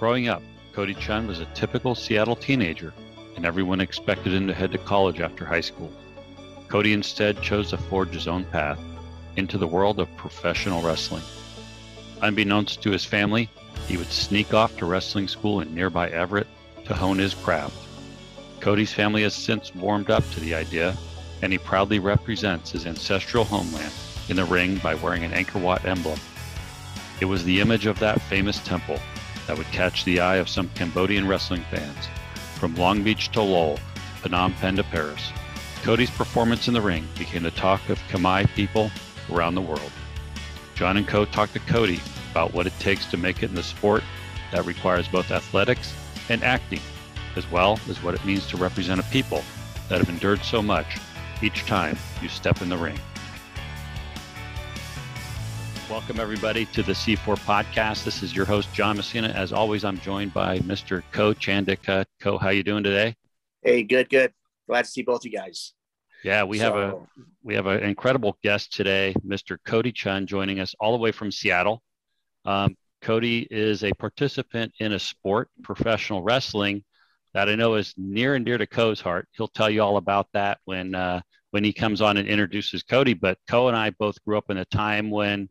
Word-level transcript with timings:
Growing 0.00 0.28
up, 0.28 0.42
Cody 0.72 0.94
Chhun 0.94 1.26
was 1.26 1.40
a 1.40 1.44
typical 1.52 1.94
Seattle 1.94 2.34
teenager, 2.34 2.94
and 3.36 3.44
everyone 3.44 3.82
expected 3.82 4.32
him 4.32 4.46
to 4.46 4.54
head 4.54 4.72
to 4.72 4.78
college 4.78 5.20
after 5.20 5.44
high 5.44 5.60
school. 5.60 5.92
Cody 6.68 6.94
instead 6.94 7.42
chose 7.42 7.68
to 7.68 7.76
forge 7.76 8.14
his 8.14 8.26
own 8.26 8.46
path 8.46 8.80
into 9.36 9.58
the 9.58 9.66
world 9.66 10.00
of 10.00 10.16
professional 10.16 10.80
wrestling. 10.80 11.22
Unbeknownst 12.22 12.80
to 12.80 12.90
his 12.90 13.04
family, 13.04 13.50
he 13.88 13.98
would 13.98 14.10
sneak 14.10 14.54
off 14.54 14.74
to 14.78 14.86
wrestling 14.86 15.28
school 15.28 15.60
in 15.60 15.74
nearby 15.74 16.08
Everett 16.08 16.46
to 16.86 16.94
hone 16.94 17.18
his 17.18 17.34
craft. 17.34 17.76
Cody's 18.60 18.94
family 18.94 19.24
has 19.24 19.34
since 19.34 19.74
warmed 19.74 20.08
up 20.08 20.24
to 20.30 20.40
the 20.40 20.54
idea, 20.54 20.96
and 21.42 21.52
he 21.52 21.58
proudly 21.58 21.98
represents 21.98 22.70
his 22.70 22.86
ancestral 22.86 23.44
homeland 23.44 23.92
in 24.30 24.36
the 24.36 24.46
ring 24.46 24.78
by 24.78 24.94
wearing 24.94 25.24
an 25.24 25.32
Angkor 25.32 25.60
Wat 25.60 25.84
emblem. 25.84 26.18
It 27.20 27.26
was 27.26 27.44
the 27.44 27.60
image 27.60 27.84
of 27.84 27.98
that 27.98 28.22
famous 28.22 28.60
temple 28.60 28.98
that 29.50 29.58
would 29.58 29.66
catch 29.72 30.04
the 30.04 30.20
eye 30.20 30.36
of 30.36 30.48
some 30.48 30.68
Cambodian 30.76 31.26
wrestling 31.26 31.64
fans, 31.72 32.06
from 32.54 32.72
Long 32.76 33.02
Beach 33.02 33.32
to 33.32 33.42
Lowell, 33.42 33.80
Phnom 34.22 34.54
Penh 34.60 34.76
to 34.76 34.84
Paris. 34.84 35.32
Cody's 35.82 36.08
performance 36.08 36.68
in 36.68 36.74
the 36.74 36.80
ring 36.80 37.08
became 37.18 37.42
the 37.42 37.50
talk 37.50 37.88
of 37.88 37.98
Khmer 38.10 38.48
people 38.54 38.92
around 39.28 39.56
the 39.56 39.60
world. 39.60 39.90
John 40.76 40.96
and 40.96 41.08
Ko 41.08 41.24
talked 41.24 41.54
to 41.54 41.58
Cody 41.58 41.98
about 42.30 42.54
what 42.54 42.68
it 42.68 42.78
takes 42.78 43.06
to 43.06 43.16
make 43.16 43.42
it 43.42 43.50
in 43.50 43.56
the 43.56 43.64
sport 43.64 44.04
that 44.52 44.66
requires 44.66 45.08
both 45.08 45.32
athletics 45.32 45.92
and 46.28 46.44
acting, 46.44 46.80
as 47.34 47.50
well 47.50 47.80
as 47.88 48.00
what 48.04 48.14
it 48.14 48.24
means 48.24 48.46
to 48.50 48.56
represent 48.56 49.00
a 49.00 49.10
people 49.10 49.42
that 49.88 49.98
have 49.98 50.08
endured 50.08 50.44
so 50.44 50.62
much 50.62 50.96
each 51.42 51.64
time 51.64 51.98
you 52.22 52.28
step 52.28 52.62
in 52.62 52.68
the 52.68 52.78
ring. 52.78 53.00
Welcome, 55.90 56.20
everybody, 56.20 56.66
to 56.66 56.84
the 56.84 56.92
C4 56.92 57.36
podcast. 57.40 58.04
This 58.04 58.22
is 58.22 58.34
your 58.34 58.44
host, 58.44 58.72
John 58.72 58.96
Messina. 58.96 59.26
As 59.30 59.52
always, 59.52 59.84
I'm 59.84 59.98
joined 59.98 60.32
by 60.32 60.60
Mr. 60.60 61.02
Ko 61.10 61.34
Chandika. 61.34 62.04
Ko, 62.20 62.38
how 62.38 62.50
you 62.50 62.62
doing 62.62 62.84
today? 62.84 63.16
Hey, 63.60 63.82
good, 63.82 64.08
good. 64.08 64.32
Glad 64.68 64.84
to 64.84 64.88
see 64.88 65.02
both 65.02 65.22
of 65.22 65.24
you 65.24 65.36
guys. 65.36 65.72
Yeah, 66.22 66.44
we 66.44 66.58
so, 66.58 66.64
have 66.64 66.76
a 66.76 66.94
we 67.42 67.56
have 67.56 67.66
an 67.66 67.82
incredible 67.82 68.38
guest 68.40 68.72
today, 68.72 69.16
Mr. 69.26 69.58
Cody 69.66 69.90
Chhun, 69.90 70.26
joining 70.26 70.60
us 70.60 70.76
all 70.78 70.92
the 70.92 70.98
way 70.98 71.10
from 71.10 71.32
Seattle. 71.32 71.82
Um, 72.44 72.76
Cody 73.02 73.48
is 73.50 73.82
a 73.82 73.90
participant 73.94 74.72
in 74.78 74.92
a 74.92 74.98
sport, 75.00 75.48
professional 75.64 76.22
wrestling, 76.22 76.84
that 77.34 77.48
I 77.48 77.56
know 77.56 77.74
is 77.74 77.94
near 77.96 78.36
and 78.36 78.46
dear 78.46 78.58
to 78.58 78.66
Ko's 78.68 79.00
heart. 79.00 79.26
He'll 79.32 79.48
tell 79.48 79.68
you 79.68 79.82
all 79.82 79.96
about 79.96 80.28
that 80.34 80.58
when 80.66 80.94
uh, 80.94 81.22
when 81.50 81.64
he 81.64 81.72
comes 81.72 82.00
on 82.00 82.16
and 82.16 82.28
introduces 82.28 82.84
Cody. 82.84 83.14
But 83.14 83.38
Ko 83.48 83.66
and 83.66 83.76
I 83.76 83.90
both 83.90 84.24
grew 84.24 84.38
up 84.38 84.50
in 84.50 84.58
a 84.58 84.64
time 84.66 85.10
when 85.10 85.48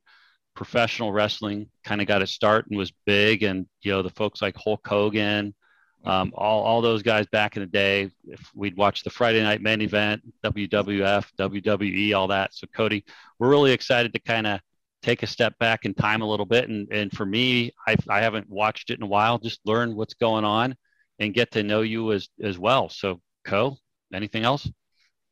professional 0.59 1.13
wrestling 1.13 1.69
kind 1.85 2.02
of 2.02 2.07
got 2.07 2.21
its 2.21 2.33
start 2.33 2.67
and 2.67 2.77
was 2.77 2.91
big, 3.05 3.43
and 3.43 3.65
you 3.81 3.93
know 3.93 4.02
the 4.02 4.09
folks 4.09 4.41
like 4.41 4.57
Hulk 4.57 4.85
Hogan, 4.85 5.55
um, 6.03 6.33
all 6.35 6.63
all 6.63 6.81
those 6.81 7.01
guys 7.01 7.25
back 7.27 7.55
in 7.55 7.61
the 7.61 7.66
day. 7.66 8.11
If 8.27 8.51
we'd 8.53 8.75
watch 8.75 9.03
the 9.03 9.09
Friday 9.09 9.41
Night 9.41 9.61
Main 9.61 9.79
Event, 9.79 10.21
WWF, 10.43 11.25
WWE, 11.39 12.13
all 12.13 12.27
that. 12.27 12.53
So 12.53 12.67
Cody, 12.75 13.05
we're 13.39 13.47
really 13.47 13.71
excited 13.71 14.11
to 14.11 14.19
kind 14.19 14.45
of 14.45 14.59
take 15.01 15.23
a 15.23 15.27
step 15.27 15.57
back 15.59 15.85
in 15.85 15.93
time 15.93 16.21
a 16.21 16.29
little 16.29 16.45
bit. 16.45 16.67
And, 16.67 16.89
and 16.91 17.09
for 17.09 17.25
me, 17.25 17.71
I, 17.88 17.95
I 18.09 18.19
haven't 18.19 18.49
watched 18.49 18.89
it 18.89 18.97
in 18.97 19.03
a 19.03 19.07
while, 19.07 19.38
just 19.38 19.61
learn 19.63 19.95
what's 19.95 20.16
going 20.16 20.44
on 20.44 20.75
and 21.19 21.33
get 21.33 21.51
to 21.51 21.63
know 21.63 21.83
you 21.83 22.11
as, 22.11 22.27
as 22.44 22.59
well. 22.59 22.89
So 22.89 23.21
Ko, 23.45 23.77
anything 24.13 24.44
else? 24.44 24.69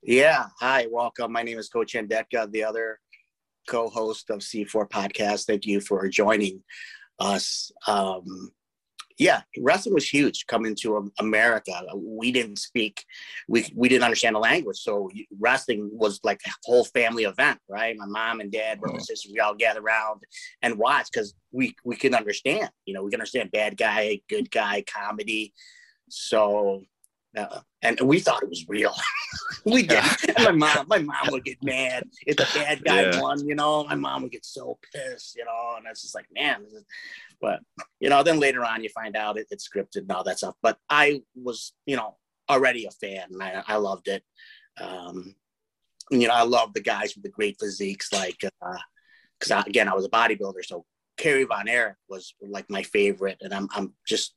Yeah. 0.01 0.45
Hi, 0.61 0.87
welcome. 0.89 1.33
My 1.33 1.43
name 1.43 1.57
is 1.57 1.67
Coach 1.67 1.91
Chandeka, 1.95 2.49
the 2.49 2.63
other 2.63 3.01
co-host 3.67 4.29
of 4.29 4.39
C4 4.39 4.89
podcast. 4.89 5.45
Thank 5.45 5.65
you 5.65 5.81
for 5.81 6.07
joining 6.07 6.63
us. 7.19 7.71
Um, 7.87 8.51
yeah, 9.17 9.41
wrestling 9.59 9.95
was 9.95 10.07
huge 10.07 10.45
coming 10.45 10.75
to 10.81 11.11
America. 11.19 11.73
We 11.95 12.31
didn't 12.31 12.59
speak, 12.59 13.03
we, 13.47 13.65
we 13.75 13.89
didn't 13.89 14.03
understand 14.03 14.35
the 14.35 14.39
language. 14.39 14.77
So 14.77 15.09
wrestling 15.39 15.89
was 15.91 16.19
like 16.23 16.39
a 16.45 16.51
whole 16.65 16.85
family 16.85 17.23
event, 17.23 17.59
right? 17.67 17.95
My 17.97 18.05
mom 18.05 18.41
and 18.41 18.51
dad, 18.51 18.79
brothers 18.79 18.97
and 18.97 19.05
sisters, 19.05 19.31
we 19.33 19.39
all 19.39 19.55
gather 19.55 19.81
around 19.81 20.21
and 20.61 20.77
watch 20.77 21.07
because 21.11 21.33
we, 21.51 21.75
we 21.83 21.95
can 21.95 22.13
understand, 22.13 22.69
you 22.85 22.93
know, 22.93 23.03
we 23.03 23.09
can 23.09 23.19
understand 23.19 23.51
bad 23.51 23.75
guy, 23.75 24.21
good 24.29 24.51
guy, 24.51 24.83
comedy. 24.83 25.53
So 26.09 26.83
uh, 27.37 27.59
and 27.81 27.99
we 28.01 28.19
thought 28.19 28.43
it 28.43 28.49
was 28.49 28.67
real. 28.67 28.93
we 29.65 29.83
did. 29.83 30.03
my 30.39 30.51
mom, 30.51 30.87
my 30.87 30.99
mom 30.99 31.27
would 31.31 31.45
get 31.45 31.63
mad 31.63 32.03
if 32.25 32.37
the 32.37 32.47
bad 32.53 32.83
guy 32.83 33.03
yeah. 33.03 33.21
won. 33.21 33.47
You 33.47 33.55
know, 33.55 33.83
my 33.85 33.95
mom 33.95 34.23
would 34.23 34.31
get 34.31 34.45
so 34.45 34.79
pissed. 34.93 35.35
You 35.35 35.45
know, 35.45 35.75
and 35.77 35.85
it's 35.89 36.01
just 36.01 36.15
like, 36.15 36.27
man. 36.33 36.65
But 37.39 37.61
you 37.99 38.09
know, 38.09 38.23
then 38.23 38.39
later 38.39 38.63
on, 38.63 38.83
you 38.83 38.89
find 38.89 39.15
out 39.15 39.37
it, 39.37 39.47
it's 39.51 39.67
scripted 39.67 39.97
and 40.01 40.11
all 40.11 40.23
that 40.23 40.39
stuff. 40.39 40.55
But 40.61 40.77
I 40.89 41.21
was, 41.35 41.73
you 41.85 41.95
know, 41.95 42.15
already 42.49 42.85
a 42.85 42.91
fan. 42.91 43.27
And 43.31 43.43
I, 43.43 43.63
I 43.67 43.75
loved 43.75 44.07
it. 44.07 44.23
Um, 44.79 45.35
you 46.09 46.27
know, 46.27 46.33
I 46.33 46.43
love 46.43 46.73
the 46.73 46.81
guys 46.81 47.15
with 47.15 47.23
the 47.23 47.29
great 47.29 47.57
physiques, 47.59 48.11
like 48.13 48.37
because 48.39 49.51
uh, 49.51 49.63
again, 49.65 49.89
I 49.89 49.93
was 49.93 50.05
a 50.05 50.09
bodybuilder, 50.09 50.63
so 50.63 50.85
Kerry 51.17 51.43
Von 51.43 51.67
Erich 51.67 51.95
was 52.09 52.33
like 52.41 52.69
my 52.69 52.83
favorite, 52.83 53.37
and 53.41 53.53
I'm 53.53 53.67
I'm 53.73 53.93
just, 54.07 54.35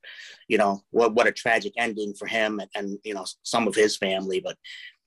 you 0.48 0.58
know, 0.58 0.82
what 0.90 1.14
what 1.14 1.26
a 1.26 1.32
tragic 1.32 1.74
ending 1.76 2.14
for 2.14 2.26
him 2.26 2.60
and, 2.60 2.70
and 2.74 2.98
you 3.04 3.14
know 3.14 3.26
some 3.42 3.68
of 3.68 3.74
his 3.74 3.96
family, 3.96 4.40
but 4.40 4.56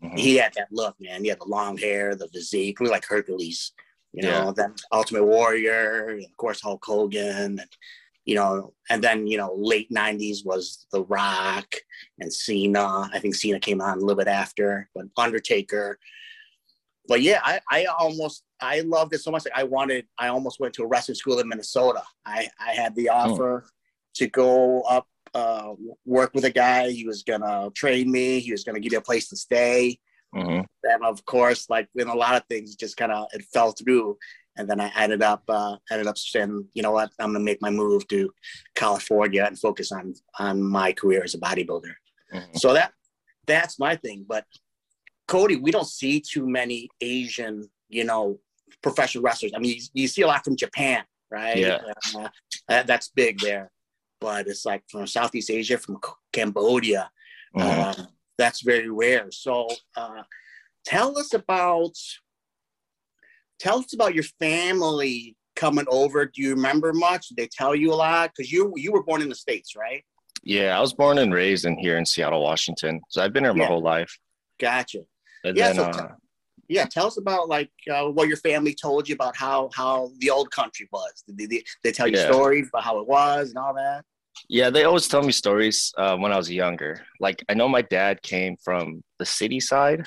mm-hmm. 0.03 0.15
he 0.15 0.37
had 0.37 0.53
that 0.53 0.67
look, 0.71 0.95
man. 0.99 1.23
He 1.23 1.29
had 1.29 1.39
the 1.39 1.45
long 1.45 1.77
hair, 1.77 2.15
the 2.15 2.27
physique, 2.29 2.79
really 2.79 2.91
like 2.91 3.05
Hercules, 3.05 3.73
you 4.13 4.23
know. 4.23 4.45
Yeah. 4.45 4.51
Then 4.55 4.75
Ultimate 4.91 5.25
Warrior, 5.25 6.09
and 6.09 6.23
of 6.23 6.37
course 6.37 6.61
Hulk 6.61 6.83
Hogan, 6.85 7.59
and 7.59 7.77
you 8.25 8.35
know, 8.35 8.73
and 8.89 9.03
then 9.03 9.27
you 9.27 9.37
know 9.37 9.53
late 9.57 9.91
'90s 9.91 10.45
was 10.45 10.85
The 10.91 11.03
Rock 11.03 11.73
and 12.19 12.31
Cena. 12.31 13.09
I 13.11 13.19
think 13.19 13.35
Cena 13.35 13.59
came 13.59 13.81
on 13.81 13.97
a 13.97 14.01
little 14.01 14.15
bit 14.15 14.27
after, 14.27 14.89
but 14.93 15.05
Undertaker. 15.17 15.99
But 17.07 17.21
yeah, 17.21 17.41
I 17.43 17.59
I 17.69 17.85
almost 17.85 18.43
I 18.63 18.79
loved 18.81 19.13
it 19.13 19.19
so 19.19 19.31
much. 19.31 19.45
Like 19.45 19.57
I 19.57 19.63
wanted, 19.63 20.07
I 20.17 20.29
almost 20.29 20.59
went 20.59 20.73
to 20.75 20.83
a 20.83 20.87
wrestling 20.87 21.15
school 21.15 21.39
in 21.39 21.47
Minnesota. 21.49 22.01
I, 22.25 22.47
I 22.59 22.71
had 22.71 22.95
the 22.95 23.09
oh. 23.09 23.13
offer 23.13 23.63
oh. 23.65 23.69
to 24.15 24.27
go 24.27 24.81
up, 24.81 25.07
uh, 25.33 25.73
work 26.05 26.33
with 26.33 26.45
a 26.45 26.49
guy. 26.49 26.91
He 26.91 27.05
was 27.05 27.23
gonna 27.23 27.69
train 27.71 28.11
me. 28.11 28.39
He 28.39 28.51
was 28.51 28.63
gonna 28.63 28.79
give 28.79 28.93
me 28.93 28.97
a 28.97 29.01
place 29.01 29.27
to 29.29 29.35
stay. 29.35 29.99
Mm-hmm. 30.33 30.61
And 30.83 31.05
of 31.05 31.25
course, 31.25 31.69
like 31.69 31.89
in 31.95 32.07
a 32.07 32.15
lot 32.15 32.35
of 32.35 32.43
things, 32.49 32.75
just 32.75 32.97
kind 32.97 33.11
of 33.11 33.27
it 33.33 33.43
fell 33.53 33.71
through. 33.71 34.17
And 34.55 34.69
then 34.69 34.79
I 34.79 34.91
ended 34.95 35.23
up 35.23 35.43
uh, 35.49 35.77
ended 35.91 36.07
up 36.07 36.17
saying, 36.17 36.65
you 36.73 36.83
know 36.83 36.91
what, 36.91 37.11
I'm 37.19 37.33
gonna 37.33 37.43
make 37.43 37.61
my 37.61 37.69
move 37.69 38.07
to 38.09 38.31
California 38.75 39.43
and 39.43 39.59
focus 39.59 39.91
on 39.91 40.13
on 40.39 40.61
my 40.63 40.93
career 40.93 41.23
as 41.23 41.33
a 41.33 41.39
bodybuilder. 41.39 41.93
Mm-hmm. 42.33 42.57
So 42.57 42.73
that 42.73 42.93
that's 43.45 43.77
my 43.77 43.97
thing. 43.97 44.25
But 44.27 44.45
Cody, 45.27 45.55
we 45.55 45.71
don't 45.71 45.87
see 45.87 46.19
too 46.19 46.47
many 46.47 46.89
Asian, 47.01 47.69
you 47.89 48.03
know, 48.03 48.39
professional 48.81 49.23
wrestlers. 49.23 49.53
I 49.55 49.59
mean, 49.59 49.75
you, 49.77 49.81
you 49.93 50.07
see 50.07 50.21
a 50.21 50.27
lot 50.27 50.43
from 50.43 50.55
Japan, 50.55 51.03
right? 51.31 51.57
Yeah, 51.57 51.81
uh, 52.15 52.29
that, 52.67 52.87
that's 52.87 53.09
big 53.09 53.39
there. 53.39 53.71
But 54.19 54.47
it's 54.47 54.65
like 54.65 54.83
from 54.89 55.07
Southeast 55.07 55.49
Asia, 55.49 55.77
from 55.77 55.99
Cambodia, 56.31 57.09
mm-hmm. 57.55 58.01
uh, 58.01 58.05
that's 58.37 58.61
very 58.61 58.89
rare. 58.89 59.27
So, 59.31 59.67
uh, 59.95 60.23
tell 60.85 61.17
us 61.17 61.33
about 61.33 61.93
tell 63.59 63.79
us 63.79 63.93
about 63.93 64.13
your 64.13 64.23
family 64.39 65.35
coming 65.55 65.85
over. 65.89 66.25
Do 66.25 66.41
you 66.41 66.51
remember 66.51 66.93
much? 66.93 67.29
Did 67.29 67.37
they 67.37 67.47
tell 67.47 67.75
you 67.75 67.93
a 67.93 67.95
lot? 67.95 68.31
Because 68.35 68.51
you 68.51 68.73
you 68.75 68.91
were 68.91 69.03
born 69.03 69.21
in 69.21 69.29
the 69.29 69.35
states, 69.35 69.75
right? 69.75 70.03
Yeah, 70.43 70.77
I 70.77 70.81
was 70.81 70.93
born 70.93 71.17
and 71.19 71.33
raised 71.33 71.65
in 71.65 71.77
here 71.77 71.97
in 71.97 72.05
Seattle, 72.05 72.43
Washington. 72.43 73.01
So 73.09 73.23
I've 73.23 73.31
been 73.31 73.45
here 73.45 73.53
my 73.53 73.63
yeah. 73.63 73.69
whole 73.69 73.81
life. 73.81 74.17
Gotcha. 74.59 74.99
And 75.43 75.57
yeah, 75.57 75.73
then, 75.73 75.75
so 75.75 75.83
uh, 75.83 76.11
yeah, 76.69 76.85
tell 76.85 77.07
us 77.07 77.17
about 77.17 77.49
like 77.49 77.71
uh, 77.91 78.05
what 78.05 78.27
your 78.27 78.37
family 78.37 78.73
told 78.73 79.07
you 79.07 79.15
about 79.15 79.35
how 79.35 79.69
how 79.73 80.11
the 80.19 80.29
old 80.29 80.51
country 80.51 80.87
was. 80.91 81.23
Did 81.27 81.49
they, 81.49 81.63
they 81.83 81.91
tell 81.91 82.07
you 82.07 82.17
yeah. 82.17 82.31
stories 82.31 82.69
about 82.69 82.83
how 82.83 82.99
it 82.99 83.07
was 83.07 83.49
and 83.49 83.57
all 83.57 83.73
that? 83.73 84.03
Yeah, 84.49 84.69
they 84.69 84.83
always 84.83 85.07
tell 85.07 85.21
me 85.21 85.31
stories 85.31 85.93
uh, 85.97 86.17
when 86.17 86.31
I 86.31 86.37
was 86.37 86.49
younger. 86.49 87.05
Like 87.19 87.43
I 87.49 87.53
know 87.53 87.67
my 87.67 87.81
dad 87.81 88.21
came 88.21 88.55
from 88.63 89.03
the 89.19 89.25
city 89.25 89.59
side. 89.59 90.05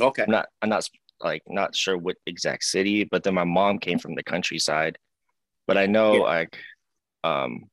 Okay. 0.00 0.22
I'm 0.22 0.30
not 0.30 0.46
I'm 0.62 0.68
not 0.68 0.88
like 1.20 1.42
not 1.48 1.74
sure 1.74 1.96
what 1.96 2.16
exact 2.26 2.64
city, 2.64 3.04
but 3.04 3.22
then 3.22 3.34
my 3.34 3.44
mom 3.44 3.78
came 3.78 3.98
from 3.98 4.14
the 4.14 4.22
countryside. 4.22 4.98
But 5.66 5.78
I 5.78 5.86
know 5.86 6.16
yeah. 6.16 6.22
like 6.22 6.58
um 7.24 7.64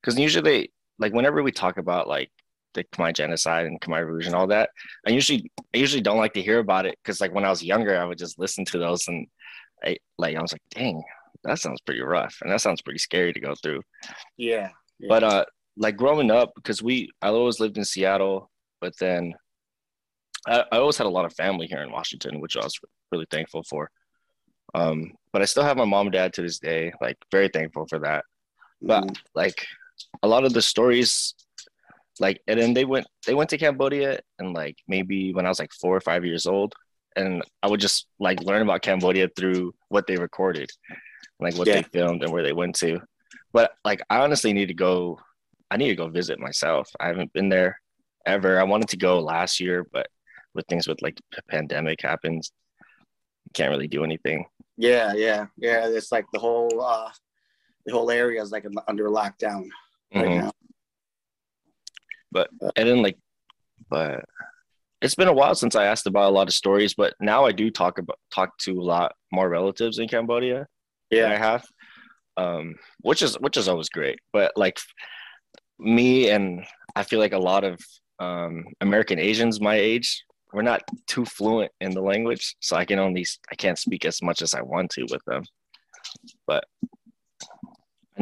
because 0.00 0.18
usually 0.18 0.42
they 0.42 0.68
like 0.98 1.12
whenever 1.12 1.42
we 1.42 1.52
talk 1.52 1.76
about 1.76 2.08
like 2.08 2.30
the 2.74 2.84
Khmer 2.84 3.14
genocide 3.14 3.66
and 3.66 3.80
Khmer 3.80 4.06
Rouge 4.06 4.26
and 4.26 4.34
all 4.34 4.46
that. 4.48 4.70
I 5.06 5.10
usually 5.10 5.50
I 5.74 5.78
usually 5.78 6.02
don't 6.02 6.18
like 6.18 6.34
to 6.34 6.42
hear 6.42 6.58
about 6.58 6.86
it 6.86 6.96
because 7.02 7.20
like 7.20 7.34
when 7.34 7.44
I 7.44 7.50
was 7.50 7.62
younger, 7.62 7.98
I 7.98 8.04
would 8.04 8.18
just 8.18 8.38
listen 8.38 8.64
to 8.66 8.78
those 8.78 9.08
and 9.08 9.26
I 9.84 9.98
like 10.18 10.36
I 10.36 10.42
was 10.42 10.52
like, 10.52 10.62
dang, 10.70 11.02
that 11.44 11.58
sounds 11.58 11.80
pretty 11.80 12.02
rough 12.02 12.36
and 12.42 12.50
that 12.50 12.60
sounds 12.60 12.82
pretty 12.82 12.98
scary 12.98 13.32
to 13.32 13.40
go 13.40 13.54
through. 13.62 13.82
Yeah. 14.36 14.70
yeah. 14.98 15.08
But 15.08 15.24
uh 15.24 15.44
like 15.76 15.96
growing 15.96 16.30
up, 16.30 16.52
because 16.54 16.82
we 16.82 17.10
I 17.20 17.28
always 17.28 17.60
lived 17.60 17.78
in 17.78 17.84
Seattle, 17.84 18.50
but 18.80 18.94
then 18.98 19.34
I, 20.46 20.64
I 20.72 20.78
always 20.78 20.98
had 20.98 21.06
a 21.06 21.10
lot 21.10 21.24
of 21.24 21.34
family 21.34 21.66
here 21.66 21.82
in 21.82 21.92
Washington, 21.92 22.40
which 22.40 22.56
I 22.56 22.64
was 22.64 22.78
really 23.10 23.26
thankful 23.30 23.62
for. 23.68 23.90
Um, 24.74 25.12
but 25.32 25.42
I 25.42 25.46
still 25.46 25.64
have 25.64 25.76
my 25.76 25.84
mom 25.84 26.06
and 26.06 26.12
dad 26.12 26.32
to 26.34 26.42
this 26.42 26.58
day, 26.58 26.92
like 27.00 27.16
very 27.30 27.48
thankful 27.48 27.86
for 27.88 27.98
that. 28.00 28.24
But 28.80 29.04
mm. 29.04 29.16
like 29.34 29.66
a 30.22 30.28
lot 30.28 30.44
of 30.44 30.52
the 30.52 30.62
stories 30.62 31.34
like 32.20 32.40
and 32.46 32.60
then 32.60 32.74
they 32.74 32.84
went 32.84 33.06
they 33.26 33.34
went 33.34 33.50
to 33.50 33.58
cambodia 33.58 34.20
and 34.38 34.52
like 34.52 34.76
maybe 34.86 35.32
when 35.32 35.46
i 35.46 35.48
was 35.48 35.58
like 35.58 35.72
four 35.80 35.96
or 35.96 36.00
five 36.00 36.24
years 36.24 36.46
old 36.46 36.74
and 37.16 37.42
i 37.62 37.68
would 37.68 37.80
just 37.80 38.06
like 38.18 38.40
learn 38.42 38.62
about 38.62 38.82
cambodia 38.82 39.28
through 39.36 39.74
what 39.88 40.06
they 40.06 40.16
recorded 40.16 40.70
like 41.42 41.56
what 41.56 41.66
yeah. 41.66 41.74
they 41.74 41.82
filmed 41.82 42.22
and 42.22 42.32
where 42.32 42.42
they 42.42 42.52
went 42.52 42.76
to. 42.76 43.00
But 43.52 43.72
like 43.84 44.00
i 44.08 44.20
honestly 44.20 44.52
need 44.52 44.68
to 44.68 44.74
go 44.74 45.18
i 45.70 45.76
need 45.76 45.88
to 45.88 45.96
go 45.96 46.08
visit 46.08 46.38
myself. 46.38 46.88
I 47.00 47.08
haven't 47.08 47.32
been 47.32 47.48
there 47.48 47.80
ever. 48.24 48.60
I 48.60 48.64
wanted 48.64 48.88
to 48.90 48.96
go 48.96 49.20
last 49.20 49.60
year 49.60 49.86
but 49.92 50.06
with 50.54 50.66
things 50.68 50.86
with 50.86 51.02
like 51.02 51.18
the 51.34 51.42
pandemic 51.48 52.00
happens 52.00 52.52
can't 53.54 53.70
really 53.70 53.88
do 53.88 54.04
anything. 54.04 54.46
Yeah 54.76 55.12
yeah 55.14 55.46
yeah. 55.58 55.86
It's 55.88 56.12
like 56.12 56.26
the 56.32 56.38
whole 56.38 56.80
uh 56.80 57.10
the 57.84 57.92
whole 57.92 58.10
area 58.10 58.40
is 58.40 58.52
like 58.52 58.64
under 58.88 59.08
lockdown 59.08 59.68
right 60.14 60.26
mm-hmm. 60.26 60.38
now 60.44 60.52
but 62.32 62.48
and 62.76 62.88
then 62.88 63.02
like, 63.02 63.18
but 63.88 64.24
it's 65.00 65.14
been 65.14 65.28
a 65.28 65.32
while 65.32 65.54
since 65.54 65.74
I 65.74 65.86
asked 65.86 66.06
about 66.06 66.30
a 66.30 66.34
lot 66.34 66.48
of 66.48 66.54
stories, 66.54 66.94
but 66.94 67.14
now 67.20 67.44
I 67.44 67.52
do 67.52 67.70
talk 67.70 67.98
about 67.98 68.18
talk 68.32 68.56
to 68.58 68.80
a 68.80 68.82
lot 68.82 69.14
more 69.32 69.48
relatives 69.48 69.98
in 69.98 70.08
Cambodia. 70.08 70.66
Yeah, 71.10 71.30
I 71.30 71.36
have, 71.36 71.64
um, 72.36 72.76
which 73.00 73.22
is 73.22 73.34
which 73.40 73.56
is 73.56 73.68
always 73.68 73.88
great. 73.88 74.18
But 74.32 74.52
like 74.56 74.78
me 75.78 76.30
and 76.30 76.64
I 76.96 77.02
feel 77.02 77.18
like 77.18 77.32
a 77.32 77.38
lot 77.38 77.64
of 77.64 77.78
um, 78.18 78.64
American 78.80 79.18
Asians 79.18 79.60
my 79.60 79.74
age, 79.74 80.24
we're 80.52 80.62
not 80.62 80.82
too 81.06 81.24
fluent 81.24 81.72
in 81.80 81.92
the 81.92 82.02
language, 82.02 82.56
so 82.60 82.76
I 82.76 82.84
can 82.84 82.98
only 82.98 83.26
I 83.50 83.56
can't 83.56 83.78
speak 83.78 84.04
as 84.04 84.22
much 84.22 84.40
as 84.40 84.54
I 84.54 84.62
want 84.62 84.90
to 84.92 85.06
with 85.10 85.24
them. 85.26 85.42
But 86.46 86.64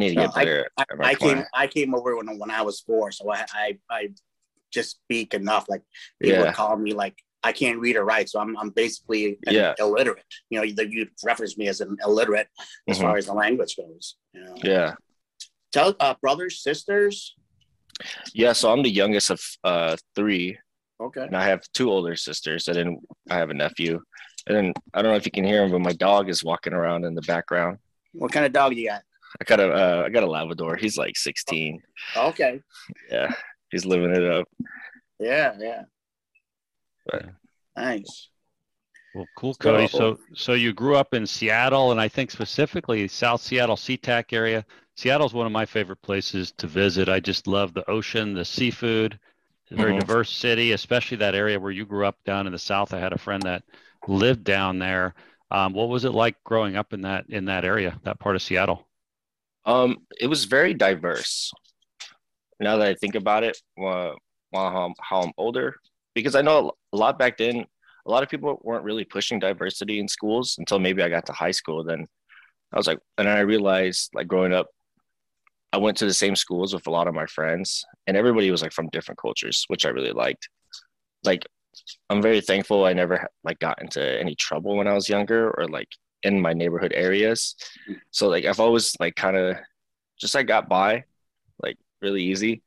need 0.00 0.11
to 0.11 0.14
get 0.17 0.35
better. 0.35 0.69
I, 0.76 0.85
I, 1.00 1.08
I 1.11 1.14
came 1.14 1.44
I 1.55 1.67
came 1.67 1.94
over 1.94 2.17
when 2.17 2.38
when 2.38 2.50
I 2.50 2.62
was 2.62 2.81
four, 2.81 3.12
so 3.12 3.31
I 3.31 3.44
I, 3.52 3.79
I 3.88 4.08
just 4.73 4.91
speak 5.02 5.35
enough. 5.35 5.67
Like 5.69 5.82
people 6.20 6.44
yeah. 6.44 6.52
call 6.52 6.76
me 6.76 6.93
like 6.93 7.17
I 7.43 7.52
can't 7.52 7.79
read 7.79 7.97
or 7.97 8.05
write, 8.05 8.29
so 8.29 8.41
I'm 8.41 8.56
I'm 8.56 8.70
basically 8.70 9.38
yeah. 9.47 9.75
illiterate. 9.79 10.25
You 10.50 10.58
know, 10.58 10.64
you, 10.64 10.75
you 10.88 11.06
reference 11.25 11.56
me 11.56 11.69
as 11.69 11.81
an 11.81 11.97
illiterate 12.05 12.49
as 12.88 12.97
mm-hmm. 12.97 13.06
far 13.06 13.17
as 13.17 13.26
the 13.26 13.35
language 13.35 13.76
goes. 13.76 14.17
You 14.35 14.44
know? 14.44 14.55
Yeah. 14.62 14.94
Tell 15.73 15.94
uh, 16.00 16.14
brothers, 16.20 16.62
sisters. 16.62 17.35
Yeah, 18.35 18.53
so 18.53 18.73
I'm 18.73 18.82
the 18.82 18.91
youngest 18.91 19.31
of 19.31 19.41
uh, 19.62 19.96
three. 20.17 20.58
Okay. 21.00 21.23
And 21.23 21.37
I 21.37 21.44
have 21.44 21.62
two 21.73 21.91
older 21.91 22.17
sisters, 22.17 22.69
and 22.69 22.76
then 22.76 22.99
I 23.31 23.37
have 23.37 23.50
a 23.50 23.55
nephew. 23.55 24.00
And 24.46 24.56
then 24.56 24.75
I 24.93 25.00
don't 25.00 25.12
know 25.12 25.17
if 25.17 25.26
you 25.26 25.32
can 25.32 25.44
hear 25.44 25.64
him, 25.64 25.70
but 25.70 25.81
my 25.81 25.93
dog 25.93 26.29
is 26.29 26.44
walking 26.44 26.73
around 26.73 27.05
in 27.05 27.14
the 27.14 27.23
background. 27.23 27.79
What 28.12 28.32
kind 28.32 28.44
of 28.44 28.53
dog 28.53 28.75
you 28.75 28.88
got? 28.88 29.03
I 29.41 29.44
got 29.44 29.61
a 29.61 29.73
uh, 29.73 30.03
I 30.06 30.09
got 30.11 30.23
a 30.23 30.31
Labrador. 30.31 30.77
He's 30.77 30.97
like 30.97 31.17
16. 31.17 31.82
Okay. 32.17 32.61
Yeah, 33.11 33.32
he's 33.71 33.85
living 33.85 34.15
it 34.15 34.25
up. 34.25 34.49
Yeah, 35.19 35.55
yeah. 35.59 35.82
But, 37.06 37.27
nice. 37.77 38.29
Well, 39.15 39.27
cool, 39.37 39.55
Cody. 39.55 39.88
So, 39.88 40.19
so 40.35 40.53
you 40.53 40.73
grew 40.73 40.97
up 40.97 41.15
in 41.15 41.27
Seattle, 41.27 41.91
and 41.91 42.00
I 42.00 42.09
think 42.09 42.31
specifically 42.31 43.09
South 43.09 43.41
Seattle, 43.41 43.77
SeaTac 43.77 44.32
area. 44.32 44.65
Seattle's 44.97 45.35
one 45.35 45.47
of 45.47 45.53
my 45.53 45.67
favorite 45.67 46.03
places 46.03 46.53
to 46.59 46.67
visit. 46.67 47.09
I 47.09 47.21
just 47.21 47.47
love 47.47 47.75
the 47.75 47.88
ocean, 47.91 48.35
the 48.35 48.44
seafood. 48.44 49.19
It's 49.65 49.73
a 49.73 49.77
very 49.77 49.93
mm-hmm. 49.93 50.00
diverse 50.00 50.31
city, 50.31 50.73
especially 50.73 51.17
that 51.19 51.35
area 51.35 51.59
where 51.59 51.73
you 51.73 51.87
grew 51.87 52.06
up 52.06 52.19
down 52.25 52.47
in 52.47 52.53
the 52.53 52.59
south. 52.59 52.93
I 52.93 52.99
had 52.99 53.12
a 53.12 53.19
friend 53.19 53.43
that 53.43 53.65
lived 54.06 54.44
down 54.44 54.79
there. 54.79 55.15
Um, 55.50 55.73
what 55.73 55.88
was 55.88 56.05
it 56.05 56.12
like 56.12 56.37
growing 56.44 56.77
up 56.77 56.93
in 56.93 57.00
that 57.00 57.25
in 57.29 57.47
that 57.47 57.65
area, 57.65 57.99
that 58.05 58.21
part 58.21 58.37
of 58.37 58.43
Seattle? 58.43 58.87
Um, 59.70 59.99
it 60.19 60.26
was 60.26 60.46
very 60.46 60.75
diverse. 60.75 61.52
Now 62.58 62.76
that 62.78 62.88
I 62.88 62.94
think 62.94 63.14
about 63.14 63.44
it, 63.44 63.56
while, 63.76 64.17
while 64.50 64.93
how 65.00 65.22
I'm 65.22 65.32
older, 65.38 65.76
because 66.12 66.34
I 66.34 66.43
know 66.43 66.72
a 66.93 66.96
lot 66.96 67.20
back 67.20 67.38
then, 67.38 67.64
a 68.05 68.11
lot 68.11 68.25
of 68.25 68.28
people 68.28 68.58
weren't 68.64 68.84
really 68.84 69.05
pushing 69.05 69.38
diversity 69.38 70.00
in 70.00 70.08
schools 70.08 70.56
until 70.58 70.81
maybe 70.81 71.02
I 71.02 71.08
got 71.08 71.26
to 71.26 71.32
high 71.32 71.52
school. 71.52 71.84
Then 71.84 72.06
I 72.72 72.76
was 72.76 72.88
like, 72.88 72.99
and 73.17 73.28
I 73.28 73.40
realized 73.40 74.11
like 74.12 74.26
growing 74.26 74.52
up, 74.52 74.67
I 75.72 75.78
went 75.78 75.96
to 75.99 76.06
the 76.06 76.14
same 76.14 76.34
schools 76.34 76.75
with 76.75 76.88
a 76.88 76.90
lot 76.90 77.06
of 77.06 77.14
my 77.14 77.26
friends, 77.26 77.84
and 78.08 78.17
everybody 78.17 78.50
was 78.50 78.62
like 78.62 78.72
from 78.72 78.88
different 78.88 79.20
cultures, 79.20 79.64
which 79.69 79.87
I 79.87 79.90
really 79.90 80.11
liked. 80.11 80.49
Like, 81.22 81.46
I'm 82.08 82.20
very 82.20 82.40
thankful 82.40 82.84
I 82.84 82.93
never 82.93 83.28
like 83.44 83.61
got 83.61 83.81
into 83.81 84.02
any 84.02 84.34
trouble 84.34 84.76
when 84.76 84.88
I 84.88 84.94
was 84.94 85.08
younger, 85.08 85.43
or 85.56 85.69
like 85.69 85.88
in 86.22 86.40
my 86.40 86.52
neighborhood 86.52 86.93
areas. 86.94 87.56
So 88.11 88.28
like 88.28 88.44
I've 88.44 88.61
always 88.61 88.94
like 89.00 89.17
kind 89.17 89.37
of 89.37 89.56
just 90.19 90.37
I 90.37 90.43
got 90.43 90.69
by 90.69 91.05
like 91.62 91.76
really 92.02 92.22
easy. 92.22 92.62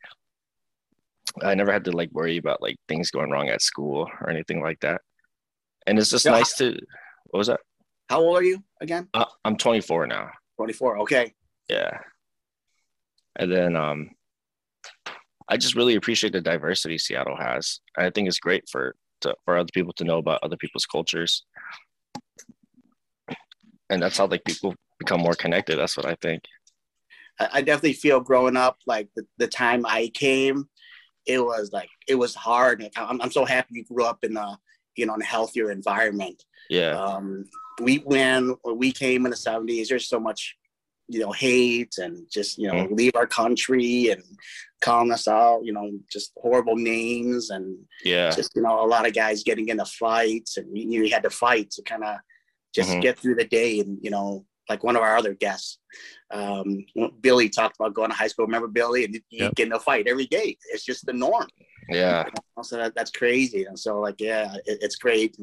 I 1.42 1.56
never 1.56 1.72
had 1.72 1.86
to 1.86 1.92
like 1.92 2.12
worry 2.12 2.38
about 2.38 2.62
like 2.62 2.78
things 2.88 3.12
going 3.12 3.32
wrong 3.32 3.50
at 3.50 3.62
school 3.62 4.10
or 4.22 4.30
anything 4.30 4.62
like 4.62 4.80
that. 4.82 5.02
And 5.88 5.98
it's 5.98 6.10
just 6.10 6.26
nice 6.26 6.56
to 6.58 6.78
what 7.30 7.38
was 7.38 7.48
that? 7.48 7.60
How 8.10 8.22
old 8.22 8.38
are 8.38 8.44
you 8.44 8.64
again? 8.82 9.08
Uh, 9.14 9.26
I'm 9.44 9.58
24 9.58 10.08
now. 10.08 10.30
24. 10.58 11.00
Okay. 11.00 11.34
Yeah. 11.70 12.00
And 13.36 13.52
then 13.52 13.76
um 13.76 14.12
I 15.50 15.58
just 15.58 15.76
really 15.76 15.96
appreciate 15.96 16.34
the 16.34 16.42
diversity 16.42 16.98
Seattle 16.98 17.36
has. 17.36 17.82
I 17.98 18.10
think 18.10 18.28
it's 18.28 18.40
great 18.40 18.64
for 18.70 18.96
to, 19.22 19.36
for 19.46 19.58
other 19.58 19.70
people 19.74 19.94
to 19.94 20.04
know 20.04 20.18
about 20.18 20.40
other 20.44 20.58
people's 20.58 20.86
cultures 20.86 21.44
and 23.90 24.02
that's 24.02 24.18
how 24.18 24.28
like 24.28 24.44
people 24.46 24.76
become 25.00 25.22
more 25.22 25.34
connected. 25.34 25.78
That's 25.78 25.98
what 25.98 26.06
I 26.06 26.16
think. 26.22 26.44
I 27.40 27.62
definitely 27.62 27.94
feel 27.94 28.20
growing 28.20 28.56
up, 28.56 28.78
like 28.86 29.10
the, 29.16 29.26
the 29.38 29.48
time 29.48 29.86
I 29.88 30.12
came, 30.14 30.70
it 31.26 31.40
was 31.40 31.72
like 31.72 31.90
it 32.08 32.16
was 32.16 32.36
hard. 32.36 32.88
I'm, 32.96 33.22
I'm 33.22 33.32
so 33.32 33.46
happy 33.46 33.76
you 33.76 33.86
grew 33.86 34.06
up 34.06 34.20
in 34.24 34.38
a 34.38 34.58
you 34.96 35.06
know 35.06 35.16
in 35.16 35.22
a 35.22 35.26
healthier 35.26 35.72
environment. 35.72 36.44
Yeah. 36.70 36.92
Um, 36.92 37.46
we 37.82 37.98
when 37.98 38.56
we 38.76 38.92
came 38.92 39.26
in 39.26 39.32
the 39.32 39.38
70s, 39.38 39.88
there's 39.88 40.08
so 40.08 40.20
much 40.20 40.56
you 41.08 41.20
know 41.20 41.32
hate 41.32 41.98
and 41.98 42.26
just 42.32 42.58
you 42.58 42.68
know 42.68 42.76
mm-hmm. 42.76 42.96
leave 42.96 43.16
our 43.16 43.28
country 43.28 44.10
and 44.10 44.24
calling 44.82 45.12
us 45.12 45.28
out 45.28 45.60
you 45.64 45.74
know 45.74 45.92
just 46.10 46.32
horrible 46.38 46.78
names 46.78 47.50
and 47.50 47.78
yeah 48.06 48.32
just 48.32 48.56
you 48.56 48.62
know 48.62 48.86
a 48.86 48.88
lot 48.88 49.06
of 49.06 49.14
guys 49.14 49.44
getting 49.44 49.68
into 49.68 49.86
fights 49.86 50.56
and 50.56 50.78
you, 50.78 51.04
you 51.04 51.12
had 51.12 51.24
to 51.24 51.30
fight 51.30 51.70
to 51.70 51.82
kind 51.84 52.06
of 52.06 52.18
just 52.74 52.90
mm-hmm. 52.90 53.02
get 53.02 53.18
through 53.18 53.36
the 53.36 53.46
day. 53.46 53.80
And, 53.80 54.00
you 54.02 54.10
know, 54.10 54.46
like 54.70 54.84
one 54.84 54.96
of 54.96 55.02
our 55.02 55.18
other 55.18 55.34
guests, 55.34 55.80
um, 56.32 56.86
Billy 57.22 57.50
talked 57.50 57.78
about 57.80 57.94
going 57.94 58.10
to 58.10 58.16
high 58.16 58.28
school. 58.28 58.46
Remember 58.46 58.68
Billy? 58.68 59.06
And 59.06 59.16
you 59.16 59.22
yep. 59.30 59.56
get 59.56 59.68
in 59.68 59.74
a 59.74 59.80
fight 59.80 60.08
every 60.08 60.26
day. 60.26 60.58
It's 60.72 60.86
just 60.86 61.06
the 61.06 61.14
norm. 61.14 61.48
Yeah. 61.90 62.26
So 62.62 62.78
that, 62.78 62.96
that's 62.96 63.12
crazy. 63.12 63.66
And 63.66 63.78
so 63.78 64.00
like, 64.00 64.20
yeah, 64.20 64.56
it, 64.66 64.80
it's 64.82 64.96
great 64.96 65.38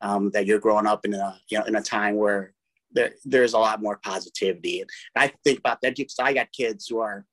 um, 0.00 0.30
that 0.30 0.46
you're 0.46 0.60
growing 0.60 0.86
up 0.86 1.04
in 1.04 1.14
a, 1.14 1.38
you 1.48 1.58
know, 1.58 1.64
in 1.64 1.76
a 1.76 1.82
time 1.82 2.16
where 2.16 2.52
there, 2.92 3.12
there's 3.24 3.54
a 3.54 3.58
lot 3.58 3.82
more 3.82 3.98
positivity. 4.02 4.80
And 4.80 4.90
I 5.16 5.32
think 5.44 5.58
about 5.58 5.80
that 5.82 5.96
because 5.96 6.16
I 6.20 6.32
got 6.32 6.52
kids 6.52 6.86
who 6.86 7.00
are 7.00 7.26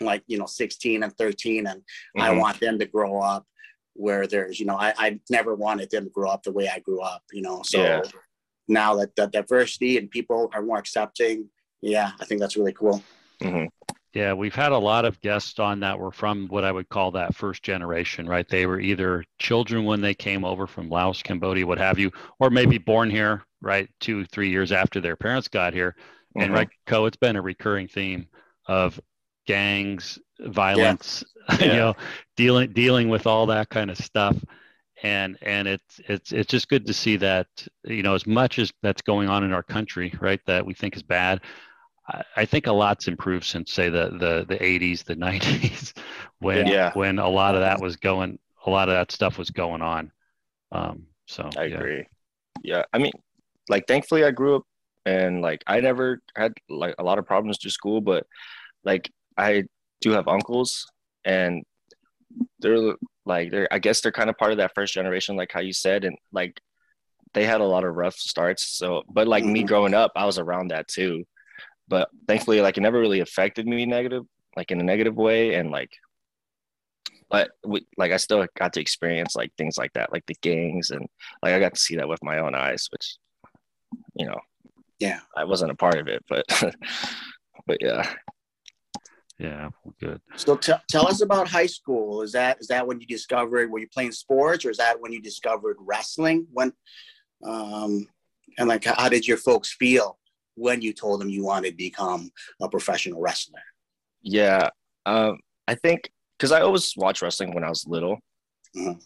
like, 0.00 0.22
you 0.26 0.38
know, 0.38 0.46
16 0.46 1.02
and 1.02 1.16
13 1.16 1.66
and 1.66 1.80
mm-hmm. 1.80 2.22
I 2.22 2.30
want 2.30 2.60
them 2.60 2.78
to 2.78 2.86
grow 2.86 3.20
up 3.20 3.46
where 3.94 4.26
there's, 4.26 4.58
you 4.58 4.64
know, 4.64 4.76
I, 4.76 4.94
I 4.96 5.20
never 5.28 5.54
wanted 5.54 5.90
them 5.90 6.04
to 6.04 6.10
grow 6.10 6.30
up 6.30 6.42
the 6.42 6.52
way 6.52 6.68
I 6.68 6.78
grew 6.78 7.02
up, 7.02 7.22
you 7.30 7.42
know, 7.42 7.62
so 7.62 7.82
yeah 7.82 8.02
now 8.68 8.96
that 8.96 9.14
the 9.16 9.26
diversity 9.26 9.98
and 9.98 10.10
people 10.10 10.50
are 10.54 10.62
more 10.62 10.78
accepting, 10.78 11.48
yeah, 11.80 12.12
I 12.20 12.24
think 12.24 12.40
that's 12.40 12.56
really 12.56 12.72
cool. 12.72 13.02
Mm-hmm. 13.40 13.66
Yeah, 14.14 14.34
we've 14.34 14.54
had 14.54 14.72
a 14.72 14.78
lot 14.78 15.06
of 15.06 15.20
guests 15.22 15.58
on 15.58 15.80
that 15.80 15.98
were 15.98 16.12
from 16.12 16.46
what 16.48 16.64
I 16.64 16.72
would 16.72 16.88
call 16.90 17.12
that 17.12 17.34
first 17.34 17.62
generation, 17.62 18.28
right? 18.28 18.46
They 18.46 18.66
were 18.66 18.78
either 18.78 19.24
children 19.38 19.84
when 19.84 20.02
they 20.02 20.12
came 20.12 20.44
over 20.44 20.66
from 20.66 20.90
Laos, 20.90 21.22
Cambodia, 21.22 21.66
what 21.66 21.78
have 21.78 21.98
you, 21.98 22.10
or 22.38 22.50
maybe 22.50 22.76
born 22.76 23.10
here, 23.10 23.42
right, 23.62 23.88
two, 24.00 24.26
three 24.26 24.50
years 24.50 24.70
after 24.70 25.00
their 25.00 25.16
parents 25.16 25.48
got 25.48 25.72
here. 25.72 25.96
Mm-hmm. 26.36 26.42
And 26.42 26.52
right, 26.52 26.68
Ko, 26.86 27.06
it's 27.06 27.16
been 27.16 27.36
a 27.36 27.42
recurring 27.42 27.88
theme 27.88 28.28
of 28.66 29.00
gangs, 29.46 30.18
violence, 30.38 31.24
yeah. 31.58 31.64
you 31.64 31.72
know, 31.72 31.94
dealing 32.36 32.72
dealing 32.72 33.08
with 33.08 33.26
all 33.26 33.46
that 33.46 33.70
kind 33.70 33.90
of 33.90 33.96
stuff 33.96 34.36
and 35.02 35.36
and 35.42 35.66
it's 35.66 36.00
it's 36.08 36.32
it's 36.32 36.50
just 36.50 36.68
good 36.68 36.86
to 36.86 36.94
see 36.94 37.16
that 37.16 37.46
you 37.84 38.02
know 38.02 38.14
as 38.14 38.26
much 38.26 38.58
as 38.58 38.72
that's 38.82 39.02
going 39.02 39.28
on 39.28 39.44
in 39.44 39.52
our 39.52 39.62
country 39.62 40.14
right 40.20 40.40
that 40.46 40.64
we 40.64 40.72
think 40.72 40.96
is 40.96 41.02
bad 41.02 41.40
I, 42.08 42.22
I 42.36 42.44
think 42.44 42.66
a 42.66 42.72
lot's 42.72 43.08
improved 43.08 43.44
since 43.44 43.72
say 43.72 43.88
the 43.90 44.10
the 44.10 44.46
the 44.48 44.58
80s 44.58 45.04
the 45.04 45.16
90s 45.16 45.92
when 46.38 46.66
yeah. 46.66 46.92
when 46.94 47.18
a 47.18 47.28
lot 47.28 47.54
of 47.54 47.60
that 47.60 47.80
was 47.80 47.96
going 47.96 48.38
a 48.64 48.70
lot 48.70 48.88
of 48.88 48.94
that 48.94 49.10
stuff 49.10 49.38
was 49.38 49.50
going 49.50 49.82
on 49.82 50.12
um 50.70 51.04
so 51.26 51.50
I 51.56 51.64
yeah. 51.64 51.76
agree 51.76 52.06
yeah 52.62 52.84
I 52.92 52.98
mean 52.98 53.12
like 53.68 53.86
thankfully 53.86 54.24
I 54.24 54.30
grew 54.30 54.56
up 54.56 54.62
and 55.04 55.42
like 55.42 55.62
I 55.66 55.80
never 55.80 56.20
had 56.36 56.52
like 56.68 56.94
a 56.98 57.02
lot 57.02 57.18
of 57.18 57.26
problems 57.26 57.58
through 57.60 57.72
school 57.72 58.00
but 58.00 58.24
like 58.84 59.10
I 59.36 59.64
do 60.00 60.10
have 60.12 60.28
uncles 60.28 60.86
and 61.24 61.64
they're 62.60 62.94
like 63.24 63.50
they're 63.50 63.68
I 63.72 63.78
guess 63.78 64.00
they're 64.00 64.12
kind 64.12 64.30
of 64.30 64.38
part 64.38 64.52
of 64.52 64.58
that 64.58 64.74
first 64.74 64.94
generation, 64.94 65.36
like 65.36 65.52
how 65.52 65.60
you 65.60 65.72
said, 65.72 66.04
and 66.04 66.16
like 66.32 66.60
they 67.34 67.44
had 67.44 67.60
a 67.60 67.66
lot 67.66 67.84
of 67.84 67.94
rough 67.94 68.16
starts. 68.16 68.66
So, 68.66 69.02
but 69.08 69.26
like 69.28 69.44
me 69.44 69.60
mm-hmm. 69.60 69.68
growing 69.68 69.94
up, 69.94 70.12
I 70.16 70.26
was 70.26 70.38
around 70.38 70.68
that 70.68 70.88
too. 70.88 71.24
But 71.88 72.08
thankfully, 72.26 72.60
like 72.60 72.78
it 72.78 72.82
never 72.82 73.00
really 73.00 73.20
affected 73.20 73.66
me 73.66 73.86
negative 73.86 74.24
like 74.56 74.70
in 74.70 74.80
a 74.80 74.84
negative 74.84 75.16
way 75.16 75.54
and 75.54 75.70
like 75.70 75.90
but 77.32 77.52
we, 77.64 77.86
like 77.96 78.12
I 78.12 78.18
still 78.18 78.46
got 78.58 78.74
to 78.74 78.80
experience 78.80 79.34
like 79.34 79.54
things 79.56 79.78
like 79.78 79.94
that, 79.94 80.12
like 80.12 80.26
the 80.26 80.36
gangs, 80.42 80.90
and 80.90 81.08
like 81.42 81.54
I 81.54 81.60
got 81.60 81.74
to 81.74 81.80
see 81.80 81.96
that 81.96 82.06
with 82.06 82.22
my 82.22 82.38
own 82.38 82.54
eyes, 82.54 82.88
which, 82.92 83.16
you 84.14 84.26
know, 84.26 84.38
yeah, 84.98 85.20
I 85.34 85.44
wasn't 85.44 85.70
a 85.70 85.74
part 85.74 85.98
of 85.98 86.08
it, 86.08 86.22
but, 86.28 86.44
but 87.66 87.78
yeah, 87.80 88.12
yeah, 89.42 89.70
good. 89.98 90.20
So 90.36 90.56
t- 90.56 90.72
tell 90.88 91.08
us 91.08 91.20
about 91.20 91.48
high 91.48 91.66
school. 91.66 92.22
Is 92.22 92.30
that 92.32 92.60
is 92.60 92.68
that 92.68 92.86
when 92.86 93.00
you 93.00 93.06
discovered 93.06 93.72
were 93.72 93.80
you 93.80 93.88
playing 93.88 94.12
sports, 94.12 94.64
or 94.64 94.70
is 94.70 94.76
that 94.76 95.00
when 95.00 95.12
you 95.12 95.20
discovered 95.20 95.76
wrestling? 95.80 96.46
When, 96.52 96.72
um, 97.44 98.06
and 98.56 98.68
like 98.68 98.84
how 98.84 99.08
did 99.08 99.26
your 99.26 99.38
folks 99.38 99.74
feel 99.74 100.16
when 100.54 100.80
you 100.80 100.92
told 100.92 101.20
them 101.20 101.28
you 101.28 101.44
wanted 101.44 101.70
to 101.70 101.76
become 101.76 102.30
a 102.60 102.68
professional 102.68 103.20
wrestler? 103.20 103.62
Yeah, 104.22 104.68
um, 105.06 105.40
I 105.66 105.74
think 105.74 106.12
because 106.38 106.52
I 106.52 106.60
always 106.60 106.94
watched 106.96 107.20
wrestling 107.20 107.52
when 107.52 107.64
I 107.64 107.68
was 107.68 107.84
little. 107.84 108.18
Mm-hmm. 108.76 109.00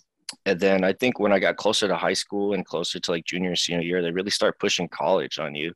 And 0.44 0.60
then 0.60 0.84
I 0.84 0.92
think 0.92 1.18
when 1.18 1.32
I 1.32 1.38
got 1.38 1.56
closer 1.56 1.88
to 1.88 1.96
high 1.96 2.12
school 2.12 2.52
and 2.52 2.66
closer 2.66 3.00
to 3.00 3.10
like 3.10 3.24
junior 3.24 3.50
and 3.50 3.58
senior 3.58 3.82
year, 3.82 4.02
they 4.02 4.10
really 4.10 4.30
start 4.30 4.58
pushing 4.58 4.88
college 4.88 5.38
on 5.38 5.54
you. 5.54 5.72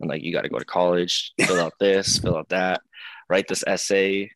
And 0.00 0.08
like, 0.08 0.22
you 0.22 0.32
got 0.32 0.42
to 0.42 0.48
go 0.48 0.58
to 0.58 0.64
college, 0.64 1.32
fill 1.38 1.60
out 1.60 1.74
this, 1.78 2.18
fill 2.18 2.36
out 2.36 2.48
that, 2.48 2.80
write 3.30 3.48
this 3.48 3.64
essay. 3.66 4.30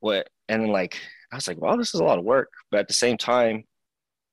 What? 0.00 0.28
And 0.48 0.62
then 0.62 0.70
like, 0.70 0.98
I 1.32 1.36
was 1.36 1.46
like, 1.46 1.58
wow, 1.58 1.76
this 1.76 1.94
is 1.94 2.00
a 2.00 2.04
lot 2.04 2.18
of 2.18 2.24
work. 2.24 2.50
But 2.70 2.80
at 2.80 2.88
the 2.88 2.94
same 2.94 3.16
time, 3.16 3.64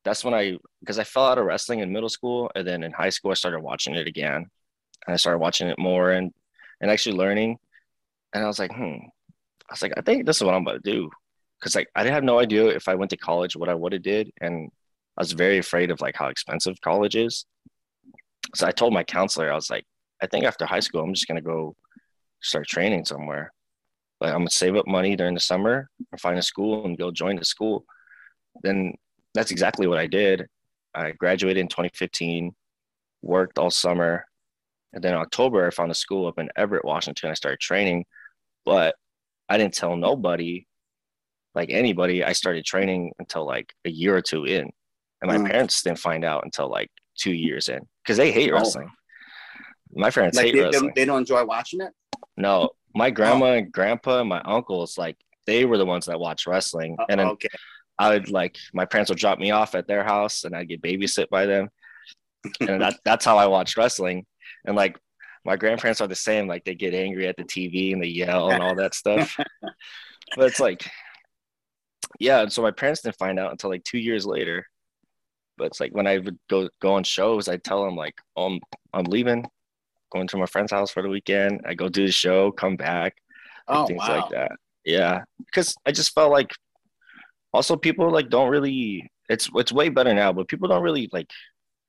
that's 0.03 0.23
when 0.23 0.33
I, 0.33 0.57
because 0.79 0.97
I 0.97 1.03
fell 1.03 1.25
out 1.25 1.37
of 1.37 1.45
wrestling 1.45 1.79
in 1.79 1.91
middle 1.91 2.09
school. 2.09 2.49
And 2.55 2.67
then 2.67 2.83
in 2.83 2.91
high 2.91 3.09
school, 3.09 3.31
I 3.31 3.35
started 3.35 3.59
watching 3.59 3.95
it 3.95 4.07
again. 4.07 4.47
And 5.05 5.13
I 5.13 5.17
started 5.17 5.39
watching 5.39 5.67
it 5.67 5.77
more 5.77 6.11
and, 6.11 6.31
and 6.79 6.89
actually 6.89 7.17
learning. 7.17 7.57
And 8.33 8.43
I 8.43 8.47
was 8.47 8.59
like, 8.59 8.73
hmm, 8.73 8.95
I 9.69 9.71
was 9.71 9.81
like, 9.81 9.93
I 9.97 10.01
think 10.01 10.25
this 10.25 10.37
is 10.37 10.43
what 10.43 10.55
I'm 10.55 10.63
about 10.63 10.83
to 10.83 10.91
do 10.91 11.11
because 11.61 11.75
like 11.75 11.89
I 11.95 12.03
didn't 12.03 12.15
have 12.15 12.23
no 12.23 12.39
idea 12.39 12.67
if 12.67 12.87
I 12.87 12.95
went 12.95 13.11
to 13.11 13.17
college 13.17 13.55
what 13.55 13.69
I 13.69 13.75
would 13.75 13.93
have 13.93 14.01
did, 14.01 14.31
and 14.41 14.71
I 15.17 15.21
was 15.21 15.31
very 15.33 15.59
afraid 15.59 15.91
of 15.91 16.01
like 16.01 16.15
how 16.15 16.27
expensive 16.27 16.81
college 16.81 17.15
is. 17.15 17.45
So 18.55 18.67
I 18.67 18.71
told 18.71 18.93
my 18.93 19.03
counselor, 19.03 19.51
I 19.51 19.55
was 19.55 19.69
like, 19.69 19.85
I 20.21 20.27
think 20.27 20.45
after 20.45 20.65
high 20.65 20.79
school, 20.79 21.01
I'm 21.01 21.13
just 21.13 21.27
gonna 21.27 21.41
go 21.41 21.75
start 22.41 22.67
training 22.67 23.05
somewhere. 23.05 23.53
Like 24.21 24.31
I'm 24.31 24.39
gonna 24.39 24.49
save 24.51 24.75
up 24.75 24.87
money 24.87 25.15
during 25.15 25.33
the 25.33 25.41
summer 25.41 25.89
and 26.11 26.21
find 26.21 26.37
a 26.37 26.41
school 26.41 26.85
and 26.85 26.97
go 26.97 27.11
join 27.11 27.35
the 27.35 27.45
school. 27.45 27.85
Then 28.63 28.93
that's 29.33 29.51
exactly 29.51 29.87
what 29.87 29.97
I 29.97 30.07
did. 30.07 30.47
I 30.93 31.11
graduated 31.11 31.59
in 31.59 31.67
2015, 31.67 32.53
worked 33.21 33.57
all 33.57 33.71
summer, 33.71 34.25
and 34.93 35.03
then 35.03 35.15
October 35.15 35.67
I 35.67 35.71
found 35.71 35.91
a 35.91 35.95
school 35.95 36.27
up 36.27 36.39
in 36.39 36.49
Everett, 36.55 36.85
Washington. 36.85 37.31
I 37.31 37.33
started 37.33 37.59
training, 37.59 38.05
but 38.63 38.95
I 39.49 39.57
didn't 39.57 39.73
tell 39.73 39.97
nobody 39.97 40.67
like 41.55 41.69
anybody, 41.69 42.23
I 42.23 42.33
started 42.33 42.65
training 42.65 43.11
until 43.19 43.45
like 43.45 43.73
a 43.85 43.89
year 43.89 44.15
or 44.15 44.21
two 44.21 44.45
in. 44.45 44.69
And 45.21 45.31
my 45.31 45.37
mm. 45.37 45.49
parents 45.49 45.83
didn't 45.83 45.99
find 45.99 46.23
out 46.23 46.43
until 46.45 46.69
like 46.69 46.89
two 47.17 47.33
years 47.33 47.69
in 47.69 47.81
because 48.03 48.17
they 48.17 48.31
hate 48.31 48.51
oh. 48.51 48.55
wrestling. 48.55 48.89
My 49.93 50.09
parents 50.09 50.37
like 50.37 50.47
hate 50.47 50.55
they, 50.55 50.61
wrestling. 50.61 50.93
They 50.95 51.05
don't 51.05 51.19
enjoy 51.19 51.43
watching 51.45 51.81
it? 51.81 51.91
No. 52.37 52.69
My 52.93 53.09
grandma 53.09 53.47
oh. 53.47 53.53
and 53.53 53.71
grandpa 53.71 54.19
and 54.21 54.29
my 54.29 54.41
uncles, 54.41 54.97
like 54.97 55.17
they 55.47 55.65
were 55.65 55.77
the 55.77 55.85
ones 55.85 56.05
that 56.05 56.19
watched 56.19 56.47
wrestling. 56.47 56.95
Uh, 56.99 57.05
and 57.09 57.19
then 57.19 57.27
okay. 57.27 57.49
I 57.97 58.09
would 58.09 58.29
like 58.29 58.57
my 58.73 58.85
parents 58.85 59.09
would 59.09 59.19
drop 59.19 59.39
me 59.39 59.51
off 59.51 59.75
at 59.75 59.87
their 59.87 60.03
house 60.03 60.43
and 60.43 60.55
I'd 60.55 60.69
get 60.69 60.81
babysit 60.81 61.29
by 61.29 61.45
them. 61.45 61.69
and 62.59 62.81
that, 62.81 62.99
that's 63.05 63.25
how 63.25 63.37
I 63.37 63.47
watched 63.47 63.77
wrestling. 63.77 64.25
And 64.65 64.75
like 64.75 64.97
my 65.45 65.55
grandparents 65.55 66.01
are 66.01 66.07
the 66.07 66.15
same, 66.15 66.47
like 66.47 66.63
they 66.65 66.75
get 66.75 66.93
angry 66.93 67.27
at 67.27 67.37
the 67.37 67.43
TV 67.43 67.93
and 67.93 68.01
they 68.01 68.07
yell 68.07 68.51
and 68.51 68.61
all 68.61 68.75
that 68.75 68.93
stuff. 68.95 69.37
but 70.35 70.45
it's 70.47 70.59
like 70.59 70.83
yeah, 72.19 72.41
and 72.41 72.51
so 72.51 72.61
my 72.61 72.71
parents 72.71 73.01
didn't 73.01 73.17
find 73.17 73.39
out 73.39 73.51
until 73.51 73.69
like 73.69 73.83
two 73.83 73.97
years 73.97 74.25
later. 74.25 74.67
But 75.57 75.67
it's 75.67 75.79
like 75.79 75.93
when 75.93 76.07
I 76.07 76.17
would 76.17 76.37
go 76.49 76.69
go 76.81 76.93
on 76.93 77.03
shows, 77.03 77.47
I 77.47 77.57
tell 77.57 77.83
them 77.83 77.95
like, 77.95 78.15
oh, 78.35 78.45
I'm 78.45 78.59
I'm 78.93 79.03
leaving, 79.05 79.45
going 80.11 80.27
to 80.27 80.37
my 80.37 80.45
friend's 80.45 80.71
house 80.71 80.91
for 80.91 81.01
the 81.01 81.09
weekend. 81.09 81.61
I 81.65 81.73
go 81.73 81.89
do 81.89 82.05
the 82.05 82.11
show, 82.11 82.51
come 82.51 82.75
back, 82.75 83.15
oh, 83.67 83.85
things 83.85 83.99
wow. 83.99 84.21
like 84.21 84.29
that. 84.31 84.51
Yeah, 84.85 85.23
because 85.45 85.75
I 85.85 85.91
just 85.91 86.13
felt 86.13 86.31
like 86.31 86.51
also 87.53 87.75
people 87.75 88.09
like 88.11 88.29
don't 88.29 88.49
really. 88.49 89.09
It's 89.29 89.49
it's 89.55 89.71
way 89.71 89.89
better 89.89 90.13
now, 90.13 90.33
but 90.33 90.47
people 90.47 90.67
don't 90.67 90.83
really 90.83 91.09
like 91.13 91.29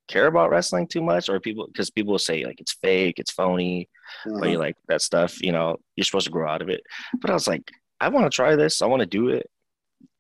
care 0.09 0.27
about 0.27 0.51
wrestling 0.51 0.87
too 0.87 1.03
much, 1.03 1.29
or 1.29 1.41
people 1.41 1.67
because 1.67 1.91
people 1.91 2.13
will 2.13 2.19
say 2.19 2.45
like 2.45 2.61
it's 2.61 2.75
fake, 2.75 3.19
it's 3.19 3.33
phony, 3.33 3.89
mm-hmm. 4.27 4.41
but 4.41 4.51
you 4.51 4.59
like 4.59 4.77
that 4.89 5.03
stuff. 5.03 5.43
You 5.43 5.53
know, 5.53 5.77
you're 5.97 6.05
supposed 6.05 6.27
to 6.27 6.33
grow 6.33 6.49
out 6.49 6.63
of 6.63 6.69
it. 6.69 6.83
But 7.21 7.31
I 7.31 7.35
was 7.35 7.49
like, 7.49 7.71
I 8.01 8.09
want 8.09 8.27
to 8.27 8.35
try 8.35 8.57
this. 8.57 8.83
I 8.83 8.87
want 8.87 9.01
to 9.01 9.07
do 9.07 9.29
it. 9.29 9.49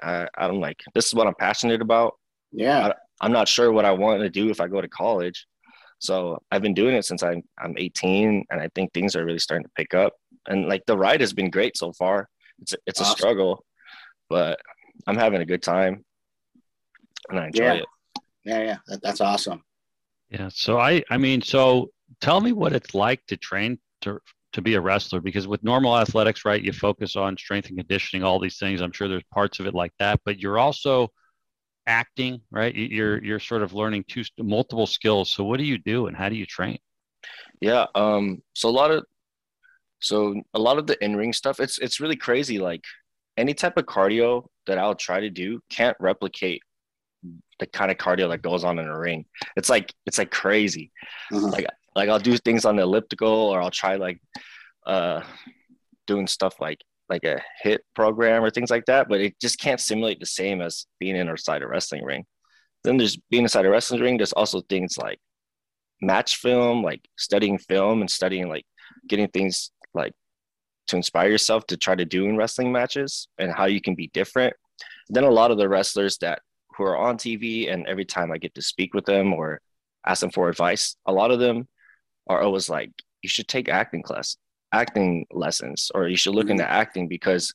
I, 0.00 0.28
I'm 0.36 0.60
like, 0.60 0.80
this 0.94 1.06
is 1.06 1.14
what 1.14 1.26
I'm 1.26 1.34
passionate 1.34 1.82
about. 1.82 2.14
Yeah. 2.52 2.92
I, 3.20 3.26
am 3.26 3.32
not 3.32 3.48
sure 3.48 3.72
what 3.72 3.84
I 3.84 3.92
want 3.92 4.20
to 4.22 4.30
do 4.30 4.50
if 4.50 4.60
I 4.60 4.68
go 4.68 4.80
to 4.80 4.88
college. 4.88 5.46
So 6.02 6.42
I've 6.50 6.62
been 6.62 6.74
doing 6.74 6.96
it 6.96 7.04
since 7.04 7.22
I'm, 7.22 7.44
I'm 7.58 7.74
18 7.78 8.44
and 8.50 8.60
I 8.60 8.68
think 8.74 8.92
things 8.92 9.14
are 9.14 9.24
really 9.24 9.38
starting 9.38 9.64
to 9.64 9.70
pick 9.76 9.94
up. 9.94 10.14
And 10.48 10.66
like 10.66 10.82
the 10.86 10.98
ride 10.98 11.20
has 11.20 11.32
been 11.32 11.48
great 11.48 11.76
so 11.76 11.92
far. 11.92 12.28
It's 12.60 12.72
a, 12.72 12.76
it's 12.88 13.00
awesome. 13.00 13.12
a 13.12 13.16
struggle, 13.16 13.64
but 14.28 14.58
I'm 15.06 15.16
having 15.16 15.42
a 15.42 15.46
good 15.46 15.62
time 15.62 16.04
and 17.30 17.38
I 17.38 17.46
enjoy 17.46 17.64
yeah. 17.64 17.74
it. 17.74 17.84
Yeah. 18.44 18.62
Yeah. 18.62 18.76
That, 18.88 19.02
that's 19.02 19.20
awesome. 19.20 19.62
Yeah. 20.28 20.48
So 20.52 20.80
I, 20.80 21.04
I 21.08 21.18
mean, 21.18 21.40
so 21.40 21.90
tell 22.20 22.40
me 22.40 22.50
what 22.50 22.72
it's 22.72 22.94
like 22.94 23.24
to 23.28 23.36
train 23.36 23.78
to, 24.00 24.18
to 24.54 24.60
be 24.60 24.74
a 24.74 24.80
wrestler 24.80 25.20
because 25.20 25.46
with 25.46 25.62
normal 25.62 25.96
athletics 25.96 26.44
right 26.44 26.62
you 26.62 26.72
focus 26.72 27.16
on 27.16 27.38
strength 27.38 27.68
and 27.68 27.78
conditioning 27.78 28.22
all 28.22 28.38
these 28.38 28.58
things 28.58 28.82
i'm 28.82 28.92
sure 28.92 29.08
there's 29.08 29.22
parts 29.32 29.60
of 29.60 29.66
it 29.66 29.72
like 29.72 29.92
that 29.98 30.20
but 30.26 30.38
you're 30.38 30.58
also 30.58 31.08
acting 31.86 32.40
right? 32.50 32.74
You're 32.74 33.22
you're 33.22 33.40
sort 33.40 33.62
of 33.62 33.72
learning 33.72 34.04
two 34.08 34.24
multiple 34.38 34.86
skills. 34.86 35.30
So 35.30 35.44
what 35.44 35.58
do 35.58 35.64
you 35.64 35.78
do 35.78 36.06
and 36.06 36.16
how 36.16 36.28
do 36.28 36.36
you 36.36 36.46
train? 36.46 36.78
Yeah 37.60 37.86
um 37.94 38.42
so 38.54 38.68
a 38.68 38.70
lot 38.70 38.90
of 38.90 39.04
so 40.00 40.40
a 40.54 40.58
lot 40.58 40.78
of 40.78 40.86
the 40.86 41.02
in-ring 41.04 41.32
stuff 41.32 41.60
it's 41.60 41.78
it's 41.78 42.00
really 42.00 42.16
crazy. 42.16 42.58
Like 42.58 42.84
any 43.36 43.54
type 43.54 43.78
of 43.78 43.86
cardio 43.86 44.46
that 44.66 44.76
i'll 44.76 44.94
try 44.94 45.18
to 45.18 45.30
do 45.30 45.58
can't 45.70 45.96
replicate 45.98 46.60
the 47.58 47.66
kind 47.66 47.90
of 47.90 47.96
cardio 47.96 48.28
that 48.28 48.42
goes 48.42 48.64
on 48.64 48.78
in 48.78 48.86
a 48.86 48.98
ring. 48.98 49.24
It's 49.56 49.68
like 49.68 49.92
it's 50.06 50.18
like 50.18 50.30
crazy. 50.30 50.90
Uh-huh. 51.32 51.48
like 51.48 51.66
like 51.94 52.08
I'll 52.08 52.18
do 52.18 52.36
things 52.36 52.64
on 52.64 52.76
the 52.76 52.82
elliptical 52.82 53.28
or 53.28 53.62
I'll 53.62 53.70
try 53.70 53.96
like 53.96 54.20
uh 54.86 55.22
doing 56.06 56.26
stuff 56.26 56.60
like 56.60 56.80
like 57.12 57.24
a 57.24 57.42
HIIT 57.62 57.80
program 57.94 58.42
or 58.42 58.50
things 58.50 58.70
like 58.70 58.86
that, 58.86 59.06
but 59.08 59.20
it 59.20 59.38
just 59.38 59.60
can't 59.60 59.80
simulate 59.80 60.18
the 60.18 60.26
same 60.26 60.62
as 60.62 60.86
being 60.98 61.16
inside 61.16 61.62
a 61.62 61.68
wrestling 61.68 62.04
ring. 62.04 62.24
Then 62.84 62.96
there's 62.96 63.18
being 63.30 63.42
inside 63.42 63.66
a 63.66 63.70
wrestling 63.70 64.00
ring, 64.00 64.16
there's 64.16 64.32
also 64.32 64.62
things 64.62 64.96
like 64.96 65.18
match 66.00 66.36
film, 66.36 66.82
like 66.82 67.06
studying 67.18 67.58
film 67.58 68.00
and 68.00 68.10
studying 68.10 68.48
like 68.48 68.64
getting 69.06 69.28
things 69.28 69.70
like 69.92 70.14
to 70.88 70.96
inspire 70.96 71.28
yourself 71.28 71.66
to 71.66 71.76
try 71.76 71.94
to 71.94 72.06
do 72.06 72.24
in 72.24 72.36
wrestling 72.38 72.72
matches 72.72 73.28
and 73.38 73.52
how 73.52 73.66
you 73.66 73.80
can 73.80 73.94
be 73.94 74.10
different. 74.14 74.54
Then 75.10 75.24
a 75.24 75.30
lot 75.30 75.50
of 75.50 75.58
the 75.58 75.68
wrestlers 75.68 76.16
that 76.18 76.40
who 76.76 76.84
are 76.84 76.96
on 76.96 77.18
TV 77.18 77.70
and 77.70 77.86
every 77.86 78.06
time 78.06 78.32
I 78.32 78.38
get 78.38 78.54
to 78.54 78.62
speak 78.62 78.94
with 78.94 79.04
them 79.04 79.34
or 79.34 79.60
ask 80.06 80.22
them 80.22 80.30
for 80.30 80.48
advice, 80.48 80.96
a 81.06 81.12
lot 81.12 81.30
of 81.30 81.40
them 81.40 81.68
are 82.26 82.40
always 82.40 82.70
like, 82.70 82.90
you 83.20 83.28
should 83.28 83.48
take 83.48 83.68
acting 83.68 84.02
class, 84.02 84.38
acting 84.72 85.26
lessons, 85.30 85.90
or 85.94 86.08
you 86.08 86.16
should 86.16 86.34
look 86.34 86.46
mm-hmm. 86.46 86.52
into 86.52 86.70
acting 86.70 87.08
because 87.08 87.52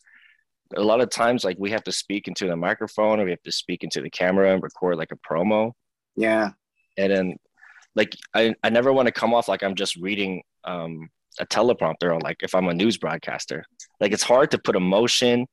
a 0.76 0.82
lot 0.82 1.02
of 1.02 1.10
times 1.10 1.44
like 1.44 1.58
we 1.60 1.72
have 1.72 1.84
to 1.84 1.92
speak 1.92 2.28
into 2.28 2.46
the 2.48 2.56
microphone 2.56 3.20
or 3.20 3.26
we 3.26 3.32
have 3.32 3.42
to 3.44 3.52
speak 3.52 3.84
into 3.84 4.02
the 4.02 4.10
camera 4.10 4.54
and 4.54 4.62
record 4.62 4.98
like 4.98 5.12
a 5.12 5.18
promo. 5.18 5.72
Yeah. 6.16 6.52
And 6.98 7.12
then 7.12 7.36
like 7.96 8.16
I, 8.34 8.54
I 8.64 8.70
never 8.70 8.92
want 8.92 9.08
to 9.08 9.14
come 9.14 9.34
off 9.34 9.48
like 9.48 9.64
I'm 9.64 9.76
just 9.76 9.96
reading 9.96 10.44
um 10.66 11.10
a 11.40 11.46
teleprompter 11.46 12.14
or 12.14 12.20
like 12.20 12.38
if 12.42 12.54
I'm 12.54 12.68
a 12.68 12.74
news 12.74 12.98
broadcaster. 12.98 13.64
Like 14.02 14.12
it's 14.12 14.24
hard 14.24 14.52
to 14.52 14.58
put 14.58 14.76
emotion 14.76 15.48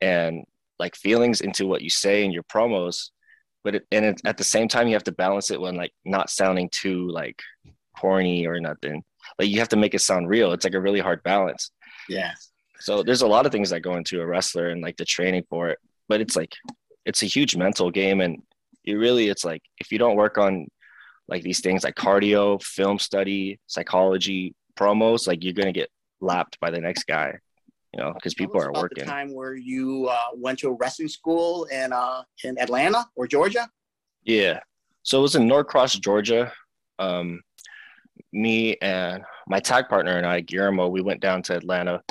and 0.00 0.44
like 0.78 0.96
feelings 0.96 1.40
into 1.40 1.66
what 1.66 1.82
you 1.82 1.90
say 1.90 2.24
in 2.24 2.32
your 2.32 2.42
promos 2.42 3.10
but 3.64 3.76
it, 3.76 3.86
and 3.92 4.04
it, 4.04 4.20
at 4.24 4.36
the 4.36 4.44
same 4.44 4.68
time 4.68 4.88
you 4.88 4.94
have 4.94 5.04
to 5.04 5.12
balance 5.12 5.50
it 5.50 5.60
when 5.60 5.76
like 5.76 5.92
not 6.04 6.30
sounding 6.30 6.68
too 6.72 7.08
like 7.08 7.40
corny 7.98 8.46
or 8.46 8.60
nothing. 8.60 9.02
Like 9.38 9.48
you 9.48 9.58
have 9.58 9.68
to 9.70 9.76
make 9.76 9.94
it 9.94 10.00
sound 10.00 10.28
real. 10.28 10.52
It's 10.52 10.64
like 10.64 10.74
a 10.74 10.80
really 10.80 11.00
hard 11.00 11.22
balance. 11.22 11.70
Yeah. 12.08 12.32
So 12.80 13.02
there's 13.02 13.22
a 13.22 13.26
lot 13.26 13.46
of 13.46 13.52
things 13.52 13.70
that 13.70 13.80
go 13.80 13.96
into 13.96 14.20
a 14.20 14.26
wrestler 14.26 14.68
and 14.68 14.82
like 14.82 14.96
the 14.96 15.04
training 15.04 15.44
for 15.48 15.68
it. 15.68 15.78
But 16.08 16.20
it's 16.20 16.36
like 16.36 16.52
it's 17.04 17.22
a 17.22 17.26
huge 17.26 17.56
mental 17.56 17.90
game 17.90 18.20
and 18.20 18.42
you 18.84 18.98
really 18.98 19.28
it's 19.28 19.44
like 19.44 19.62
if 19.78 19.92
you 19.92 19.98
don't 19.98 20.16
work 20.16 20.38
on 20.38 20.66
like 21.28 21.42
these 21.42 21.60
things 21.60 21.84
like 21.84 21.94
cardio, 21.94 22.62
film 22.62 22.98
study, 22.98 23.58
psychology, 23.66 24.54
promos, 24.78 25.26
like 25.26 25.44
you're 25.44 25.52
gonna 25.52 25.72
get 25.72 25.90
lapped 26.20 26.58
by 26.60 26.70
the 26.70 26.80
next 26.80 27.04
guy. 27.04 27.38
You 27.94 28.02
know, 28.02 28.12
because 28.14 28.32
people 28.32 28.58
are 28.58 28.72
working. 28.72 29.04
The 29.04 29.10
time 29.10 29.34
where 29.34 29.54
you 29.54 30.08
uh, 30.10 30.28
went 30.34 30.58
to 30.60 30.68
a 30.68 30.72
wrestling 30.72 31.08
school 31.08 31.64
in 31.64 31.92
uh, 31.92 32.22
in 32.42 32.58
Atlanta 32.58 33.06
or 33.16 33.26
Georgia? 33.26 33.68
Yeah, 34.24 34.60
so 35.02 35.18
it 35.18 35.22
was 35.22 35.34
in 35.34 35.46
Norcross, 35.46 35.94
Georgia. 35.94 36.52
Um, 36.98 37.40
me 38.32 38.76
and 38.80 39.22
my 39.46 39.60
tag 39.60 39.88
partner 39.88 40.16
and 40.16 40.26
I, 40.26 40.40
Guillermo, 40.40 40.88
we 40.88 41.02
went 41.02 41.20
down 41.20 41.42
to 41.44 41.56
Atlanta 41.56 42.02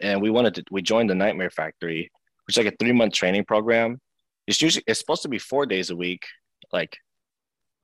and 0.00 0.20
we 0.20 0.30
wanted 0.30 0.54
to 0.56 0.64
we 0.70 0.82
joined 0.82 1.10
the 1.10 1.14
Nightmare 1.14 1.50
Factory, 1.50 2.10
which 2.46 2.56
is 2.56 2.64
like 2.64 2.72
a 2.72 2.76
three 2.78 2.92
month 2.92 3.14
training 3.14 3.44
program. 3.44 3.98
It's 4.46 4.60
usually 4.60 4.84
it's 4.86 4.98
supposed 4.98 5.22
to 5.22 5.28
be 5.28 5.38
four 5.38 5.66
days 5.66 5.90
a 5.90 5.96
week, 5.96 6.24
like 6.72 6.96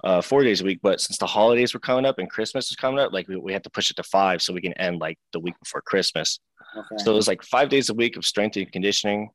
uh, 0.02 0.21
four 0.21 0.43
days 0.43 0.61
a 0.61 0.64
week. 0.64 0.81
But 0.83 1.00
since 1.00 1.19
the 1.19 1.26
holidays 1.26 1.73
were 1.73 1.81
coming 1.81 2.05
up 2.05 2.19
and 2.19 2.28
Christmas 2.28 2.71
was 2.71 2.76
coming 2.76 2.99
up, 2.99 3.12
like 3.12 3.28
we, 3.28 3.37
we 3.37 3.52
had 3.52 3.64
to 3.64 3.71
push 3.71 3.90
it 3.90 3.97
to 3.97 4.02
five 4.02 4.43
so 4.43 4.52
we 4.52 4.61
can 4.61 4.73
end 4.75 5.00
like 5.00 5.19
the 5.33 5.40
week 5.40 5.55
before 5.62 5.81
Christmas. 5.83 6.40
Okay. 6.76 7.05
So 7.05 7.12
it 7.12 7.17
was 7.17 7.28
like 7.28 7.43
five 7.43 7.69
days 7.69 7.88
a 7.88 7.95
week 7.95 8.17
of 8.17 8.26
strength 8.26 8.57
and 8.57 8.71
conditioning 8.71 9.31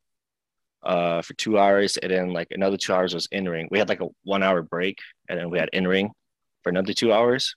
uh, 0.84 1.22
for 1.22 1.34
two 1.36 1.58
hours, 1.58 1.96
and 1.98 2.12
then 2.12 2.34
like 2.34 2.48
another 2.51 2.77
two 2.77 2.93
hours 2.93 3.13
was 3.13 3.27
in 3.32 3.48
ring. 3.48 3.70
We 3.72 3.79
had 3.79 3.89
like 3.89 4.01
a 4.01 4.10
one 4.24 4.43
hour 4.43 4.62
break, 4.62 4.98
and 5.29 5.39
then 5.39 5.50
we 5.50 5.58
had 5.58 5.70
in 5.72 5.88
ring 5.88 6.12
for 6.63 6.70
another 6.70 6.93
two 6.93 7.13
hours. 7.13 7.55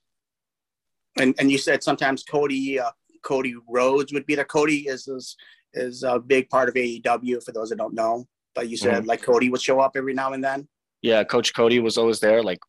And 1.19 1.33
and 1.39 1.51
you 1.51 1.57
said 1.57 1.83
sometimes 1.83 2.23
Cody 2.23 2.79
uh, 2.79 2.91
Cody 3.23 3.55
Rhodes 3.67 4.13
would 4.13 4.25
be 4.25 4.35
there. 4.35 4.45
Cody 4.45 4.87
is 4.87 5.07
is 5.07 5.35
is 5.73 6.03
a 6.03 6.19
big 6.19 6.49
part 6.49 6.69
of 6.69 6.75
AEW 6.75 7.43
for 7.43 7.51
those 7.51 7.69
that 7.69 7.77
don't 7.77 7.93
know. 7.93 8.25
But 8.55 8.69
you 8.69 8.77
said 8.77 8.99
mm-hmm. 8.99 9.07
like 9.07 9.21
Cody 9.21 9.49
would 9.49 9.61
show 9.61 9.79
up 9.79 9.93
every 9.95 10.13
now 10.13 10.33
and 10.33 10.43
then. 10.43 10.67
Yeah, 11.01 11.23
Coach 11.23 11.53
Cody 11.55 11.79
was 11.79 11.97
always 11.97 12.19
there. 12.19 12.43
Like 12.43 12.59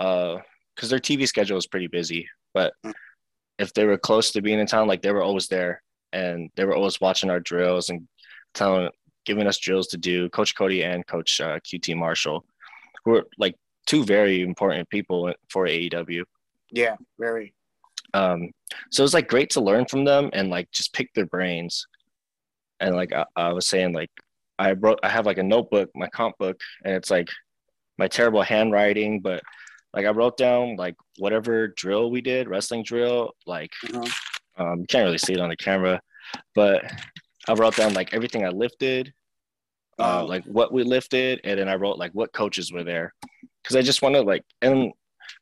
uh 0.00 0.38
because 0.74 0.90
their 0.90 0.98
TV 0.98 1.26
schedule 1.26 1.56
was 1.56 1.66
pretty 1.66 1.86
busy. 1.86 2.28
But 2.52 2.74
mm. 2.84 2.92
if 3.58 3.72
they 3.72 3.86
were 3.86 3.96
close 3.96 4.30
to 4.32 4.42
being 4.42 4.58
in 4.58 4.66
town, 4.66 4.88
like 4.88 5.02
they 5.02 5.12
were 5.12 5.22
always 5.22 5.48
there 5.48 5.82
and 6.12 6.50
they 6.56 6.64
were 6.64 6.74
always 6.74 7.00
watching 7.00 7.30
our 7.30 7.40
drills 7.40 7.88
and 7.88 8.06
telling 8.54 8.90
giving 9.24 9.46
us 9.46 9.58
drills 9.58 9.88
to 9.88 9.96
do. 9.96 10.28
Coach 10.30 10.56
Cody 10.56 10.84
and 10.84 11.06
Coach 11.06 11.40
uh, 11.40 11.58
QT 11.60 11.96
Marshall, 11.96 12.44
who 13.04 13.12
were 13.12 13.26
like 13.38 13.56
two 13.86 14.04
very 14.04 14.42
important 14.42 14.88
people 14.90 15.32
for 15.48 15.66
AEW. 15.66 16.24
Yeah, 16.70 16.96
very. 17.18 17.54
Um, 18.14 18.50
so 18.90 19.02
it 19.02 19.04
was 19.04 19.14
like 19.14 19.28
great 19.28 19.50
to 19.50 19.60
learn 19.60 19.86
from 19.86 20.04
them 20.04 20.30
and 20.32 20.50
like 20.50 20.70
just 20.70 20.92
pick 20.92 21.12
their 21.14 21.26
brains. 21.26 21.86
And 22.80 22.94
like 22.94 23.12
I, 23.12 23.24
I 23.36 23.52
was 23.52 23.66
saying, 23.66 23.92
like 23.92 24.10
I 24.58 24.72
wrote, 24.72 25.00
I 25.02 25.08
have 25.08 25.26
like 25.26 25.38
a 25.38 25.42
notebook, 25.42 25.90
my 25.94 26.08
comp 26.08 26.36
book, 26.38 26.60
and 26.84 26.94
it's 26.94 27.10
like 27.10 27.28
my 27.98 28.08
terrible 28.08 28.42
handwriting, 28.42 29.20
but 29.20 29.42
like 29.94 30.06
I 30.06 30.10
wrote 30.10 30.36
down 30.36 30.76
like 30.76 30.96
whatever 31.18 31.68
drill 31.68 32.10
we 32.10 32.20
did, 32.20 32.48
wrestling 32.48 32.82
drill, 32.82 33.32
like 33.46 33.72
uh-huh. 33.92 34.06
um, 34.56 34.80
you 34.80 34.86
can't 34.86 35.04
really 35.04 35.18
see 35.18 35.32
it 35.32 35.40
on 35.40 35.48
the 35.48 35.56
camera, 35.56 36.00
but 36.54 36.84
I 37.48 37.54
wrote 37.54 37.76
down 37.76 37.94
like 37.94 38.12
everything 38.12 38.44
I 38.44 38.50
lifted, 38.50 39.12
uh, 39.98 40.20
oh. 40.22 40.26
like 40.26 40.44
what 40.44 40.72
we 40.72 40.82
lifted, 40.82 41.40
and 41.44 41.58
then 41.58 41.68
I 41.68 41.76
wrote 41.76 41.98
like 41.98 42.12
what 42.12 42.32
coaches 42.32 42.72
were 42.72 42.84
there, 42.84 43.14
because 43.66 43.76
I 43.76 43.82
just 43.82 44.00
want 44.00 44.14
to 44.14 44.22
like 44.22 44.44
and 44.62 44.92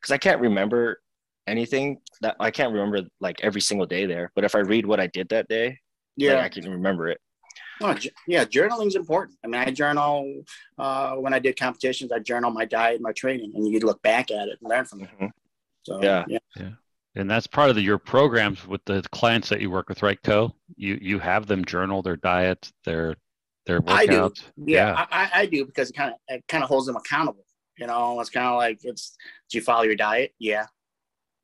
because 0.01 0.11
I 0.11 0.17
can't 0.17 0.41
remember 0.41 0.99
anything 1.45 1.99
that 2.21 2.35
I 2.39 2.49
can't 2.49 2.73
remember 2.73 3.07
like 3.19 3.39
every 3.43 3.61
single 3.61 3.85
day 3.85 4.07
there, 4.07 4.31
but 4.33 4.43
if 4.43 4.55
I 4.55 4.59
read 4.59 4.87
what 4.87 4.99
I 4.99 5.05
did 5.05 5.29
that 5.29 5.47
day, 5.47 5.77
yeah, 6.17 6.35
like, 6.35 6.57
I 6.57 6.61
can 6.61 6.71
remember 6.71 7.07
it. 7.09 7.21
Oh, 7.81 7.95
yeah, 8.25 8.45
journaling 8.45 8.87
is 8.87 8.95
important. 8.95 9.37
I 9.43 9.47
mean, 9.47 9.61
I 9.61 9.69
journal 9.69 10.41
uh, 10.79 11.15
when 11.15 11.33
I 11.33 11.39
did 11.39 11.59
competitions. 11.59 12.11
I 12.11 12.19
journal 12.19 12.49
my 12.49 12.65
diet, 12.65 12.99
my 12.99 13.11
training, 13.11 13.51
and 13.53 13.67
you 13.67 13.79
look 13.79 14.01
back 14.01 14.31
at 14.31 14.47
it 14.47 14.57
and 14.59 14.69
learn 14.69 14.85
from 14.85 15.01
it. 15.01 15.09
Mm-hmm. 15.13 15.27
So 15.83 16.01
yeah. 16.01 16.23
yeah, 16.27 16.39
yeah, 16.55 16.69
and 17.13 17.29
that's 17.29 17.45
part 17.45 17.69
of 17.69 17.75
the, 17.75 17.81
your 17.83 17.99
programs 17.99 18.65
with 18.65 18.81
the 18.85 19.03
clients 19.11 19.49
that 19.49 19.61
you 19.61 19.69
work 19.69 19.89
with, 19.89 20.01
right, 20.01 20.21
Ko? 20.23 20.55
You 20.77 20.97
you 20.99 21.19
have 21.19 21.45
them 21.45 21.63
journal 21.63 22.01
their 22.01 22.17
diet, 22.17 22.71
their 22.85 23.17
their 23.67 23.81
workouts. 23.81 23.91
I 23.91 24.05
do. 24.07 24.33
Yeah, 24.57 24.87
yeah. 24.91 25.05
I, 25.11 25.29
I 25.41 25.45
do 25.45 25.65
because 25.65 25.91
it 25.91 25.93
kind 25.93 26.11
of 26.11 26.17
it 26.27 26.43
kind 26.47 26.63
of 26.63 26.69
holds 26.69 26.87
them 26.87 26.95
accountable. 26.95 27.45
You 27.77 27.87
know, 27.87 28.19
it's 28.19 28.29
kind 28.29 28.47
of 28.47 28.55
like 28.55 28.79
it's 28.83 29.15
do 29.49 29.57
you 29.57 29.63
follow 29.63 29.83
your 29.83 29.95
diet? 29.95 30.33
Yeah. 30.39 30.65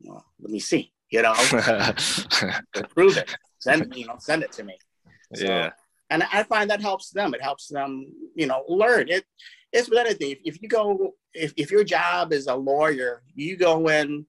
Well, 0.01 0.25
let 0.39 0.51
me 0.51 0.59
see. 0.59 0.93
You 1.09 1.23
know, 1.23 1.33
prove 2.95 3.17
it. 3.17 3.35
Send 3.59 3.93
you 3.95 4.07
know, 4.07 4.15
send 4.19 4.43
it 4.43 4.51
to 4.53 4.63
me. 4.63 4.77
So, 5.35 5.45
yeah 5.45 5.71
and 6.11 6.23
I 6.31 6.43
find 6.43 6.69
that 6.69 6.81
helps 6.81 7.09
them. 7.09 7.33
It 7.33 7.41
helps 7.41 7.67
them, 7.67 8.05
you 8.35 8.45
know, 8.45 8.65
learn 8.67 9.07
it. 9.07 9.25
It's 9.71 9.89
with 9.89 9.97
anything. 9.97 10.31
If, 10.31 10.39
if 10.43 10.61
you 10.61 10.67
go, 10.67 11.15
if, 11.33 11.53
if 11.55 11.71
your 11.71 11.85
job 11.85 12.33
is 12.33 12.47
a 12.47 12.53
lawyer, 12.53 13.23
you 13.33 13.55
go 13.55 13.87
in, 13.87 14.25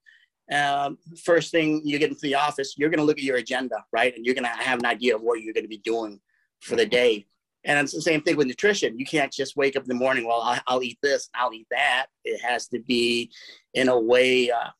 um, 0.52 0.96
first 1.24 1.50
thing 1.50 1.82
you 1.84 1.98
get 1.98 2.10
into 2.10 2.22
the 2.22 2.36
office, 2.36 2.74
you're 2.78 2.88
going 2.88 3.00
to 3.00 3.04
look 3.04 3.18
at 3.18 3.24
your 3.24 3.38
agenda, 3.38 3.84
right? 3.92 4.14
And 4.14 4.24
you're 4.24 4.36
going 4.36 4.44
to 4.44 4.50
have 4.50 4.78
an 4.78 4.86
idea 4.86 5.16
of 5.16 5.22
what 5.22 5.42
you're 5.42 5.52
going 5.52 5.64
to 5.64 5.68
be 5.68 5.78
doing 5.78 6.20
for 6.60 6.76
the 6.76 6.86
day. 6.86 7.26
And 7.64 7.78
it's 7.78 7.92
the 7.92 8.02
same 8.02 8.22
thing 8.22 8.36
with 8.36 8.46
nutrition. 8.46 8.98
You 8.98 9.06
can't 9.06 9.32
just 9.32 9.56
wake 9.56 9.76
up 9.76 9.84
in 9.84 9.88
the 9.88 9.94
morning, 9.94 10.26
well, 10.26 10.40
I'll, 10.40 10.60
I'll 10.66 10.82
eat 10.82 10.98
this, 11.02 11.28
I'll 11.34 11.52
eat 11.52 11.68
that. 11.70 12.06
It 12.24 12.40
has 12.42 12.66
to 12.68 12.80
be 12.80 13.30
in 13.74 13.88
a 13.88 13.98
way 13.98 14.50
uh, 14.50 14.70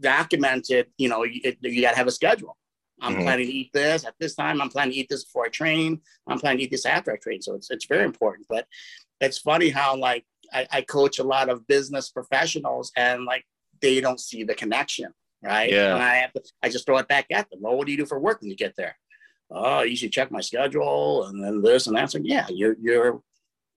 documented. 0.00 0.86
You 0.98 1.08
know, 1.08 1.24
you, 1.24 1.54
you 1.60 1.82
got 1.82 1.92
to 1.92 1.96
have 1.96 2.06
a 2.06 2.12
schedule. 2.12 2.56
I'm 3.00 3.14
mm-hmm. 3.14 3.22
planning 3.22 3.46
to 3.46 3.52
eat 3.52 3.72
this 3.72 4.04
at 4.04 4.14
this 4.20 4.34
time. 4.34 4.62
I'm 4.62 4.68
planning 4.68 4.92
to 4.92 4.98
eat 4.98 5.08
this 5.08 5.24
before 5.24 5.46
I 5.46 5.48
train. 5.48 6.00
I'm 6.26 6.38
planning 6.38 6.58
to 6.58 6.64
eat 6.64 6.70
this 6.70 6.86
after 6.86 7.12
I 7.12 7.16
train. 7.16 7.42
So 7.42 7.54
it's 7.54 7.70
it's 7.70 7.86
very 7.86 8.04
important. 8.04 8.46
But 8.48 8.66
it's 9.20 9.38
funny 9.38 9.70
how 9.70 9.96
like 9.96 10.24
I, 10.52 10.66
I 10.70 10.82
coach 10.82 11.18
a 11.18 11.24
lot 11.24 11.48
of 11.48 11.66
business 11.66 12.10
professionals 12.10 12.92
and 12.96 13.24
like 13.24 13.44
they 13.80 14.00
don't 14.00 14.20
see 14.20 14.44
the 14.44 14.54
connection, 14.54 15.12
right? 15.42 15.70
Yeah. 15.70 15.94
And 15.94 16.02
I 16.02 16.14
have 16.16 16.32
to, 16.34 16.42
I 16.62 16.68
just 16.68 16.86
throw 16.86 16.98
it 16.98 17.08
back 17.08 17.26
at 17.30 17.50
them. 17.50 17.60
Well, 17.62 17.76
what 17.76 17.86
do 17.86 17.92
you 17.92 17.98
do 17.98 18.06
for 18.06 18.18
work 18.18 18.40
when 18.40 18.50
you 18.50 18.56
get 18.56 18.74
there? 18.76 18.96
Oh, 19.56 19.82
you 19.82 19.96
should 19.96 20.12
check 20.12 20.30
my 20.30 20.40
schedule 20.40 21.26
and 21.26 21.42
then 21.42 21.62
this 21.62 21.86
and 21.86 21.96
that. 21.96 22.10
So 22.10 22.18
yeah, 22.22 22.46
you're 22.50 22.76
you're 22.80 23.22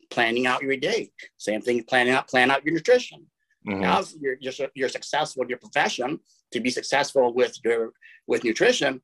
planning 0.10 0.48
out 0.48 0.64
your 0.64 0.76
day. 0.78 1.12
Same 1.38 1.62
thing, 1.62 1.84
planning 1.84 2.14
out 2.14 2.28
plan 2.28 2.50
out 2.50 2.66
your 2.66 2.74
nutrition. 2.74 3.26
Mm-hmm. 3.68 3.82
Now 3.82 4.04
you're, 4.20 4.38
you're 4.40 4.70
you're 4.74 4.90
successful 4.90 5.44
in 5.44 5.50
your 5.50 5.60
profession. 5.60 6.20
To 6.54 6.60
be 6.60 6.70
successful 6.70 7.34
with 7.34 7.58
your 7.64 7.92
with 8.26 8.44
nutrition, 8.44 9.02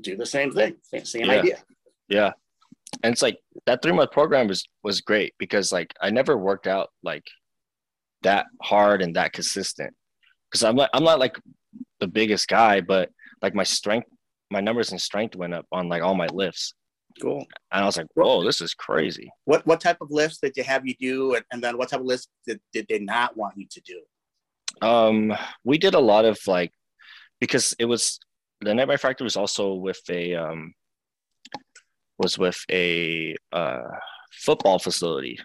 do 0.00 0.16
the 0.16 0.26
same 0.26 0.50
thing, 0.50 0.76
same, 0.82 1.04
same 1.04 1.26
yeah. 1.26 1.32
idea. 1.32 1.58
Yeah, 2.08 2.32
and 3.02 3.12
it's 3.12 3.22
like 3.22 3.38
that 3.66 3.82
three 3.82 3.92
month 3.92 4.10
program 4.10 4.48
was 4.48 4.66
was 4.82 5.00
great 5.00 5.34
because 5.38 5.72
like 5.72 5.94
I 6.00 6.10
never 6.10 6.36
worked 6.36 6.66
out 6.66 6.88
like 7.02 7.24
that 8.22 8.46
hard 8.62 9.02
and 9.02 9.14
that 9.16 9.32
consistent 9.32 9.94
because 10.50 10.64
I'm 10.64 10.76
not 10.76 10.90
I'm 10.92 11.04
not 11.04 11.18
like 11.18 11.38
the 12.00 12.08
biggest 12.08 12.48
guy, 12.48 12.80
but 12.80 13.10
like 13.42 13.54
my 13.54 13.64
strength, 13.64 14.08
my 14.50 14.60
numbers 14.60 14.92
and 14.92 15.00
strength 15.00 15.36
went 15.36 15.54
up 15.54 15.66
on 15.72 15.88
like 15.88 16.02
all 16.02 16.14
my 16.14 16.28
lifts. 16.32 16.74
Cool. 17.20 17.46
And 17.72 17.82
I 17.82 17.86
was 17.86 17.96
like, 17.96 18.06
whoa, 18.14 18.44
this 18.44 18.60
is 18.60 18.74
crazy. 18.74 19.30
What 19.44 19.66
what 19.66 19.80
type 19.80 19.98
of 20.00 20.10
lifts 20.10 20.38
did 20.38 20.56
you 20.56 20.64
have 20.64 20.86
you 20.86 20.94
do, 21.00 21.34
and, 21.34 21.44
and 21.50 21.62
then 21.62 21.78
what 21.78 21.88
type 21.90 22.00
of 22.00 22.06
lifts 22.06 22.28
did, 22.46 22.60
did 22.72 22.86
they 22.88 22.98
not 22.98 23.36
want 23.36 23.56
you 23.56 23.66
to 23.70 23.80
do? 23.80 24.86
Um, 24.86 25.34
we 25.64 25.78
did 25.78 25.94
a 25.94 26.00
lot 26.00 26.24
of 26.24 26.38
like 26.46 26.72
because 27.40 27.74
it 27.78 27.86
was 27.86 28.18
the 28.60 28.74
Nightmare 28.74 28.98
Factory 28.98 29.24
was 29.24 29.36
also 29.36 29.74
with 29.74 30.00
a 30.10 30.34
um, 30.34 30.74
was 32.18 32.38
with 32.38 32.58
a 32.70 33.34
uh, 33.52 33.82
football 34.32 34.78
facility. 34.78 35.38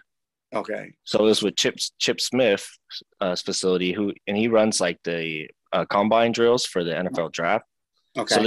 Okay. 0.54 0.92
So 1.04 1.20
it 1.20 1.22
was 1.22 1.42
with 1.42 1.56
Chip 1.56 1.76
Chip 1.98 2.20
Smith 2.20 2.66
uh, 3.20 3.36
facility, 3.36 3.92
who 3.92 4.12
and 4.26 4.36
he 4.36 4.48
runs 4.48 4.80
like 4.80 4.98
the 5.04 5.48
uh, 5.72 5.86
combine 5.86 6.32
drills 6.32 6.66
for 6.66 6.84
the 6.84 6.92
NFL 6.92 7.32
draft. 7.32 7.64
Okay. 8.16 8.34
So 8.34 8.40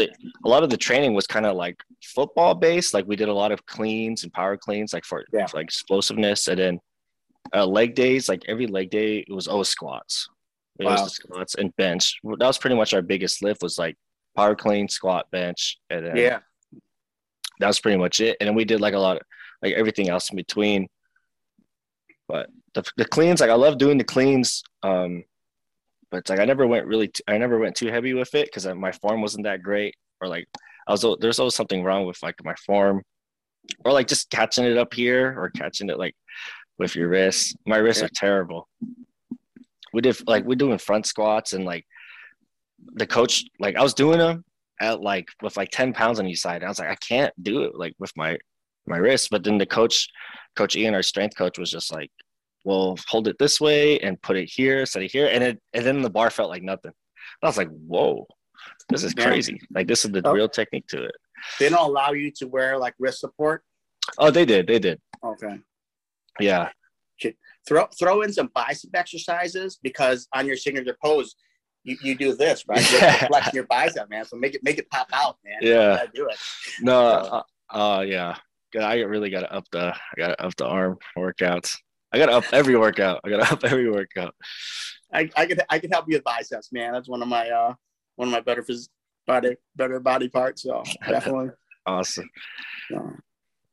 a 0.46 0.48
lot 0.48 0.64
of 0.64 0.70
the 0.70 0.78
training 0.78 1.14
was 1.14 1.26
kind 1.26 1.46
of 1.46 1.56
like 1.56 1.82
football 2.04 2.54
based. 2.54 2.94
Like 2.94 3.08
we 3.08 3.16
did 3.16 3.30
a 3.30 3.34
lot 3.34 3.52
of 3.52 3.66
cleans 3.66 4.24
and 4.24 4.32
power 4.32 4.58
cleans, 4.58 4.94
like 4.94 5.06
for, 5.06 5.26
yeah. 5.34 5.48
for 5.48 5.58
like 5.58 5.66
explosiveness, 5.66 6.48
and 6.48 6.60
then 6.60 6.80
uh, 7.54 7.66
leg 7.66 7.96
days. 7.96 8.30
Like 8.30 8.44
every 8.48 8.68
leg 8.68 8.92
day, 8.92 9.20
it 9.28 9.34
was 9.34 9.48
always 9.48 9.70
squats. 9.70 10.30
It 10.80 10.86
wow. 10.86 11.04
was 11.04 11.16
squats 11.16 11.56
and 11.56 11.76
bench. 11.78 12.20
That 12.24 12.46
was 12.46 12.60
pretty 12.60 12.76
much 12.76 12.94
our 12.94 13.02
biggest 13.02 13.42
lift. 13.42 13.64
Was 13.64 13.80
like 13.80 13.96
power 14.36 14.56
clean, 14.56 14.88
squat, 14.88 15.32
bench, 15.32 15.80
and 15.90 16.06
then 16.06 16.16
yeah, 16.16 16.40
that 17.60 17.68
was 17.68 17.80
pretty 17.80 17.98
much 17.98 18.20
it. 18.20 18.38
And 18.40 18.48
then 18.48 18.56
we 18.56 18.66
did 18.66 18.82
like 18.82 18.94
a 18.94 19.00
lot 19.00 19.18
of 19.18 19.24
like 19.64 19.74
everything 19.74 20.10
else 20.10 20.30
in 20.30 20.36
between. 20.36 20.88
But 22.28 22.50
the, 22.74 22.84
the 22.98 23.06
cleans, 23.06 23.40
like 23.40 23.50
I 23.50 23.56
love 23.56 23.78
doing 23.78 23.98
the 23.98 24.04
cleans. 24.04 24.64
Um, 24.84 25.24
but 26.16 26.20
it's 26.20 26.30
like 26.30 26.40
I 26.40 26.46
never 26.46 26.66
went 26.66 26.88
really, 26.88 27.10
t- 27.10 27.26
I 27.28 27.38
never 27.38 27.60
went 27.60 27.76
too 27.76 27.88
heavy 27.88 28.14
with 28.14 28.34
it 28.36 28.46
because 28.46 28.66
uh, 28.66 28.74
my 28.74 28.94
form 28.94 29.22
wasn't 29.22 29.44
that 29.44 29.62
great, 29.62 29.96
or 30.22 30.30
like 30.30 30.48
I 30.88 30.94
was 30.94 31.06
there's 31.20 31.40
always 31.40 31.56
something 31.56 31.84
wrong 31.84 32.06
with 32.06 32.24
like 32.24 32.42
my 32.42 32.56
form, 32.66 33.04
or 33.84 33.92
like 33.92 34.08
just 34.08 34.30
catching 34.30 34.64
it 34.64 34.78
up 34.78 34.94
here 34.94 35.36
or 35.38 35.50
catching 35.50 35.90
it 35.90 36.00
like 36.00 36.16
with 36.78 36.96
your 36.96 37.10
wrists. 37.10 37.54
My 37.66 37.76
wrists 37.76 38.02
yeah. 38.02 38.06
are 38.06 38.16
terrible. 38.16 38.70
We 39.92 40.00
did 40.00 40.26
like 40.26 40.46
we're 40.46 40.56
doing 40.56 40.78
front 40.78 41.06
squats 41.06 41.52
and 41.52 41.66
like 41.66 41.86
the 42.94 43.08
coach 43.08 43.44
like 43.60 43.76
I 43.76 43.84
was 43.84 43.94
doing 43.94 44.20
them 44.20 44.46
at 44.80 45.02
like 45.02 45.28
with 45.42 45.58
like 45.58 45.70
10 45.72 45.92
pounds 45.92 46.22
on 46.22 46.28
each 46.28 46.40
side. 46.40 46.64
I 46.64 46.70
was 46.70 46.80
like, 46.80 46.92
I 46.92 46.96
can't 46.96 47.34
do 47.44 47.64
it 47.64 47.76
like 47.76 47.94
with 48.00 48.16
my 48.16 48.38
my 48.88 48.98
wrist. 48.98 49.32
But 49.32 49.44
then 49.44 49.58
the 49.58 49.66
coach, 49.66 50.08
Coach 50.56 50.78
Ian, 50.78 50.94
our 50.94 51.04
strength 51.04 51.36
coach, 51.36 51.60
was 51.60 51.72
just 51.72 51.92
like, 51.94 52.10
Well, 52.66 52.98
hold 53.08 53.28
it 53.28 53.38
this 53.40 53.62
way 53.62 54.00
and 54.00 54.22
put 54.22 54.36
it 54.36 54.50
here, 54.52 54.86
set 54.86 55.04
it 55.04 55.12
here. 55.12 55.30
And 55.32 55.44
it 55.44 55.62
and 55.74 55.86
then 55.86 56.02
the 56.02 56.10
bar 56.10 56.30
felt 56.30 56.50
like 56.50 56.64
nothing. 56.64 56.92
I 57.42 57.48
was 57.48 57.58
like, 57.58 57.70
Whoa, 57.70 58.28
this 58.90 59.04
is 59.04 59.14
crazy. 59.14 59.60
Like 59.74 59.88
this 59.88 60.04
is 60.04 60.12
the 60.12 60.22
oh. 60.26 60.34
real 60.34 60.50
technique 60.50 60.88
to 60.88 61.04
it. 61.04 61.16
They 61.60 61.70
don't 61.70 61.90
allow 61.90 62.12
you 62.12 62.32
to 62.38 62.48
wear 62.48 62.78
like 62.78 62.94
wrist 63.00 63.20
support. 63.20 63.64
Oh, 64.18 64.32
they 64.32 64.46
did. 64.46 64.68
They 64.68 64.80
did. 64.80 65.00
Okay. 65.24 65.60
Yeah. 66.40 66.70
Throw 67.68 67.88
throw 67.98 68.22
in 68.22 68.32
some 68.32 68.52
bicep 68.54 68.92
exercises 68.94 69.80
because 69.82 70.28
on 70.34 70.46
your 70.46 70.56
signature 70.56 70.96
pose, 71.04 71.36
you, 71.84 71.98
you 72.04 72.16
do 72.16 72.36
this, 72.36 72.64
right? 72.68 72.92
You 72.92 73.00
flex 73.28 73.54
your 73.54 73.64
bicep, 73.64 74.08
man. 74.08 74.26
So 74.26 74.38
make 74.38 74.54
it 74.54 74.62
make 74.64 74.78
it 74.78 74.88
pop 74.92 75.08
out, 75.12 75.38
man. 75.44 75.58
Yeah, 75.62 76.06
do 76.14 76.28
it. 76.28 76.38
No, 76.82 77.44
Oh 77.72 77.98
uh, 77.98 78.02
yeah, 78.02 78.36
I 78.80 79.00
really 79.02 79.30
got 79.30 79.42
to 79.42 79.54
up 79.54 79.66
the 79.72 79.94
I 79.94 80.18
got 80.18 80.28
to 80.28 80.46
up 80.46 80.56
the 80.56 80.66
arm 80.66 80.98
workouts. 81.18 81.76
I 82.16 82.18
got 82.18 82.28
to 82.28 82.32
up 82.32 82.46
every 82.54 82.78
workout. 82.78 83.20
I 83.26 83.30
got 83.30 83.46
to 83.46 83.54
up 83.54 83.64
every 83.66 83.92
workout. 83.92 84.34
I, 85.14 85.30
I 85.36 85.46
could 85.46 85.62
I 85.70 85.80
could 85.80 85.92
help 85.92 86.06
you 86.08 86.16
with 86.16 86.24
biceps, 86.24 86.72
man. 86.72 86.94
That's 86.94 87.10
one 87.10 87.22
of 87.22 87.28
my 87.28 87.50
uh 87.50 87.74
one 88.16 88.30
of 88.30 88.32
my 88.32 88.40
better 88.40 88.64
phys- 88.64 88.88
body 89.28 89.58
better 89.76 90.00
body 90.00 90.30
parts. 90.30 90.64
So 90.64 90.82
definitely 91.08 91.50
awesome. 91.86 92.30
Yeah. 92.90 93.10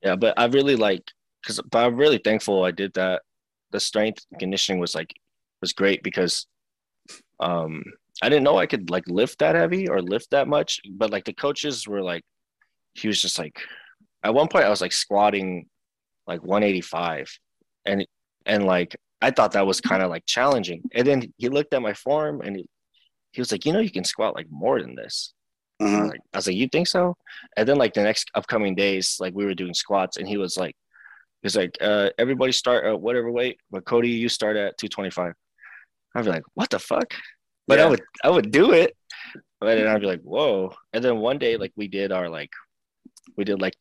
yeah, 0.03 0.17
but 0.17 0.37
I 0.37 0.47
really 0.47 0.75
like 0.75 1.05
because 1.41 1.61
but 1.71 1.85
I'm 1.85 1.95
really 1.95 2.19
thankful 2.19 2.65
I 2.65 2.73
did 2.73 2.93
that. 2.95 3.23
The 3.71 3.79
strength 3.79 4.27
conditioning 4.41 4.81
was 4.81 4.97
like 4.97 5.15
was 5.61 5.73
great 5.73 6.03
because 6.03 6.49
um 7.39 7.85
I 8.23 8.29
didn't 8.29 8.43
know 8.43 8.59
I 8.59 8.67
could 8.67 8.91
like 8.91 9.07
lift 9.07 9.39
that 9.39 9.55
heavy 9.55 9.89
or 9.89 10.03
lift 10.03 10.33
that 10.33 10.49
much, 10.49 10.81
but 10.91 11.13
like 11.13 11.25
the 11.25 11.33
coaches 11.33 11.87
were 11.87 12.03
like 12.03 12.25
he 12.95 13.07
was 13.07 13.23
just 13.23 13.39
like 13.39 13.61
at 14.25 14.35
one 14.35 14.49
point 14.49 14.65
I 14.65 14.71
was 14.71 14.81
like 14.81 14.93
squatting 14.93 15.67
like 16.27 16.43
185 16.43 17.39
and 17.87 18.07
and 18.47 18.65
like 18.65 18.97
I 19.23 19.31
thought 19.31 19.53
that 19.53 19.67
was 19.67 19.81
kind 19.81 20.03
of 20.03 20.11
like 20.11 20.27
challenging. 20.27 20.83
And 20.93 21.07
then 21.07 21.33
he 21.39 21.49
looked 21.49 21.73
at 21.73 21.81
my 21.81 21.95
form 21.95 22.41
and 22.41 22.57
he, 22.57 22.67
he 23.31 23.41
was 23.41 23.53
like, 23.53 23.65
you 23.65 23.73
know, 23.73 23.79
you 23.79 23.91
can 23.91 24.05
squat 24.05 24.35
like 24.35 24.49
more 24.51 24.83
than 24.83 24.97
this. 24.97 25.33
Mm-hmm. 25.81 26.09
Like, 26.09 26.21
I 26.35 26.39
was 26.39 26.49
like, 26.49 26.57
you 26.57 26.69
think 26.69 26.89
so? 26.89 27.17
And 27.57 27.67
then 27.67 27.79
like 27.79 27.95
the 27.95 28.03
next 28.03 28.31
upcoming 28.35 28.75
days, 28.75 29.19
like 29.21 29.33
we 29.33 29.45
were 29.45 29.55
doing 29.55 29.75
squats 29.75 30.17
and 30.17 30.27
he 30.27 30.37
was 30.37 30.57
like, 30.57 30.75
he's 31.43 31.57
like, 31.57 31.79
uh, 31.81 32.11
everybody 32.19 32.51
start 32.51 32.85
at 32.85 33.01
whatever 33.01 33.31
weight, 33.31 33.61
but 33.71 33.85
Cody, 33.85 34.11
you 34.11 34.29
start 34.29 34.57
at 34.57 34.77
225. 34.79 35.35
I'd 36.15 36.25
be 36.25 36.31
like, 36.31 36.43
what 36.55 36.71
the 36.71 36.81
fuck? 36.81 37.15
But 37.69 37.79
yeah. 37.79 37.87
I 37.87 37.89
would, 37.89 38.03
I 38.25 38.29
would 38.29 38.51
do 38.51 38.73
it. 38.73 38.97
But 39.61 39.77
then 39.77 39.87
I'd 39.87 40.01
be 40.01 40.09
like, 40.09 40.23
whoa. 40.23 40.75
And 40.93 41.03
then 41.03 41.19
one 41.19 41.39
day, 41.39 41.57
like 41.57 41.73
we 41.77 41.87
did 41.87 42.11
our 42.11 42.29
like, 42.29 42.51
we 43.37 43.45
did 43.45 43.61
like 43.61 43.75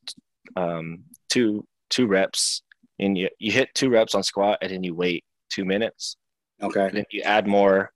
um, 0.55 0.99
two, 1.29 1.65
two 1.89 2.05
reps 2.05 2.61
and 3.01 3.17
you, 3.17 3.29
you 3.39 3.51
hit 3.51 3.73
two 3.73 3.89
reps 3.89 4.15
on 4.15 4.23
squat 4.23 4.59
and 4.61 4.71
then 4.71 4.83
you 4.83 4.95
wait 4.95 5.25
two 5.49 5.65
minutes. 5.65 6.15
Okay. 6.61 6.85
And 6.85 6.97
then 6.97 7.05
you 7.11 7.21
add 7.21 7.47
more. 7.47 7.91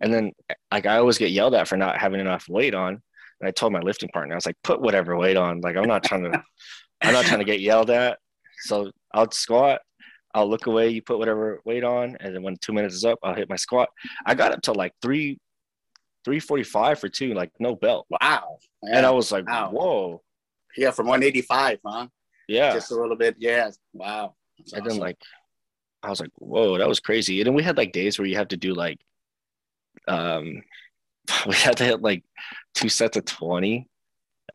And 0.00 0.12
then 0.12 0.32
like 0.70 0.86
I 0.86 0.98
always 0.98 1.18
get 1.18 1.30
yelled 1.30 1.54
at 1.54 1.66
for 1.66 1.76
not 1.76 1.98
having 1.98 2.20
enough 2.20 2.48
weight 2.48 2.74
on. 2.74 3.02
And 3.40 3.48
I 3.48 3.50
told 3.50 3.72
my 3.72 3.80
lifting 3.80 4.10
partner, 4.10 4.34
I 4.34 4.36
was 4.36 4.46
like, 4.46 4.56
put 4.62 4.80
whatever 4.80 5.16
weight 5.16 5.36
on. 5.36 5.60
Like 5.60 5.76
I'm 5.76 5.88
not 5.88 6.04
trying 6.04 6.30
to 6.30 6.42
I'm 7.02 7.12
not 7.12 7.24
trying 7.24 7.40
to 7.40 7.44
get 7.44 7.60
yelled 7.60 7.90
at. 7.90 8.18
So 8.60 8.92
I'll 9.12 9.30
squat, 9.32 9.80
I'll 10.34 10.48
look 10.48 10.66
away, 10.66 10.90
you 10.90 11.02
put 11.02 11.18
whatever 11.18 11.60
weight 11.64 11.82
on, 11.82 12.16
and 12.20 12.34
then 12.34 12.42
when 12.42 12.56
two 12.60 12.72
minutes 12.72 12.94
is 12.94 13.04
up, 13.04 13.18
I'll 13.22 13.34
hit 13.34 13.48
my 13.48 13.56
squat. 13.56 13.88
I 14.24 14.34
got 14.34 14.52
up 14.52 14.62
to 14.62 14.72
like 14.72 14.92
three 15.02 15.38
345 16.24 16.98
for 17.00 17.08
two, 17.08 17.34
like 17.34 17.50
no 17.58 17.74
belt. 17.74 18.06
Wow. 18.08 18.58
And 18.82 19.04
I 19.04 19.10
was 19.10 19.32
like, 19.32 19.48
wow. 19.48 19.70
whoa. 19.70 20.22
Yeah, 20.76 20.90
from 20.90 21.06
185, 21.06 21.78
huh? 21.84 22.06
Yeah. 22.48 22.72
Just 22.72 22.90
a 22.90 22.96
little 22.96 23.16
bit. 23.16 23.36
Yeah. 23.38 23.70
Wow. 23.92 24.34
That's 24.58 24.72
and 24.72 24.82
awesome. 24.82 24.98
then 24.98 25.00
like 25.00 25.18
I 26.02 26.10
was 26.10 26.20
like, 26.20 26.30
whoa, 26.36 26.78
that 26.78 26.88
was 26.88 27.00
crazy. 27.00 27.40
And 27.40 27.46
then 27.46 27.54
we 27.54 27.62
had 27.62 27.76
like 27.76 27.92
days 27.92 28.18
where 28.18 28.26
you 28.26 28.36
have 28.36 28.48
to 28.48 28.56
do 28.56 28.74
like, 28.74 28.98
um, 30.08 30.62
we 31.46 31.54
had 31.54 31.76
to 31.78 31.84
hit 31.84 32.02
like 32.02 32.24
two 32.74 32.88
sets 32.88 33.16
of 33.16 33.24
20 33.24 33.88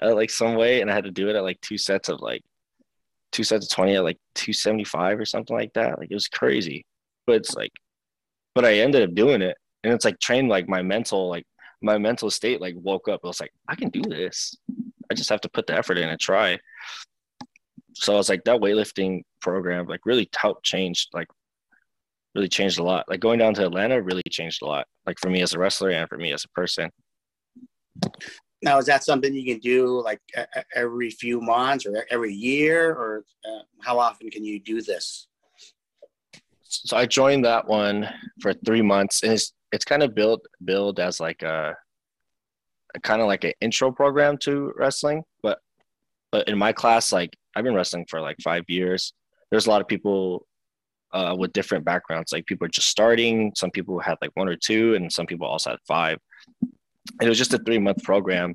uh, 0.02 0.14
like 0.14 0.30
some 0.30 0.56
way. 0.56 0.82
And 0.82 0.92
I 0.92 0.96
had 0.96 1.06
to 1.06 1.12
do 1.12 1.30
it 1.30 1.36
at 1.36 1.44
like 1.44 1.62
two 1.62 1.78
sets 1.78 2.10
of 2.10 2.22
like 2.22 2.44
two 3.32 3.44
sets 3.44 3.66
of 3.66 3.72
20 3.72 3.96
at 3.96 4.04
like 4.04 4.20
275 4.36 5.20
or 5.20 5.26
something 5.26 5.56
like 5.56 5.74
that. 5.74 6.00
Like 6.00 6.12
it 6.12 6.16
was 6.16 6.28
crazy, 6.28 6.86
but 7.26 7.38
it's 7.38 7.56
like, 7.56 7.72
but 8.54 8.66
I 8.66 8.80
ended 8.80 9.08
up 9.08 9.16
doing 9.16 9.42
it. 9.42 9.58
And 9.84 9.94
it's 9.94 10.06
like 10.06 10.20
trained 10.20 10.50
like 10.50 10.68
my 10.68 10.82
mental, 10.82 11.30
like 11.30 11.46
my 11.82 11.98
mental 11.98 12.30
state, 12.30 12.60
like 12.60 12.76
woke 12.78 13.08
up. 13.08 13.22
I 13.24 13.28
was 13.28 13.40
like, 13.40 13.54
I 13.68 13.76
can 13.76 13.90
do 13.90 14.02
this. 14.02 14.56
I 15.10 15.14
just 15.14 15.30
have 15.30 15.42
to 15.42 15.50
put 15.50 15.68
the 15.68 15.76
effort 15.76 15.98
in 15.98 16.10
and 16.10 16.20
try. 16.20 16.58
So 18.00 18.14
I 18.14 18.18
was 18.18 18.30
like, 18.30 18.44
that 18.44 18.62
weightlifting 18.62 19.24
program 19.42 19.88
like 19.88 20.06
really 20.06 20.30
helped 20.36 20.64
change 20.64 21.08
like 21.14 21.28
really 22.36 22.48
changed 22.48 22.80
a 22.80 22.84
lot. 22.84 23.06
Like 23.10 23.20
going 23.20 23.40
down 23.40 23.54
to 23.56 23.66
Atlanta 23.66 24.02
really 24.02 24.24
changed 24.30 24.62
a 24.62 24.66
lot, 24.66 24.88
like 25.06 25.20
for 25.20 25.30
me 25.30 25.42
as 25.42 25.54
a 25.54 25.60
wrestler 25.60 25.90
and 25.90 26.08
for 26.08 26.18
me 26.18 26.32
as 26.32 26.46
a 26.46 26.50
person. 26.50 26.92
Now, 28.62 28.78
is 28.78 28.86
that 28.86 29.04
something 29.04 29.34
you 29.34 29.46
can 29.46 29.60
do 29.60 30.02
like 30.02 30.20
every 30.76 31.10
few 31.10 31.42
months 31.42 31.86
or 31.86 32.06
every 32.10 32.34
year, 32.34 32.92
or 32.92 33.24
uh, 33.46 33.64
how 33.82 34.00
often 34.00 34.30
can 34.30 34.44
you 34.44 34.60
do 34.60 34.82
this? 34.82 35.28
So 36.64 36.98
I 36.98 37.06
joined 37.06 37.46
that 37.46 37.68
one 37.68 38.10
for 38.42 38.54
three 38.54 38.82
months, 38.82 39.24
and 39.24 39.34
it's 39.34 39.54
it's 39.72 39.86
kind 39.86 40.04
of 40.04 40.16
built 40.16 40.42
built 40.64 41.00
as 41.00 41.20
like 41.20 41.44
a, 41.44 41.76
a 42.96 43.00
kind 43.02 43.22
of 43.22 43.28
like 43.28 43.44
an 43.44 43.54
intro 43.62 43.92
program 43.92 44.38
to 44.40 44.74
wrestling. 44.76 45.24
But 45.44 45.60
but 46.32 46.48
in 46.48 46.58
my 46.58 46.74
class, 46.74 47.12
like 47.12 47.36
I've 47.58 47.64
been 47.64 47.74
wrestling 47.74 48.06
for 48.08 48.22
like 48.22 48.38
five 48.44 48.66
years. 48.68 49.14
There's 49.50 49.66
a 49.66 49.70
lot 49.72 49.82
of 49.82 49.88
people 49.88 50.46
uh, 51.12 51.36
with 51.38 51.54
different 51.54 51.86
backgrounds. 51.86 52.32
Like 52.32 52.46
people 52.46 52.66
are 52.66 52.70
just 52.70 52.88
starting. 52.88 53.52
Some 53.56 53.72
people 53.72 54.00
had 54.00 54.18
like 54.22 54.30
one 54.36 54.48
or 54.48 54.56
two, 54.56 54.94
and 54.94 55.12
some 55.12 55.26
people 55.26 55.48
also 55.48 55.72
had 55.72 55.80
five. 55.88 56.20
It 57.20 57.28
was 57.28 57.40
just 57.40 57.56
a 57.56 57.58
three 57.58 57.80
month 57.80 58.04
program. 58.04 58.54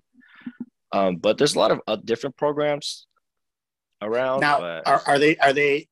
Um, 0.92 1.16
but 1.16 1.36
there's 1.36 1.56
a 1.56 1.58
lot 1.58 1.72
of 1.72 1.80
uh, 1.88 1.96
different 2.04 2.36
programs 2.36 3.08
around. 4.02 4.38
Now, 4.40 4.60
but... 4.60 4.86
are, 4.86 5.02
are 5.06 5.18
they 5.18 5.36
are 5.38 5.52
they 5.52 5.88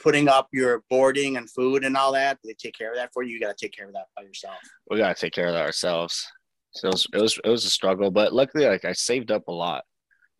putting 0.00 0.28
up 0.28 0.46
your 0.52 0.84
boarding 0.88 1.36
and 1.36 1.50
food 1.50 1.84
and 1.84 1.96
all 1.96 2.12
that? 2.12 2.38
Do 2.40 2.50
they 2.50 2.54
take 2.54 2.78
care 2.78 2.90
of 2.90 2.96
that 2.98 3.10
for 3.12 3.24
you? 3.24 3.34
You 3.34 3.40
got 3.40 3.56
to 3.58 3.66
take 3.66 3.74
care 3.74 3.86
of 3.86 3.94
that 3.94 4.06
by 4.16 4.22
yourself. 4.22 4.58
We 4.88 4.98
got 4.98 5.16
to 5.16 5.20
take 5.20 5.32
care 5.32 5.48
of 5.48 5.54
that 5.54 5.64
ourselves. 5.64 6.24
So 6.70 6.88
it 6.88 6.92
was, 6.92 7.06
it 7.14 7.20
was 7.20 7.40
it 7.46 7.48
was 7.48 7.64
a 7.64 7.70
struggle, 7.70 8.12
but 8.12 8.32
luckily, 8.32 8.66
like 8.66 8.84
I 8.84 8.92
saved 8.92 9.32
up 9.32 9.48
a 9.48 9.52
lot. 9.52 9.84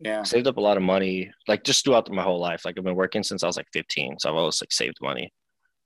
Yeah, 0.01 0.23
saved 0.23 0.47
up 0.47 0.57
a 0.57 0.61
lot 0.61 0.77
of 0.77 0.83
money, 0.83 1.31
like 1.49 1.65
just 1.65 1.85
throughout 1.85 2.11
my 2.11 2.23
whole 2.23 2.41
life. 2.41 2.65
Like 2.65 2.77
I've 2.77 2.85
been 2.85 2.97
working 2.97 3.23
since 3.23 3.43
I 3.43 3.47
was 3.47 3.57
like 3.57 3.69
15, 3.73 4.19
so 4.19 4.29
I've 4.29 4.37
always 4.37 4.61
like 4.61 4.73
saved 4.73 4.99
money. 5.01 5.33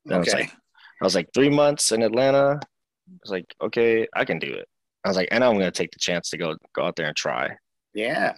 And 0.06 0.14
okay. 0.14 0.18
I 0.18 0.20
was 0.20 0.34
like, 0.34 0.52
I 1.00 1.04
was 1.04 1.14
like 1.14 1.28
three 1.34 1.50
months 1.50 1.92
in 1.92 2.02
Atlanta. 2.02 2.58
I 2.60 3.18
was 3.22 3.30
like, 3.30 3.44
okay, 3.60 4.06
I 4.14 4.24
can 4.24 4.38
do 4.38 4.52
it. 4.52 4.66
I 5.04 5.08
was 5.08 5.16
like, 5.16 5.28
and 5.30 5.44
I'm 5.44 5.54
gonna 5.54 5.70
take 5.70 5.92
the 5.92 5.98
chance 5.98 6.30
to 6.30 6.38
go 6.38 6.56
go 6.74 6.84
out 6.84 6.96
there 6.96 7.06
and 7.06 7.16
try. 7.16 7.50
Yeah. 7.94 8.34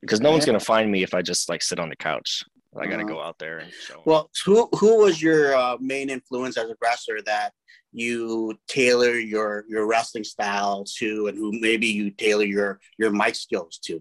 Because 0.00 0.20
no 0.20 0.28
yeah. 0.28 0.34
one's 0.34 0.46
gonna 0.46 0.60
find 0.60 0.90
me 0.90 1.02
if 1.02 1.14
I 1.14 1.22
just 1.22 1.48
like 1.48 1.62
sit 1.62 1.80
on 1.80 1.88
the 1.88 1.96
couch. 1.96 2.44
I 2.78 2.86
got 2.86 2.98
to 2.98 3.04
uh, 3.04 3.08
go 3.08 3.20
out 3.20 3.36
there 3.38 3.58
and 3.58 3.72
show. 3.72 4.00
Well, 4.04 4.30
who 4.44 4.68
who 4.78 4.98
was 4.98 5.20
your 5.20 5.56
uh, 5.56 5.76
main 5.80 6.08
influence 6.08 6.56
as 6.56 6.70
a 6.70 6.76
wrestler 6.80 7.20
that 7.22 7.52
you 7.92 8.56
tailor 8.68 9.18
your 9.18 9.64
your 9.68 9.86
wrestling 9.86 10.24
style 10.24 10.84
to, 10.98 11.26
and 11.26 11.36
who 11.36 11.58
maybe 11.60 11.88
you 11.88 12.10
tailor 12.10 12.44
your 12.44 12.80
your 12.96 13.10
mic 13.10 13.34
skills 13.34 13.78
to? 13.86 14.00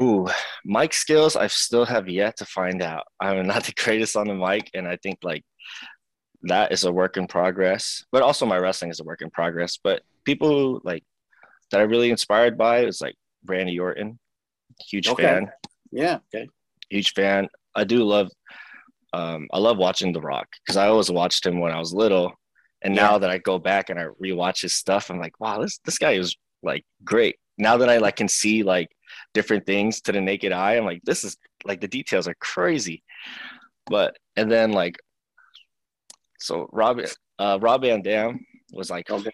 Ooh, 0.00 0.28
mic 0.64 0.92
skills, 0.92 1.36
I 1.36 1.46
still 1.46 1.86
have 1.86 2.08
yet 2.08 2.36
to 2.38 2.44
find 2.44 2.82
out. 2.82 3.04
I'm 3.20 3.46
not 3.46 3.64
the 3.64 3.72
greatest 3.72 4.16
on 4.16 4.28
the 4.28 4.34
mic, 4.34 4.70
and 4.74 4.86
I 4.86 4.96
think 4.96 5.18
like 5.22 5.44
that 6.42 6.72
is 6.72 6.84
a 6.84 6.92
work 6.92 7.16
in 7.16 7.26
progress. 7.26 8.04
But 8.12 8.22
also 8.22 8.46
my 8.46 8.58
wrestling 8.58 8.90
is 8.90 9.00
a 9.00 9.04
work 9.04 9.22
in 9.22 9.30
progress. 9.30 9.78
But 9.82 10.02
people 10.24 10.80
like 10.84 11.02
that 11.70 11.80
I'm 11.80 11.88
really 11.88 12.10
inspired 12.10 12.58
by 12.58 12.84
is 12.84 13.00
like 13.00 13.14
Randy 13.46 13.78
Orton, 13.78 14.18
huge 14.88 15.08
okay. 15.08 15.22
fan. 15.22 15.50
Yeah, 15.92 16.18
okay, 16.34 16.48
huge 16.90 17.12
fan. 17.14 17.48
I 17.74 17.84
do 17.84 18.04
love. 18.04 18.30
Um, 19.12 19.48
I 19.50 19.58
love 19.58 19.78
watching 19.78 20.12
The 20.12 20.20
Rock 20.20 20.48
because 20.62 20.76
I 20.76 20.88
always 20.88 21.10
watched 21.10 21.46
him 21.46 21.58
when 21.60 21.72
I 21.72 21.78
was 21.78 21.94
little, 21.94 22.34
and 22.82 22.94
yeah. 22.94 23.02
now 23.02 23.18
that 23.18 23.30
I 23.30 23.38
go 23.38 23.58
back 23.58 23.88
and 23.88 23.98
I 23.98 24.08
rewatch 24.22 24.60
his 24.60 24.74
stuff, 24.74 25.10
I'm 25.10 25.18
like, 25.18 25.40
wow, 25.40 25.62
this 25.62 25.78
this 25.86 25.96
guy 25.96 26.12
is 26.12 26.36
like 26.62 26.84
great. 27.02 27.36
Now 27.56 27.78
that 27.78 27.88
I 27.88 27.96
like 27.96 28.16
can 28.16 28.28
see 28.28 28.62
like 28.62 28.90
different 29.36 29.66
things 29.66 30.00
to 30.00 30.12
the 30.12 30.20
naked 30.20 30.50
eye. 30.50 30.76
I'm 30.76 30.86
like, 30.86 31.02
this 31.04 31.22
is 31.22 31.36
like 31.66 31.82
the 31.82 31.88
details 31.88 32.26
are 32.26 32.36
crazy. 32.40 33.02
But 33.84 34.16
and 34.34 34.50
then 34.50 34.72
like 34.72 34.96
so 36.38 36.70
Rob 36.72 37.00
uh 37.38 37.58
Rob 37.60 37.82
Van 37.82 38.00
Dam 38.00 38.40
was 38.72 38.88
like 38.88 39.10
okay. 39.10 39.30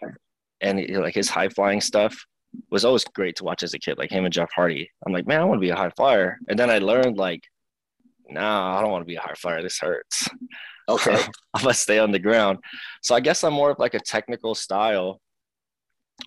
and 0.60 0.80
he, 0.80 0.96
like 0.96 1.14
his 1.14 1.28
high 1.28 1.48
flying 1.48 1.80
stuff 1.80 2.16
was 2.72 2.84
always 2.84 3.04
great 3.04 3.36
to 3.36 3.44
watch 3.44 3.62
as 3.62 3.74
a 3.74 3.78
kid, 3.78 3.96
like 3.96 4.10
him 4.10 4.24
and 4.24 4.34
Jeff 4.34 4.50
Hardy. 4.52 4.90
I'm 5.06 5.12
like, 5.12 5.28
man, 5.28 5.40
I 5.40 5.44
want 5.44 5.58
to 5.58 5.66
be 5.66 5.70
a 5.70 5.76
high 5.76 5.92
flyer. 5.96 6.36
And 6.48 6.58
then 6.58 6.68
I 6.68 6.78
learned 6.78 7.16
like, 7.16 7.44
nah, 8.28 8.76
I 8.76 8.82
don't 8.82 8.90
want 8.90 9.02
to 9.02 9.12
be 9.12 9.14
a 9.14 9.20
high 9.20 9.34
flyer. 9.36 9.62
This 9.62 9.78
hurts. 9.78 10.28
Okay. 10.88 11.14
I'm 11.54 11.62
gonna 11.62 11.74
stay 11.74 12.00
on 12.00 12.10
the 12.10 12.18
ground. 12.18 12.58
So 13.02 13.14
I 13.14 13.20
guess 13.20 13.44
I'm 13.44 13.54
more 13.54 13.70
of 13.70 13.78
like 13.78 13.94
a 13.94 14.00
technical 14.00 14.56
style 14.56 15.20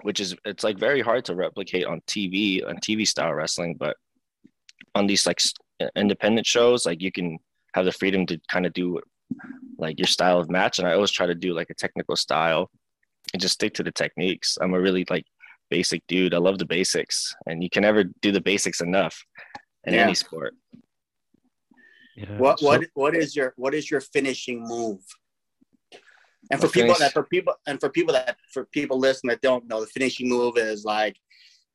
which 0.01 0.19
is 0.19 0.35
it's 0.45 0.63
like 0.63 0.77
very 0.77 1.01
hard 1.01 1.25
to 1.25 1.35
replicate 1.35 1.85
on 1.85 2.01
TV 2.07 2.67
on 2.67 2.77
TV 2.77 3.07
style 3.07 3.33
wrestling, 3.33 3.75
but 3.77 3.97
on 4.93 5.07
these 5.07 5.25
like 5.25 5.41
independent 5.95 6.45
shows, 6.45 6.85
like 6.85 7.01
you 7.01 7.11
can 7.11 7.37
have 7.73 7.85
the 7.85 7.91
freedom 7.91 8.25
to 8.25 8.39
kind 8.49 8.65
of 8.65 8.73
do 8.73 8.99
like 9.77 9.99
your 9.99 10.07
style 10.07 10.39
of 10.39 10.49
match. 10.49 10.79
And 10.79 10.87
I 10.87 10.93
always 10.93 11.11
try 11.11 11.25
to 11.25 11.35
do 11.35 11.53
like 11.53 11.69
a 11.69 11.75
technical 11.75 12.15
style 12.15 12.69
and 13.33 13.41
just 13.41 13.55
stick 13.55 13.73
to 13.75 13.83
the 13.83 13.91
techniques. 13.91 14.57
I'm 14.61 14.73
a 14.73 14.79
really 14.79 15.05
like 15.09 15.25
basic 15.69 16.03
dude. 16.07 16.33
I 16.33 16.37
love 16.37 16.57
the 16.57 16.65
basics, 16.65 17.35
and 17.45 17.63
you 17.63 17.69
can 17.69 17.81
never 17.81 18.05
do 18.21 18.31
the 18.31 18.41
basics 18.41 18.81
enough 18.81 19.23
in 19.83 19.93
yeah. 19.93 20.03
any 20.03 20.13
sport. 20.13 20.53
Yeah. 22.15 22.37
What 22.37 22.61
what 22.61 22.83
what 22.93 23.15
is 23.15 23.35
your 23.35 23.53
what 23.57 23.73
is 23.73 23.91
your 23.91 24.01
finishing 24.01 24.63
move? 24.63 25.01
And 26.51 26.61
for 26.61 26.67
people 26.69 26.95
that 26.99 27.13
for 27.13 27.23
people 27.23 27.53
and 27.67 27.79
for 27.79 27.89
people 27.89 28.13
that 28.13 28.37
for 28.53 28.65
people 28.65 28.99
listening 28.99 29.29
that 29.31 29.41
don't 29.41 29.67
know, 29.67 29.81
the 29.81 29.87
finishing 29.87 30.29
move 30.29 30.57
is 30.57 30.85
like 30.85 31.15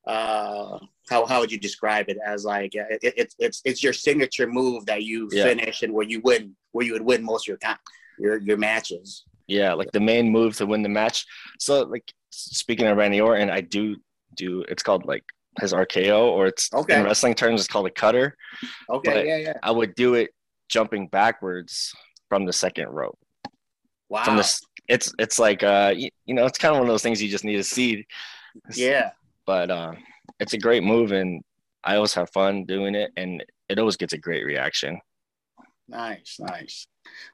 uh, 0.06 0.78
how 1.08 1.26
how 1.26 1.40
would 1.40 1.52
you 1.52 1.58
describe 1.58 2.08
it 2.08 2.18
as 2.24 2.44
like 2.44 2.72
uh, 2.76 2.84
it, 2.90 3.14
it, 3.16 3.34
it's 3.38 3.60
it's 3.64 3.82
your 3.82 3.92
signature 3.92 4.46
move 4.46 4.86
that 4.86 5.02
you 5.02 5.28
Yeah. 5.32 5.44
finish 5.44 5.82
and 5.82 5.92
where 5.92 6.06
you 6.06 6.20
win 6.22 6.56
where 6.72 6.86
you 6.86 6.92
would 6.94 7.02
win 7.02 7.22
most 7.24 7.44
of 7.44 7.48
your 7.48 7.56
time 7.58 7.78
your 8.18 8.38
your 8.38 8.56
matches. 8.56 9.24
Yeah, 9.46 9.72
like 9.74 9.90
the 9.92 10.00
main 10.00 10.30
move 10.30 10.56
to 10.58 10.66
win 10.66 10.82
the 10.82 10.88
match. 10.88 11.26
So 11.58 11.82
like 11.82 12.10
speaking 12.30 12.86
of 12.86 12.96
Randy 12.96 13.20
Orton, 13.20 13.50
I 13.50 13.60
do 13.60 13.96
do 14.36 14.64
it's 14.68 14.82
called 14.82 15.04
like 15.06 15.24
his 15.60 15.72
RKO 15.72 16.28
or 16.28 16.46
it's 16.46 16.72
Okay. 16.72 16.96
in 16.96 17.04
wrestling 17.04 17.34
terms 17.34 17.60
it's 17.60 17.68
called 17.68 17.86
a 17.86 17.90
cutter. 17.90 18.36
Okay, 18.88 19.12
But- 19.12 19.26
yeah, 19.26 19.36
yeah. 19.36 19.52
I 19.62 19.72
would 19.72 19.94
do 19.96 20.14
it 20.14 20.30
jumping 20.68 21.08
backwards 21.08 21.92
from 22.28 22.46
the 22.46 22.52
second 22.52 22.88
rope. 22.90 23.18
Wow. 24.10 24.24
From 24.24 24.36
this 24.36 24.60
it's 24.88 25.12
it's 25.18 25.38
like 25.38 25.62
uh 25.62 25.94
you, 25.96 26.10
you 26.26 26.34
know, 26.34 26.44
it's 26.44 26.58
kind 26.58 26.74
of 26.74 26.80
one 26.80 26.88
of 26.88 26.92
those 26.92 27.02
things 27.02 27.22
you 27.22 27.30
just 27.30 27.44
need 27.44 27.56
to 27.56 27.64
see. 27.64 28.06
yeah. 28.74 29.12
But 29.46 29.70
uh 29.70 29.92
it's 30.38 30.52
a 30.52 30.58
great 30.58 30.82
move 30.82 31.12
and 31.12 31.42
I 31.84 31.96
always 31.96 32.12
have 32.14 32.28
fun 32.30 32.64
doing 32.64 32.94
it 32.94 33.12
and 33.16 33.42
it 33.68 33.78
always 33.78 33.96
gets 33.96 34.12
a 34.12 34.18
great 34.18 34.44
reaction. 34.44 35.00
Nice, 35.88 36.36
nice. 36.38 36.86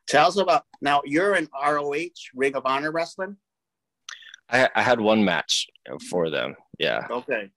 Tell 0.07 0.29
us 0.29 0.37
about 0.37 0.65
now. 0.81 1.03
You're 1.05 1.35
in 1.35 1.49
ROH 1.53 2.09
Ring 2.35 2.55
of 2.55 2.65
Honor 2.65 2.91
Wrestling. 2.91 3.37
I, 4.49 4.69
I 4.75 4.83
had 4.83 5.01
one 5.01 5.25
match 5.25 5.67
for 6.09 6.31
them. 6.31 6.55
Yeah. 6.79 7.07
Okay. 7.11 7.51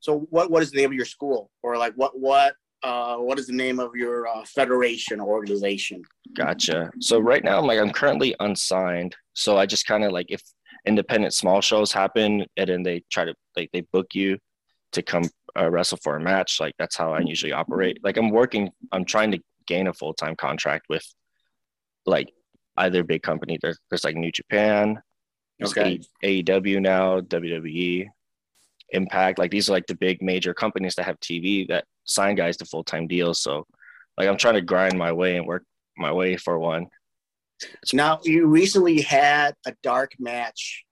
So 0.00 0.26
what 0.30 0.50
what 0.50 0.62
is 0.62 0.70
the 0.70 0.76
name 0.76 0.90
of 0.90 0.94
your 0.94 1.06
school, 1.06 1.50
or 1.62 1.78
like 1.78 1.94
what 1.94 2.18
what 2.18 2.54
uh 2.84 3.16
what 3.16 3.38
is 3.38 3.46
the 3.46 3.52
name 3.52 3.78
of 3.80 3.94
your 3.96 4.28
uh, 4.28 4.44
federation 4.44 5.18
or 5.20 5.28
organization? 5.28 6.02
Gotcha. 6.34 6.90
So 7.00 7.18
right 7.18 7.42
now, 7.42 7.58
I'm 7.58 7.66
like 7.66 7.78
I'm 7.78 7.90
currently 7.90 8.34
unsigned. 8.40 9.16
So 9.32 9.56
I 9.56 9.66
just 9.66 9.86
kind 9.86 10.04
of 10.04 10.12
like 10.12 10.26
if 10.28 10.42
independent 10.86 11.32
small 11.32 11.60
shows 11.60 11.92
happen 11.92 12.44
and 12.56 12.68
then 12.68 12.82
they 12.82 13.02
try 13.10 13.24
to 13.24 13.34
like 13.56 13.70
they 13.72 13.80
book 13.92 14.14
you 14.14 14.38
to 14.92 15.02
come 15.02 15.24
uh, 15.58 15.70
wrestle 15.70 15.98
for 16.02 16.16
a 16.16 16.20
match. 16.20 16.60
Like 16.60 16.74
that's 16.78 16.96
how 16.96 17.12
I 17.12 17.20
usually 17.20 17.52
operate. 17.52 17.98
Like 18.04 18.16
I'm 18.16 18.30
working. 18.30 18.70
I'm 18.92 19.04
trying 19.04 19.32
to 19.32 19.40
gain 19.66 19.86
a 19.86 19.92
full 19.94 20.14
time 20.14 20.36
contract 20.36 20.86
with 20.88 21.06
like 22.06 22.30
either 22.76 23.02
big 23.02 23.22
company. 23.22 23.58
There's 23.60 23.78
there's 23.90 24.04
like 24.04 24.16
New 24.16 24.32
Japan, 24.32 25.00
Okay. 25.62 26.00
A- 26.22 26.42
AEW 26.42 26.80
now, 26.80 27.20
WWE, 27.20 28.08
Impact. 28.90 29.38
Like 29.38 29.50
these 29.50 29.68
are 29.68 29.72
like 29.72 29.86
the 29.86 29.96
big 29.96 30.22
major 30.22 30.54
companies 30.54 30.94
that 30.96 31.04
have 31.06 31.18
TV 31.20 31.66
that 31.68 31.84
sign 32.04 32.34
guys 32.34 32.56
to 32.58 32.64
full 32.64 32.84
time 32.84 33.06
deals. 33.06 33.40
So 33.40 33.66
like 34.18 34.28
I'm 34.28 34.36
trying 34.36 34.54
to 34.54 34.60
grind 34.62 34.96
my 34.98 35.12
way 35.12 35.36
and 35.36 35.46
work 35.46 35.64
my 35.96 36.12
way 36.12 36.36
for 36.36 36.58
one. 36.58 36.86
Now 37.92 38.20
you 38.24 38.46
recently 38.46 39.00
had 39.00 39.54
a 39.66 39.74
dark 39.82 40.12
match 40.18 40.84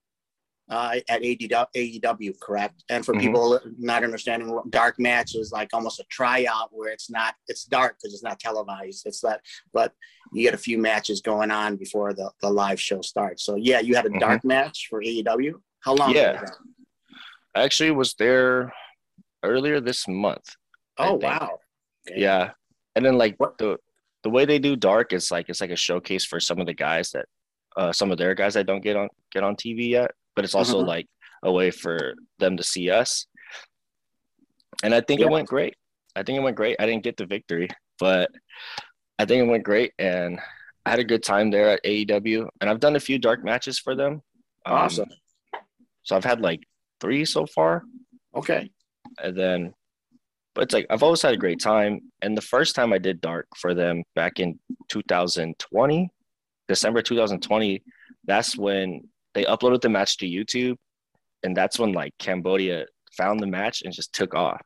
uh, 0.70 1.00
at 1.08 1.20
AEW, 1.22 1.66
AEW, 1.76 2.40
correct? 2.40 2.82
And 2.88 3.04
for 3.04 3.14
Mhm. 3.14 3.20
people 3.20 3.60
not 3.78 4.04
understanding, 4.04 4.58
dark 4.70 4.98
match 4.98 5.34
is 5.34 5.52
like 5.52 5.68
almost 5.74 6.00
a 6.00 6.04
tryout 6.04 6.70
where 6.72 6.90
it's 6.90 7.10
not 7.10 7.34
it's 7.46 7.64
dark 7.64 7.96
because 8.00 8.14
it's 8.14 8.22
not 8.22 8.40
televised. 8.40 9.06
It's 9.06 9.20
that, 9.20 9.42
but 9.74 9.92
you 10.32 10.42
get 10.42 10.54
a 10.54 10.58
few 10.58 10.78
matches 10.78 11.20
going 11.20 11.50
on 11.50 11.76
before 11.76 12.14
the, 12.14 12.30
the 12.40 12.48
live 12.48 12.80
show 12.80 13.02
starts. 13.02 13.44
So 13.44 13.56
yeah, 13.56 13.80
you 13.80 13.94
had 13.96 14.06
a 14.06 14.10
Mhm. 14.10 14.20
dark 14.20 14.44
match 14.44 14.86
for 14.88 15.02
AEW. 15.02 15.60
How 15.80 15.94
long? 15.94 16.14
Yeah. 16.14 16.42
I 17.54 17.62
actually 17.62 17.90
was 17.90 18.14
there 18.14 18.72
earlier 19.42 19.80
this 19.80 20.06
month. 20.08 20.44
Oh 20.98 21.14
wow. 21.14 21.58
Okay. 22.08 22.20
Yeah. 22.20 22.52
And 22.96 23.04
then 23.04 23.16
like 23.18 23.36
What- 23.38 23.58
the 23.58 23.78
the 24.22 24.30
way 24.30 24.44
they 24.44 24.58
do 24.60 24.76
dark 24.76 25.12
is 25.12 25.30
like 25.30 25.48
it's 25.48 25.60
like 25.60 25.70
a 25.70 25.76
showcase 25.76 26.24
for 26.24 26.38
some 26.38 26.60
of 26.60 26.66
the 26.66 26.74
guys 26.74 27.10
that 27.10 27.26
uh 27.76 27.92
some 27.92 28.10
of 28.12 28.18
their 28.18 28.34
guys 28.34 28.54
that 28.54 28.66
don't 28.66 28.82
get 28.82 28.96
on 28.96 29.08
get 29.32 29.42
on 29.42 29.56
TV 29.56 29.88
yet, 29.90 30.12
but 30.36 30.44
it's 30.44 30.54
also 30.54 30.82
Mhm. 30.82 30.86
like 30.86 31.06
a 31.42 31.50
way 31.50 31.70
for 31.70 32.14
them 32.38 32.56
to 32.56 32.62
see 32.62 32.88
us. 32.90 33.26
And 34.84 34.94
I 34.94 35.00
think 35.00 35.20
Yeah. 35.20 35.26
it 35.26 35.32
went 35.32 35.48
great. 35.48 35.76
I 36.14 36.22
think 36.22 36.36
it 36.38 36.42
went 36.42 36.56
great. 36.56 36.76
I 36.78 36.86
didn't 36.86 37.02
get 37.04 37.16
the 37.16 37.26
victory, 37.26 37.68
but 37.98 38.30
I 39.18 39.24
think 39.24 39.42
it 39.42 39.50
went 39.50 39.64
great 39.64 39.92
and 39.98 40.38
I 40.84 40.90
had 40.90 40.98
a 40.98 41.04
good 41.04 41.22
time 41.22 41.50
there 41.50 41.70
at 41.70 41.80
AEW 41.84 42.48
and 42.60 42.68
I've 42.70 42.80
done 42.80 42.96
a 42.96 43.00
few 43.00 43.18
dark 43.18 43.42
matches 43.44 43.78
for 43.78 43.94
them. 43.94 44.22
Um, 44.66 44.74
Awesome. 44.74 45.10
So 46.02 46.16
I've 46.16 46.24
had 46.24 46.40
like 46.40 46.60
3 47.02 47.24
so 47.26 47.44
far 47.44 47.82
Okay. 48.34 48.70
and 49.22 49.36
then 49.36 49.74
but 50.54 50.64
it's 50.64 50.74
like 50.74 50.86
I've 50.90 51.02
always 51.02 51.22
had 51.22 51.32
a 51.32 51.38
great 51.44 51.60
time. 51.62 51.94
And 52.20 52.36
the 52.36 52.42
first 52.54 52.74
time 52.74 52.92
I 52.92 52.98
did 52.98 53.22
dark 53.22 53.46
for 53.56 53.72
them 53.72 54.02
back 54.14 54.38
in 54.38 54.58
2020, 54.90 56.10
December 56.68 57.00
2020, 57.00 57.82
that's 58.26 58.56
when 58.58 59.08
they 59.32 59.44
uploaded 59.44 59.80
the 59.80 59.88
match 59.88 60.18
to 60.18 60.26
YouTube, 60.26 60.76
and 61.42 61.56
that's 61.56 61.78
when 61.78 61.92
like 61.94 62.12
Cambodia 62.18 62.84
found 63.16 63.40
the 63.40 63.46
match 63.46 63.80
and 63.82 63.94
just 63.94 64.12
took 64.12 64.34
off. 64.34 64.60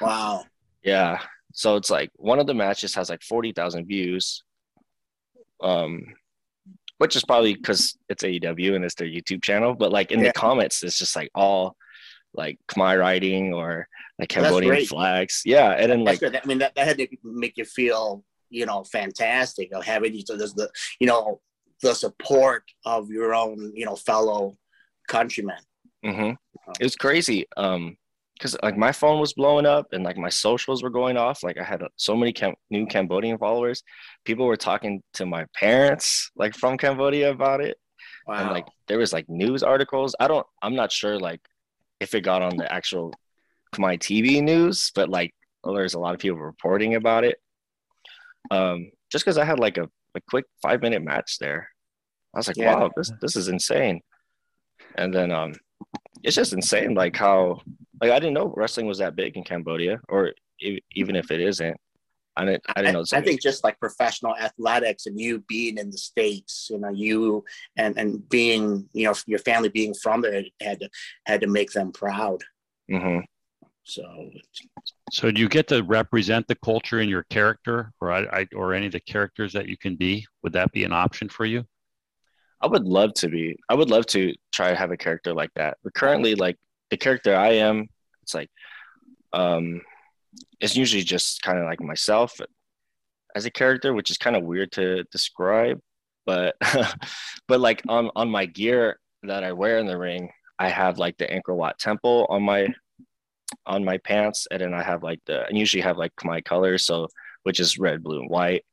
Wow. 0.00 0.44
Yeah, 0.84 1.18
so 1.52 1.74
it's 1.74 1.90
like 1.90 2.10
one 2.14 2.38
of 2.38 2.46
the 2.46 2.54
matches 2.54 2.94
has 2.94 3.10
like 3.10 3.22
40,000 3.22 3.86
views, 3.86 4.44
um, 5.60 6.00
which 6.98 7.16
is 7.16 7.24
probably 7.24 7.54
because 7.54 7.96
it's 8.08 8.22
AEW 8.22 8.74
and 8.76 8.84
it's 8.84 8.94
their 8.94 9.08
YouTube 9.08 9.42
channel. 9.42 9.74
But 9.74 9.92
like 9.92 10.10
in 10.12 10.20
Yeah. 10.20 10.28
the 10.28 10.32
comments, 10.32 10.82
it's 10.82 10.98
just 10.98 11.16
like 11.16 11.30
all 11.34 11.76
like 12.34 12.58
Khmer 12.68 12.98
writing 12.98 13.52
or 13.54 13.86
like 14.18 14.28
Cambodian 14.28 14.84
flags. 14.86 15.42
Yeah, 15.44 15.70
and 15.70 15.90
then 15.90 16.04
like. 16.04 16.22
I 16.22 16.40
mean, 16.44 16.58
that, 16.58 16.74
that 16.74 16.86
had 16.86 16.98
to 16.98 17.08
make 17.22 17.56
you 17.56 17.64
feel, 17.64 18.24
you 18.50 18.66
know, 18.66 18.84
fantastic 18.84 19.72
of 19.72 19.84
having 19.84 20.14
each 20.14 20.30
other's 20.30 20.54
the, 20.54 20.68
you 21.00 21.06
know, 21.06 21.40
the 21.82 21.94
support 21.94 22.64
of 22.84 23.08
your 23.10 23.34
own, 23.34 23.72
you 23.74 23.84
know, 23.84 23.96
fellow 23.96 24.54
countrymen. 25.08 25.58
mhm. 26.04 26.36
it 26.80 26.84
was 26.84 26.96
crazy. 26.96 27.46
Um, 27.56 27.96
because 28.34 28.56
like 28.62 28.76
my 28.76 28.92
phone 28.92 29.20
was 29.20 29.32
blowing 29.32 29.64
up 29.66 29.86
and 29.92 30.04
like 30.04 30.16
my 30.16 30.28
socials 30.28 30.82
were 30.82 30.90
going 30.90 31.16
off. 31.16 31.42
Like 31.42 31.58
I 31.58 31.64
had 31.64 31.82
uh, 31.82 31.88
so 31.96 32.16
many 32.16 32.32
Cam- 32.32 32.54
new 32.70 32.84
Cambodian 32.86 33.38
followers. 33.38 33.82
People 34.24 34.46
were 34.46 34.56
talking 34.56 35.02
to 35.14 35.24
my 35.26 35.46
parents 35.54 36.30
like 36.36 36.54
from 36.54 36.76
Cambodia 36.76 37.30
about 37.30 37.60
it. 37.60 37.76
Wow. 38.26 38.34
and 38.40 38.50
like 38.50 38.66
there 38.88 38.96
was 38.98 39.12
like 39.12 39.28
news 39.28 39.62
articles 39.62 40.14
i 40.18 40.26
don't 40.26 40.46
i'm 40.62 40.74
not 40.74 40.90
sure 40.90 41.18
like 41.18 41.40
if 42.00 42.14
it 42.14 42.22
got 42.22 42.40
on 42.40 42.56
the 42.56 42.70
actual 42.72 43.12
my 43.78 43.98
tv 43.98 44.42
news 44.42 44.90
but 44.94 45.10
like 45.10 45.32
well, 45.62 45.74
there's 45.74 45.92
a 45.92 45.98
lot 45.98 46.14
of 46.14 46.20
people 46.20 46.38
reporting 46.38 46.94
about 46.94 47.24
it 47.24 47.36
um 48.50 48.90
just 49.12 49.24
because 49.24 49.36
i 49.36 49.44
had 49.44 49.58
like 49.58 49.76
a, 49.76 49.84
a 50.14 50.20
quick 50.28 50.46
five 50.62 50.80
minute 50.80 51.02
match 51.02 51.38
there 51.38 51.68
i 52.34 52.38
was 52.38 52.46
like 52.48 52.56
Yeah. 52.56 52.76
wow 52.76 52.90
this 52.96 53.12
this 53.20 53.36
is 53.36 53.48
insane 53.48 54.00
and 54.96 55.12
then 55.12 55.30
um 55.30 55.52
it's 56.22 56.36
just 56.36 56.54
insane 56.54 56.94
like 56.94 57.16
how 57.16 57.60
like 58.00 58.10
i 58.10 58.18
didn't 58.18 58.34
know 58.34 58.52
wrestling 58.56 58.86
was 58.86 58.98
that 58.98 59.16
big 59.16 59.36
in 59.36 59.44
cambodia 59.44 60.00
or 60.08 60.32
e- 60.60 60.80
even 60.92 61.16
if 61.16 61.30
it 61.30 61.40
isn't 61.40 61.76
i 62.36 62.44
didn't 62.44 62.62
i 62.76 62.82
didn't 62.82 62.94
know 62.94 63.04
I, 63.12 63.18
I 63.18 63.20
think 63.20 63.40
just 63.40 63.64
like 63.64 63.78
professional 63.80 64.36
athletics 64.36 65.06
and 65.06 65.18
you 65.20 65.40
being 65.48 65.78
in 65.78 65.90
the 65.90 65.98
states, 65.98 66.68
you 66.70 66.78
know, 66.78 66.90
you 66.90 67.44
and 67.76 67.96
and 67.96 68.28
being, 68.28 68.88
you 68.92 69.04
know, 69.04 69.14
your 69.26 69.38
family 69.38 69.68
being 69.68 69.94
from 69.94 70.20
there 70.22 70.42
had 70.60 70.80
to 70.80 70.88
had 71.26 71.40
to 71.42 71.46
make 71.46 71.70
them 71.72 71.92
proud. 71.92 72.42
hmm 72.90 73.20
So 73.84 74.02
So 75.12 75.30
do 75.30 75.40
you 75.40 75.48
get 75.48 75.68
to 75.68 75.82
represent 75.82 76.48
the 76.48 76.56
culture 76.56 77.00
in 77.00 77.08
your 77.08 77.22
character, 77.30 77.92
or 78.00 78.10
I, 78.10 78.22
I 78.40 78.46
or 78.56 78.74
any 78.74 78.86
of 78.86 78.92
the 78.92 79.00
characters 79.00 79.52
that 79.52 79.68
you 79.68 79.76
can 79.76 79.94
be? 79.96 80.26
Would 80.42 80.54
that 80.54 80.72
be 80.72 80.82
an 80.84 80.92
option 80.92 81.28
for 81.28 81.44
you? 81.44 81.64
I 82.60 82.66
would 82.66 82.84
love 82.84 83.14
to 83.14 83.28
be. 83.28 83.56
I 83.68 83.74
would 83.74 83.90
love 83.90 84.06
to 84.06 84.34
try 84.52 84.70
to 84.70 84.76
have 84.76 84.90
a 84.90 84.96
character 84.96 85.34
like 85.34 85.50
that. 85.54 85.76
But 85.84 85.94
currently, 85.94 86.34
like 86.34 86.56
the 86.90 86.96
character 86.96 87.34
I 87.34 87.52
am, 87.54 87.88
it's 88.22 88.34
like, 88.34 88.50
um, 89.32 89.80
it's 90.60 90.76
usually 90.76 91.02
just 91.02 91.42
kind 91.42 91.58
of 91.58 91.64
like 91.64 91.80
myself 91.80 92.40
as 93.34 93.44
a 93.46 93.50
character, 93.50 93.92
which 93.92 94.10
is 94.10 94.18
kind 94.18 94.36
of 94.36 94.44
weird 94.44 94.72
to 94.72 95.04
describe. 95.04 95.80
But, 96.26 96.56
but 97.48 97.60
like 97.60 97.82
on 97.88 98.10
on 98.16 98.30
my 98.30 98.46
gear 98.46 98.98
that 99.24 99.44
I 99.44 99.52
wear 99.52 99.78
in 99.78 99.86
the 99.86 99.98
ring, 99.98 100.30
I 100.58 100.68
have 100.68 100.98
like 100.98 101.16
the 101.18 101.26
Angkor 101.26 101.56
Wat 101.56 101.78
Temple 101.78 102.26
on 102.28 102.42
my 102.42 102.68
on 103.66 103.84
my 103.84 103.98
pants, 103.98 104.46
and 104.50 104.60
then 104.60 104.74
I 104.74 104.82
have 104.82 105.02
like 105.02 105.20
the 105.26 105.46
and 105.46 105.58
usually 105.58 105.82
have 105.82 105.98
like 105.98 106.12
my 106.24 106.40
colors, 106.40 106.84
so 106.84 107.08
which 107.42 107.60
is 107.60 107.78
red, 107.78 108.02
blue, 108.02 108.20
and 108.20 108.30
white. 108.30 108.64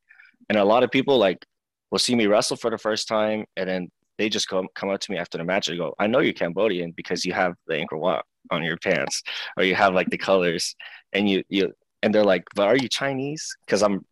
And 0.50 0.58
a 0.58 0.64
lot 0.64 0.84
of 0.84 0.92
people 0.92 1.18
like 1.18 1.46
will 1.92 2.00
see 2.00 2.16
me 2.16 2.28
wrestle 2.28 2.58
for 2.58 2.70
the 2.70 2.78
first 2.78 3.08
time, 3.08 3.46
and 3.58 3.70
then 3.70 3.92
they 4.18 4.30
just 4.30 4.48
come 4.48 4.68
come 4.76 4.90
up 4.90 5.00
to 5.02 5.12
me 5.12 5.18
after 5.18 5.38
the 5.38 5.44
match 5.44 5.68
and 5.68 5.78
go, 5.78 5.94
"I 6.00 6.08
know 6.08 6.20
you're 6.20 6.34
Cambodian 6.34 6.92
because 6.92 7.26
you 7.26 7.34
have 7.34 7.54
the 7.68 7.76
Angkor 7.76 8.00
Wat 8.00 8.26
on 8.52 8.64
your 8.64 8.78
pants, 8.78 9.22
or 9.58 9.64
you 9.64 9.76
have 9.76 9.94
like 9.94 10.10
the 10.10 10.18
colors, 10.18 10.76
and 11.14 11.30
you 11.30 11.44
you." 11.50 11.74
And 12.04 12.14
they're 12.14 12.26
like, 12.26 12.44
"But 12.56 12.68
are 12.68 12.78
you 12.78 12.88
Chinese?" 12.88 13.56
Because 13.66 13.84
I'm 13.84 14.06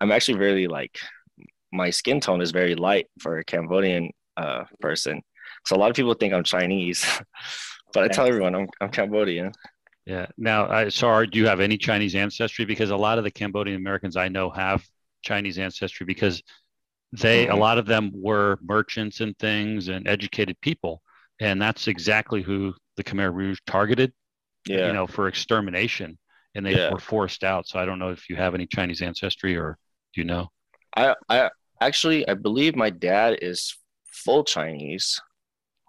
I'm 0.00 0.12
actually 0.12 0.38
really 0.38 0.66
like 0.66 0.98
my 1.72 1.90
skin 1.90 2.20
tone 2.20 2.40
is 2.40 2.50
very 2.50 2.74
light 2.74 3.06
for 3.20 3.38
a 3.38 3.44
Cambodian 3.44 4.10
uh, 4.36 4.64
person. 4.80 5.22
So 5.64 5.76
a 5.76 5.78
lot 5.78 5.90
of 5.90 5.96
people 5.96 6.14
think 6.14 6.32
I'm 6.32 6.44
Chinese, 6.44 7.04
but 7.92 8.04
I 8.04 8.08
tell 8.08 8.26
everyone 8.26 8.54
I'm 8.54 8.68
I'm 8.80 8.90
Cambodian. 8.90 9.52
Yeah. 10.06 10.26
Now, 10.38 10.68
I, 10.68 10.88
sorry, 10.88 11.26
do 11.26 11.38
you 11.38 11.48
have 11.48 11.58
any 11.58 11.76
Chinese 11.76 12.14
ancestry? 12.14 12.64
Because 12.64 12.90
a 12.90 12.96
lot 12.96 13.18
of 13.18 13.24
the 13.24 13.30
Cambodian 13.30 13.76
Americans 13.76 14.16
I 14.16 14.28
know 14.28 14.50
have 14.50 14.84
Chinese 15.22 15.58
ancestry 15.58 16.06
because 16.06 16.42
they, 17.12 17.48
a 17.48 17.52
Mhm. 17.52 17.58
lot 17.58 17.78
of 17.78 17.86
them 17.86 18.10
were 18.14 18.58
merchants 18.62 19.20
and 19.20 19.36
things 19.38 19.88
and 19.88 20.06
educated 20.08 20.60
people. 20.60 21.02
And 21.40 21.60
that's 21.60 21.86
exactly 21.88 22.42
who 22.42 22.74
the 22.96 23.04
Khmer 23.04 23.32
Rouge 23.32 23.58
targeted. 23.66 24.12
Yeah. 24.68 24.88
you 24.88 24.92
know, 24.94 25.06
for 25.06 25.28
extermination, 25.28 26.18
and 26.56 26.66
they 26.66 26.74
Yeah. 26.74 26.90
were 26.90 26.98
forced 26.98 27.44
out. 27.44 27.68
So 27.68 27.78
I 27.78 27.84
don't 27.84 28.00
know 28.00 28.08
if 28.08 28.28
you 28.28 28.34
have 28.34 28.52
any 28.52 28.66
Chinese 28.66 29.00
ancestry 29.00 29.56
or 29.56 29.78
do 30.12 30.20
you 30.20 30.24
know? 30.26 30.50
I 30.96 31.14
I 31.28 31.50
actually 31.80 32.26
I 32.26 32.34
believe 32.34 32.74
my 32.74 32.90
dad 32.90 33.38
is 33.42 33.76
full 34.06 34.42
Chinese. 34.42 35.20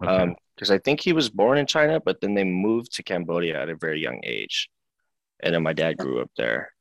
Okay. 0.03 0.11
Um, 0.11 0.35
because 0.55 0.69
I 0.69 0.77
think 0.77 1.01
he 1.01 1.11
was 1.11 1.27
born 1.27 1.57
in 1.57 1.65
China, 1.65 1.99
but 1.99 2.21
then 2.21 2.35
they 2.35 2.43
moved 2.43 2.93
to 2.97 3.03
Cambodia 3.03 3.59
at 3.59 3.69
a 3.69 3.75
very 3.75 3.99
young 3.99 4.19
age. 4.23 4.69
And 5.39 5.55
then 5.55 5.63
my 5.63 5.73
dad 5.73 5.97
grew 5.97 6.21
up 6.21 6.29
there. 6.37 6.71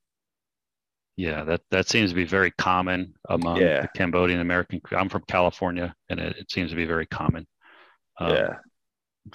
Yeah, 1.16 1.44
that 1.44 1.62
that 1.70 1.88
seems 1.88 2.10
to 2.10 2.16
be 2.16 2.24
very 2.24 2.50
common 2.52 3.14
among 3.28 3.58
Yeah. 3.60 3.82
the 3.82 3.88
Cambodian 3.96 4.40
American. 4.40 4.80
I'm 4.92 5.08
from 5.08 5.22
California, 5.28 5.94
and 6.08 6.20
it, 6.20 6.36
it 6.36 6.50
seems 6.50 6.70
to 6.70 6.76
be 6.76 6.84
very 6.86 7.06
common. 7.06 7.46
Um, 8.18 8.30
yeah. 8.34 8.54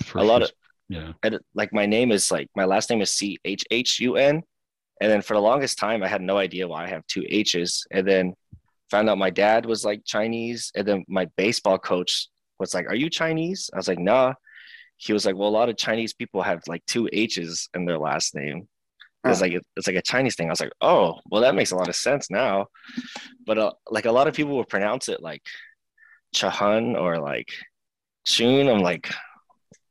for- 0.04 0.20
A 0.20 0.24
lot 0.24 0.42
of- 0.44 0.52
yeah. 0.90 1.14
And 1.24 1.40
like 1.56 1.72
my 1.74 1.86
name 1.86 2.12
is 2.12 2.32
like 2.32 2.50
my 2.56 2.66
last 2.66 2.90
name 2.90 3.02
is 3.02 3.12
C 3.12 3.38
H 3.46 3.64
H 3.72 4.00
U 4.02 4.16
N. 4.18 4.42
And 5.00 5.10
then 5.12 5.22
for 5.22 5.34
the 5.36 5.40
longest 5.42 5.78
time 5.80 6.04
I 6.04 6.08
had 6.08 6.22
no 6.22 6.38
idea 6.38 6.68
why 6.68 6.84
I 6.84 6.88
have 6.90 7.06
two 7.08 7.24
H's. 7.30 7.86
And 7.92 8.06
then 8.08 8.34
found 8.90 9.10
out 9.10 9.18
my 9.18 9.30
dad 9.30 9.66
was 9.66 9.86
like 9.86 10.02
Chinese. 10.06 10.72
And 10.76 10.86
then 10.88 11.06
my 11.08 11.26
baseball 11.38 11.80
coach 11.80 12.28
was 12.60 12.74
like, 12.74 12.88
Are 12.88 12.96
you 12.96 13.10
Chinese? 13.10 13.70
I 13.74 13.78
was 13.78 13.88
like, 13.88 14.00
nah. 14.00 14.34
He 14.98 15.14
was 15.14 15.26
like, 15.26 15.36
Well, 15.38 15.48
a 15.48 15.58
lot 15.60 15.70
of 15.70 15.78
Chinese 15.78 16.14
people 16.14 16.42
have 16.42 16.62
like 16.68 16.86
two 16.88 17.08
H's 17.14 17.70
in 17.74 17.86
their 17.86 17.98
last 17.98 18.36
name. 18.36 18.68
It's 19.24 19.40
like 19.42 19.54
it's 19.76 19.88
like 19.88 19.96
a 19.96 20.02
Chinese 20.02 20.36
thing. 20.36 20.48
I 20.48 20.52
was 20.52 20.60
like, 20.62 20.74
oh, 20.82 21.20
well, 21.30 21.42
that 21.42 21.54
makes 21.56 21.72
a 21.72 21.76
lot 21.76 21.88
of 21.90 21.96
sense 21.96 22.32
now. 22.32 22.68
But 23.46 23.58
uh, 23.60 23.72
like 23.90 24.06
a 24.06 24.12
lot 24.12 24.28
of 24.28 24.34
people 24.34 24.56
will 24.56 24.66
pronounce 24.66 25.10
it 25.10 25.22
like 25.22 25.44
Chahun 26.36 27.00
or 27.00 27.20
like 27.20 27.50
Chun. 28.26 28.68
I'm 28.68 28.80
like, 28.82 29.14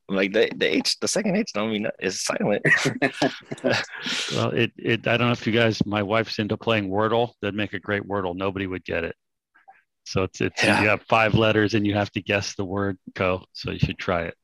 I'm 0.09 0.15
like 0.17 0.33
the, 0.33 0.49
the 0.55 0.65
H, 0.75 0.99
the 0.99 1.07
second 1.07 1.37
H 1.37 1.51
don't 1.53 1.71
mean 1.71 1.87
is 2.01 2.21
silent. 2.21 2.61
Well, 4.35 4.49
it, 4.51 4.71
it 4.77 5.07
I 5.07 5.17
don't 5.17 5.27
know 5.27 5.31
if 5.33 5.45
you 5.45 5.53
guys, 5.53 5.85
my 5.85 6.03
wife's 6.03 6.39
into 6.39 6.57
playing 6.57 6.89
Wordle. 6.89 7.31
That'd 7.41 7.55
make 7.55 7.73
a 7.73 7.79
great 7.79 8.03
Wordle. 8.03 8.35
Nobody 8.35 8.67
would 8.67 8.83
get 8.83 9.03
it. 9.03 9.15
So 10.05 10.23
it's 10.23 10.41
it's 10.41 10.63
Yeah. 10.63 10.81
you 10.81 10.89
have 10.89 11.03
five 11.03 11.35
letters 11.35 11.73
and 11.73 11.85
you 11.85 11.93
have 11.93 12.11
to 12.11 12.21
guess 12.21 12.55
the 12.55 12.65
word 12.65 12.97
co. 13.15 13.45
So 13.53 13.71
you 13.71 13.79
should 13.79 13.97
try 13.99 14.23
it. 14.23 14.35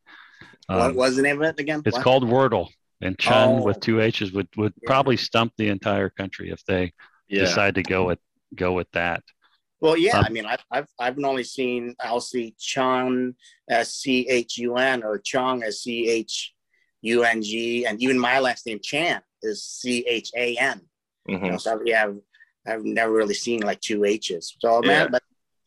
what 0.67 0.79
Um, 0.81 0.95
was 0.95 1.15
the 1.15 1.21
name 1.23 1.41
of 1.41 1.47
it 1.49 1.59
again? 1.59 1.81
it's 1.85 1.95
What? 1.95 2.03
called 2.03 2.23
Wordle, 2.25 2.67
and 3.01 3.17
Chhun 3.17 3.59
Oh. 3.59 3.63
with 3.63 3.79
two 3.79 4.01
H's 4.01 4.31
would 4.31 4.47
would 4.57 4.73
Yeah. 4.81 4.87
probably 4.87 5.17
stump 5.17 5.53
the 5.57 5.69
entire 5.69 6.09
country 6.09 6.49
if 6.49 6.63
they 6.65 6.93
Yeah. 7.27 7.43
decide 7.45 7.75
to 7.75 7.83
go 7.83 8.05
with 8.05 8.19
go 8.55 8.73
with 8.73 8.89
that. 8.91 9.23
Well, 9.79 9.95
yeah. 9.95 10.17
Um, 10.17 10.25
I 10.25 10.29
mean, 10.29 10.45
I've 10.45 10.65
I've 10.71 10.87
I've 10.99 11.19
only 11.23 11.43
seen 11.43 11.95
I'll 11.99 12.19
see 12.21 12.55
Chun 12.59 13.35
as 13.69 13.93
C 13.93 14.27
H 14.27 14.57
U 14.57 14.75
N 14.77 15.03
or 15.03 15.19
Chung 15.19 15.61
as 15.63 15.81
C 15.83 16.09
H 16.09 16.53
U 17.01 17.23
N 17.23 17.41
G, 17.43 17.85
and 17.85 18.01
even 18.01 18.17
my 18.17 18.39
last 18.39 18.65
name 18.65 18.79
Chan 18.81 19.21
is 19.43 19.63
C 19.63 20.03
H 20.07 20.31
A 20.35 20.55
N. 20.57 20.81
You 21.27 21.37
Mhm. 21.37 21.51
know, 21.51 21.57
so 21.57 21.81
yeah, 21.85 22.05
I've, 22.05 22.17
I've 22.65 22.85
never 22.85 23.11
really 23.13 23.35
seen 23.35 23.61
like 23.61 23.79
two 23.81 24.03
H's. 24.05 24.55
So 24.59 24.81
Yeah. 24.81 24.87
man, 24.87 25.11
but 25.11 25.21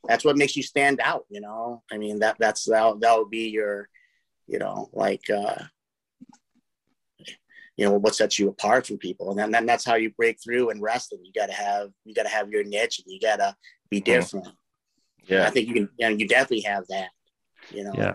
that's 0.08 0.24
what 0.24 0.36
makes 0.36 0.56
you 0.56 0.62
stand 0.64 1.00
out. 1.00 1.26
You 1.30 1.40
know, 1.42 1.84
I 1.92 1.98
mean 1.98 2.18
that 2.20 2.36
that's 2.40 2.64
that 2.64 2.98
that 3.00 3.16
would 3.18 3.30
be 3.30 3.48
your, 3.50 3.88
you 4.48 4.58
know, 4.58 4.90
like. 4.92 5.30
uh 5.30 5.64
you 7.80 7.86
know 7.86 7.98
what 7.98 8.14
sets 8.14 8.38
you 8.38 8.48
apart 8.48 8.86
from 8.86 8.98
people 8.98 9.30
and 9.30 9.38
then, 9.38 9.50
then 9.50 9.66
that's 9.66 9.84
how 9.84 9.94
you 9.94 10.10
break 10.10 10.36
through 10.42 10.70
in 10.70 10.80
wrestling 10.80 11.20
you 11.24 11.32
got 11.32 11.46
to 11.46 11.52
have 11.52 11.88
you 12.04 12.14
got 12.14 12.24
to 12.24 12.28
have 12.28 12.50
your 12.50 12.62
niche 12.62 13.00
and 13.00 13.12
you 13.12 13.18
got 13.18 13.36
to 13.36 13.56
be 13.90 14.00
Mhm. 14.00 14.04
different 14.04 14.48
I 15.30 15.50
think 15.50 15.68
you 15.68 15.74
can, 15.74 15.88
you 15.98 16.08
know, 16.08 16.16
you 16.16 16.26
definitely 16.26 16.62
have 16.62 16.86
that. 16.88 17.10
You 17.70 17.84
know, 17.84 17.92
Yeah. 17.94 18.14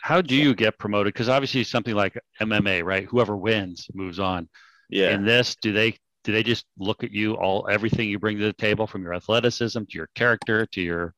How 0.00 0.20
do 0.20 0.34
you 0.36 0.54
get 0.54 0.78
promoted? 0.78 1.12
Because 1.12 1.28
obviously 1.28 1.64
something 1.64 1.94
like 1.94 2.16
MMA, 2.40 2.84
right? 2.84 3.04
Whoever 3.04 3.36
wins 3.36 3.88
moves 3.94 4.18
on. 4.18 4.48
Yeah. 4.90 5.14
In 5.14 5.24
this, 5.24 5.56
do 5.56 5.72
they 5.72 5.96
do 6.24 6.32
they 6.32 6.42
just 6.44 6.66
look 6.78 7.02
at 7.02 7.10
you 7.10 7.34
all 7.34 7.66
everything 7.68 8.08
you 8.08 8.18
bring 8.18 8.38
to 8.38 8.44
the 8.44 8.52
table 8.52 8.86
from 8.86 9.02
your 9.02 9.14
athleticism 9.14 9.80
to 9.80 9.98
your 9.98 10.08
character 10.14 10.66
to 10.66 10.80
your 10.80 11.14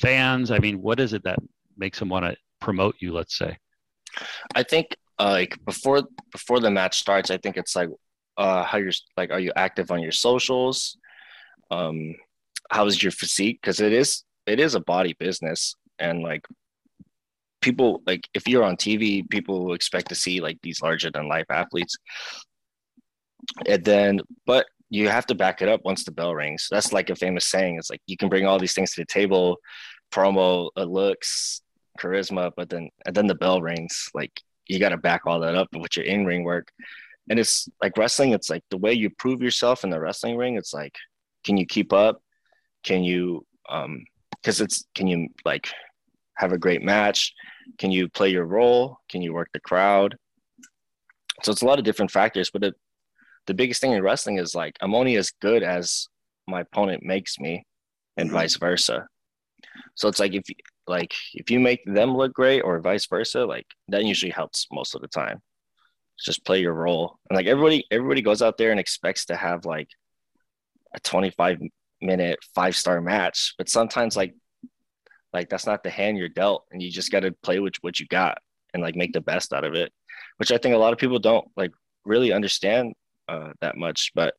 fans? 0.00 0.50
I 0.50 0.58
mean, 0.58 0.80
what 0.80 1.00
is 1.00 1.12
it 1.12 1.24
that 1.24 1.38
makes 1.76 1.98
them 1.98 2.08
want 2.08 2.24
to 2.26 2.36
promote 2.60 2.94
you? 3.00 3.12
Let's 3.12 3.36
say. 3.36 3.58
I 4.54 4.62
think 4.62 4.96
like 5.18 5.56
before 5.64 6.02
before 6.32 6.60
the 6.60 6.70
match 6.70 6.98
starts, 6.98 7.30
I 7.30 7.38
think 7.38 7.56
it's 7.56 7.76
like 7.76 7.88
uh 8.36 8.64
how 8.64 8.78
you're 8.78 8.92
like 9.16 9.30
are 9.30 9.40
you 9.40 9.52
active 9.56 9.90
on 9.90 10.00
your 10.00 10.12
socials? 10.12 10.96
Um 11.70 12.14
how 12.70 12.86
is 12.86 13.02
your 13.02 13.12
physique? 13.12 13.60
Because 13.60 13.80
it 13.80 13.92
is 13.92 14.24
it 14.46 14.60
is 14.60 14.74
a 14.74 14.80
body 14.80 15.14
business 15.18 15.74
and 15.98 16.22
like 16.22 16.46
people 17.60 18.02
like 18.06 18.28
if 18.34 18.46
you're 18.48 18.64
on 18.64 18.76
TV, 18.76 19.28
people 19.28 19.72
expect 19.72 20.08
to 20.08 20.14
see 20.14 20.40
like 20.40 20.58
these 20.62 20.82
larger 20.82 21.10
than 21.10 21.28
life 21.28 21.46
athletes. 21.50 21.96
And 23.66 23.84
then 23.84 24.20
but 24.46 24.66
you 24.90 25.08
have 25.08 25.26
to 25.26 25.34
back 25.34 25.62
it 25.62 25.68
up 25.68 25.80
once 25.84 26.04
the 26.04 26.12
bell 26.12 26.34
rings. 26.34 26.68
That's 26.70 26.92
like 26.92 27.10
a 27.10 27.16
famous 27.16 27.46
saying. 27.46 27.78
It's 27.78 27.90
like 27.90 28.02
you 28.06 28.16
can 28.16 28.28
bring 28.28 28.46
all 28.46 28.58
these 28.58 28.74
things 28.74 28.92
to 28.92 29.00
the 29.00 29.06
table, 29.06 29.58
promo, 30.12 30.70
uh, 30.76 30.84
looks, 30.84 31.62
charisma, 31.98 32.52
but 32.56 32.68
then 32.68 32.90
and 33.06 33.14
then 33.14 33.26
the 33.26 33.34
bell 33.34 33.60
rings. 33.60 34.08
Like 34.14 34.40
you 34.68 34.78
got 34.78 34.90
to 34.90 34.96
back 34.96 35.22
all 35.26 35.40
that 35.40 35.54
up 35.54 35.68
with 35.72 35.96
your 35.96 36.06
in 36.06 36.24
ring 36.24 36.44
work. 36.44 36.70
And 37.28 37.38
it's 37.38 37.68
like 37.82 37.96
wrestling. 37.96 38.32
It's 38.32 38.50
like 38.50 38.62
the 38.70 38.76
way 38.76 38.92
you 38.92 39.10
prove 39.10 39.42
yourself 39.42 39.84
in 39.84 39.90
the 39.90 40.00
wrestling 40.00 40.36
ring. 40.36 40.56
It's 40.56 40.74
like, 40.74 40.94
can 41.44 41.56
you 41.56 41.66
keep 41.66 41.92
up? 41.92 42.22
Can 42.82 43.02
you, 43.02 43.46
um, 43.68 44.04
because 44.30 44.60
it's 44.60 44.84
can 44.94 45.06
you 45.06 45.28
like 45.44 45.70
have 46.36 46.52
a 46.52 46.58
great 46.58 46.82
match? 46.82 47.32
Can 47.78 47.90
you 47.90 48.08
play 48.08 48.28
your 48.28 48.44
role? 48.44 48.98
Can 49.08 49.22
you 49.22 49.32
work 49.32 49.48
the 49.52 49.60
crowd? 49.60 50.16
So 51.42 51.50
it's 51.52 51.62
a 51.62 51.66
lot 51.66 51.78
of 51.78 51.84
different 51.84 52.10
factors, 52.10 52.50
but 52.50 52.62
it, 52.62 52.74
the 53.46 53.54
biggest 53.54 53.80
thing 53.80 53.92
in 53.92 54.02
wrestling 54.02 54.38
is 54.38 54.54
like 54.54 54.76
I'm 54.80 54.94
only 54.94 55.16
as 55.16 55.32
good 55.40 55.62
as 55.62 56.08
my 56.46 56.60
opponent 56.60 57.02
makes 57.02 57.38
me, 57.38 57.64
and 58.16 58.28
Mhm. 58.30 58.34
vice 58.34 58.56
versa. 58.56 59.06
So 59.94 60.08
it's 60.08 60.20
like 60.20 60.34
if 60.34 60.44
like 60.86 61.14
if 61.32 61.50
you 61.50 61.60
make 61.60 61.80
them 61.86 62.16
look 62.16 62.32
great 62.32 62.60
or 62.60 62.78
vice 62.80 63.06
versa, 63.06 63.44
like 63.44 63.66
that 63.88 64.04
usually 64.04 64.32
helps 64.32 64.66
most 64.72 64.94
of 64.94 65.00
the 65.00 65.08
time. 65.08 65.40
Just 66.18 66.44
play 66.44 66.60
your 66.60 66.74
role. 66.74 67.18
And 67.28 67.36
like 67.36 67.46
everybody 67.46 67.84
everybody 67.90 68.22
goes 68.22 68.42
out 68.42 68.58
there 68.58 68.70
and 68.70 68.80
expects 68.80 69.26
to 69.26 69.36
have 69.36 69.64
like 69.64 69.88
a 70.94 71.00
25 71.00 71.60
minute 72.00 72.38
five 72.54 72.76
star 72.76 73.00
match, 73.00 73.54
but 73.58 73.68
sometimes 73.68 74.16
like 74.16 74.34
like 75.32 75.48
that's 75.48 75.66
not 75.66 75.82
the 75.82 75.90
hand 75.90 76.16
you're 76.16 76.28
dealt 76.28 76.64
and 76.70 76.80
you 76.80 76.90
just 76.90 77.10
got 77.10 77.20
to 77.20 77.32
play 77.42 77.58
with 77.58 77.74
what 77.80 77.98
you 77.98 78.06
got 78.06 78.38
and 78.72 78.82
like 78.82 78.94
make 78.94 79.12
the 79.12 79.20
best 79.20 79.52
out 79.52 79.64
of 79.64 79.74
it, 79.74 79.92
which 80.36 80.52
I 80.52 80.58
think 80.58 80.74
a 80.74 80.78
lot 80.78 80.92
of 80.92 80.98
people 80.98 81.18
don't 81.18 81.48
like 81.56 81.72
really 82.04 82.32
understand 82.32 82.94
uh, 83.28 83.52
that 83.60 83.76
much, 83.76 84.12
but 84.14 84.34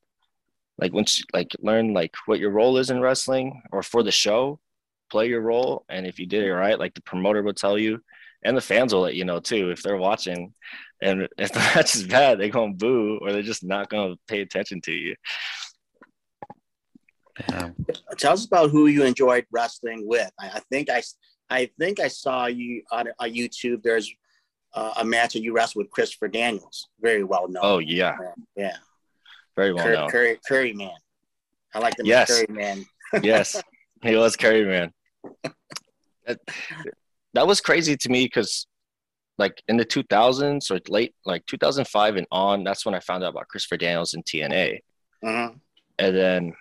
like 0.77 0.93
once 0.93 1.23
like 1.33 1.55
learn 1.59 1.93
like 1.93 2.13
what 2.25 2.39
your 2.39 2.51
role 2.51 2.77
is 2.77 2.89
in 2.89 2.99
wrestling 2.99 3.61
or 3.71 3.81
for 3.81 4.03
the 4.03 4.11
show 4.11 4.59
play 5.09 5.27
your 5.27 5.41
role 5.41 5.85
and 5.89 6.05
if 6.07 6.19
you 6.19 6.25
did 6.25 6.43
it 6.43 6.53
right 6.53 6.79
like 6.79 6.93
the 6.93 7.01
promoter 7.01 7.41
will 7.43 7.53
tell 7.53 7.77
you 7.77 7.99
and 8.43 8.55
the 8.55 8.61
fans 8.61 8.93
will 8.93 9.01
let 9.01 9.15
you 9.15 9.25
know 9.25 9.39
too 9.39 9.69
if 9.71 9.81
they're 9.83 9.97
watching 9.97 10.53
and 11.01 11.27
if 11.37 11.51
the 11.51 11.59
match 11.59 11.95
is 11.95 12.03
bad 12.03 12.39
they're 12.39 12.49
going 12.49 12.73
to 12.73 12.77
boo 12.77 13.17
or 13.21 13.31
they're 13.31 13.41
just 13.41 13.63
not 13.63 13.89
going 13.89 14.13
to 14.13 14.19
pay 14.27 14.41
attention 14.41 14.81
to 14.81 14.91
you 14.91 15.15
Yeah. 17.49 17.69
tell 18.17 18.33
us 18.33 18.45
about 18.45 18.69
who 18.69 18.87
you 18.87 19.03
enjoyed 19.03 19.45
wrestling 19.51 20.07
with. 20.07 20.31
I, 20.39 20.47
I 20.47 20.59
think 20.71 20.89
I, 20.89 21.03
I 21.49 21.69
think 21.77 21.99
I 21.99 22.07
saw 22.07 22.45
you 22.45 22.81
on, 22.91 23.09
on 23.19 23.29
YouTube. 23.31 23.83
There's 23.83 24.09
uh, 24.73 24.93
a 24.97 25.05
match 25.05 25.33
that 25.33 25.41
you 25.41 25.53
wrestled 25.53 25.83
with 25.83 25.91
Christopher 25.91 26.27
Daniels, 26.29 26.87
very 27.01 27.23
well 27.23 27.47
known. 27.49 27.61
oh 27.63 27.79
yeah 27.79 28.15
yeah, 28.55 28.77
very 29.55 29.73
well 29.73 29.83
Curry, 29.83 29.95
known 29.95 30.09
Curry, 30.09 30.39
Curry 30.47 30.73
Man. 30.73 30.91
I 31.73 31.79
like 31.79 31.95
the 31.97 32.05
Yes. 32.05 32.29
Curry 32.29 32.47
Man. 32.49 32.85
yes 33.21 33.61
he 34.07 34.15
was 34.15 34.35
Curry 34.35 34.65
man. 34.65 34.91
That, 36.25 36.39
that 37.33 37.47
was 37.47 37.61
crazy 37.61 37.95
to 37.97 38.09
me 38.09 38.25
because 38.25 38.65
like 39.37 39.61
in 39.67 39.77
the 39.77 39.85
2000s 39.85 40.71
or 40.71 40.79
late 40.87 41.13
like 41.25 41.45
2005 41.45 42.15
and 42.15 42.25
on 42.31 42.63
that's 42.63 42.85
when 42.85 42.95
i 42.95 42.99
found 42.99 43.23
out 43.23 43.29
about 43.31 43.47
christopher 43.47 43.77
daniels 43.77 44.13
in 44.13 44.23
tna 44.23 44.79
Mhm. 45.23 45.59
and 45.99 46.15
then 46.15 46.53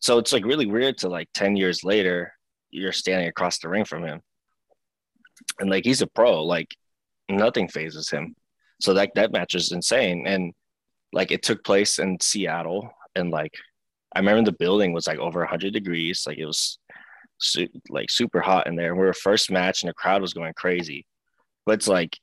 so 0.00 0.18
it's 0.18 0.32
like 0.32 0.44
really 0.44 0.66
weird 0.66 0.98
to 0.98 1.08
like 1.08 1.28
10 1.34 1.56
years 1.56 1.82
later 1.82 2.32
you're 2.70 2.92
standing 2.92 3.26
across 3.28 3.58
the 3.58 3.68
ring 3.68 3.84
from 3.84 4.04
him. 4.04 4.20
And 5.58 5.68
like 5.70 5.84
he's 5.84 6.02
a 6.02 6.06
pro 6.06 6.44
like 6.44 6.74
nothing 7.28 7.68
phases 7.68 8.08
him. 8.08 8.34
So 8.80 8.94
that 8.94 9.10
that 9.16 9.32
match 9.32 9.54
is 9.54 9.72
insane. 9.72 10.26
And 10.26 10.52
like 11.12 11.30
it 11.32 11.42
took 11.42 11.64
place 11.64 11.98
in 11.98 12.18
seattle. 12.20 12.90
And 13.16 13.30
like 13.30 13.54
i 14.14 14.18
remember 14.20 14.50
the 14.50 14.56
building 14.56 14.92
was 14.92 15.06
like 15.06 15.18
over 15.18 15.40
100 15.40 15.72
degrees. 15.72 16.24
Like 16.26 16.38
it 16.38 16.46
was 16.46 16.78
like 17.88 18.10
super 18.10 18.40
hot 18.40 18.66
in 18.66 18.76
there 18.76 18.90
And 18.90 19.00
we 19.00 19.06
were 19.06 19.12
first 19.12 19.50
match 19.50 19.82
and 19.82 19.88
the 19.88 19.94
crowd 19.94 20.22
was 20.22 20.34
going 20.34 20.52
crazy 20.54 21.06
but 21.66 21.72
it's 21.72 21.88
like 21.88 22.18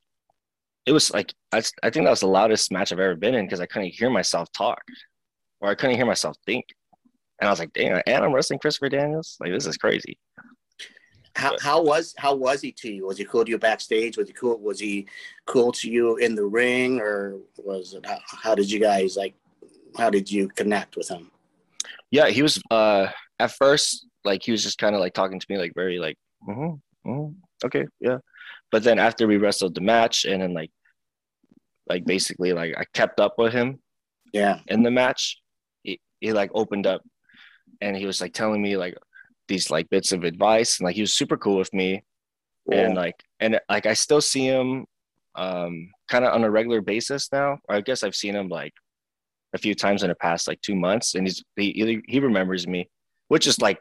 it 0.86 0.92
was 0.92 1.12
like 1.14 1.34
I, 1.52 1.64
I 1.84 1.90
think 1.90 2.06
that 2.06 2.12
was 2.12 2.22
the 2.22 2.28
loudest 2.28 2.72
match 2.72 2.92
i've 2.92 3.00
ever 3.00 3.16
been 3.16 3.36
in 3.36 3.46
because 3.46 3.60
i 3.60 3.66
couldn't 3.66 3.94
hear 3.94 4.10
myself 4.10 4.52
talk 4.52 4.82
or 5.60 5.70
i 5.70 5.76
couldn't 5.76 5.96
hear 5.96 6.06
myself 6.06 6.38
think 6.46 6.66
and 7.40 7.48
I 7.48 7.52
was 7.52 7.60
like, 7.60 7.74
damn, 7.74 8.02
and 8.06 8.26
I'm 8.26 8.34
wrestling 8.34 8.60
Christopher 8.60 8.90
Daniels. 8.90 9.38
Like, 9.40 9.52
this 9.52 9.68
is 9.68 9.78
crazy. 9.78 10.18
how, 11.36 11.56
how 11.62 11.84
was 11.84 12.16
how 12.18 12.34
was 12.34 12.62
he 12.62 12.72
to 12.72 12.92
you? 12.92 13.06
Was 13.06 13.18
he 13.18 13.26
cool 13.26 13.46
to 13.46 13.52
you 13.52 13.60
backstage? 13.60 14.18
Was 14.18 14.28
he 14.28 14.34
cool? 14.34 14.58
Was 14.60 14.80
he 14.80 15.08
cool 15.46 15.72
to 15.74 15.90
you 15.90 16.18
in 16.18 16.34
the 16.36 16.46
ring, 16.46 17.00
or 17.00 17.38
was 17.58 17.94
it 17.94 18.06
how, 18.06 18.18
how 18.26 18.56
did 18.56 18.72
you 18.72 18.80
guys 18.80 19.16
like? 19.16 19.36
How 19.98 20.10
did 20.10 20.30
you 20.32 20.48
connect 20.50 20.96
with 20.96 21.10
him? 21.10 21.32
Yeah, 22.12 22.30
he 22.30 22.42
was. 22.42 22.62
Uh, 22.72 23.08
at 23.40 23.52
first, 23.52 24.08
like 24.28 24.44
he 24.44 24.52
was 24.52 24.64
just 24.64 24.78
kind 24.78 24.94
of 24.94 25.02
like 25.02 25.14
talking 25.14 25.40
to 25.40 25.46
me, 25.50 25.58
like 25.58 25.74
very 25.74 25.98
like, 25.98 26.18
mm-hmm, 26.48 27.10
mm-hmm, 27.10 27.32
okay, 27.66 27.86
yeah. 28.00 28.20
But 28.72 28.84
then 28.84 29.00
after 29.00 29.26
we 29.26 29.38
wrestled 29.38 29.74
the 29.74 29.82
match, 29.82 30.26
and 30.26 30.42
then 30.42 30.54
like, 30.54 30.72
like 31.90 32.06
basically 32.06 32.54
like 32.54 32.76
I 32.78 32.86
kept 32.94 33.20
up 33.20 33.36
with 33.38 33.54
him. 33.54 33.80
Yeah. 34.34 34.60
In 34.68 34.84
the 34.84 34.92
match, 34.92 35.42
he, 35.84 36.00
he 36.20 36.34
like 36.34 36.52
opened 36.54 36.86
up, 36.86 37.02
and 37.82 37.98
he 37.98 38.06
was 38.06 38.22
like 38.22 38.34
telling 38.34 38.62
me 38.62 38.78
like 38.78 38.96
these 39.48 39.72
like 39.72 39.90
bits 39.90 40.12
of 40.12 40.24
advice 40.24 40.80
and 40.80 40.86
like 40.86 40.96
he 40.96 41.02
was 41.02 41.14
super 41.14 41.38
cool 41.38 41.58
with 41.58 41.74
me 41.74 42.04
cool. 42.70 42.80
and 42.80 42.96
like 42.96 43.16
and 43.40 43.60
like 43.70 43.86
i 43.86 43.94
still 43.94 44.22
see 44.22 44.46
him 44.46 44.86
um 45.36 45.90
kind 46.10 46.26
of 46.26 46.34
on 46.34 46.44
a 46.44 46.50
regular 46.50 46.82
basis 46.82 47.32
now 47.32 47.58
or 47.68 47.76
i 47.76 47.82
guess 47.82 48.04
i've 48.04 48.16
seen 48.16 48.36
him 48.36 48.50
like 48.50 48.74
a 49.54 49.58
few 49.58 49.74
times 49.74 50.04
in 50.04 50.10
the 50.10 50.16
past 50.16 50.48
like 50.48 50.62
two 50.62 50.76
months 50.76 51.16
and 51.16 51.26
he's 51.26 51.44
he, 51.56 52.02
he 52.08 52.20
remembers 52.20 52.68
me 52.68 52.90
which 53.30 53.48
is 53.48 53.60
like 53.62 53.80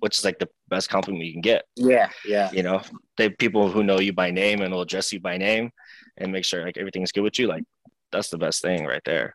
which 0.00 0.18
is 0.18 0.24
like 0.24 0.38
the 0.38 0.48
best 0.68 0.88
compliment 0.88 1.24
you 1.24 1.32
can 1.32 1.40
get 1.40 1.64
yeah 1.76 2.08
yeah 2.24 2.50
you 2.52 2.62
know 2.62 2.80
they 3.16 3.28
people 3.28 3.70
who 3.70 3.82
know 3.82 3.98
you 3.98 4.12
by 4.12 4.30
name 4.30 4.60
and 4.60 4.72
will 4.72 4.82
address 4.82 5.12
you 5.12 5.20
by 5.20 5.36
name 5.36 5.70
and 6.16 6.30
make 6.30 6.44
sure 6.44 6.64
like 6.64 6.78
everything's 6.78 7.12
good 7.12 7.22
with 7.22 7.38
you 7.38 7.46
like 7.46 7.64
that's 8.12 8.30
the 8.30 8.38
best 8.38 8.62
thing 8.62 8.84
right 8.84 9.02
there 9.04 9.34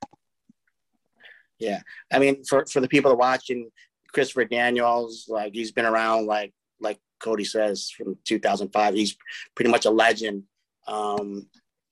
yeah 1.59 1.79
i 2.11 2.19
mean 2.19 2.43
for 2.43 2.65
for 2.65 2.79
the 2.79 2.87
people 2.87 3.11
that 3.11 3.17
watching 3.17 3.69
Christopher 4.13 4.45
Daniels, 4.45 5.25
like 5.27 5.53
he's 5.53 5.71
been 5.71 5.85
around 5.85 6.27
like 6.27 6.53
like 6.79 6.99
Cody 7.19 7.43
says 7.43 7.89
from 7.89 8.17
2005. 8.23 8.93
He's 8.93 9.17
pretty 9.55 9.71
much 9.71 9.85
a 9.85 9.89
legend 9.89 10.43
um, 10.87 11.47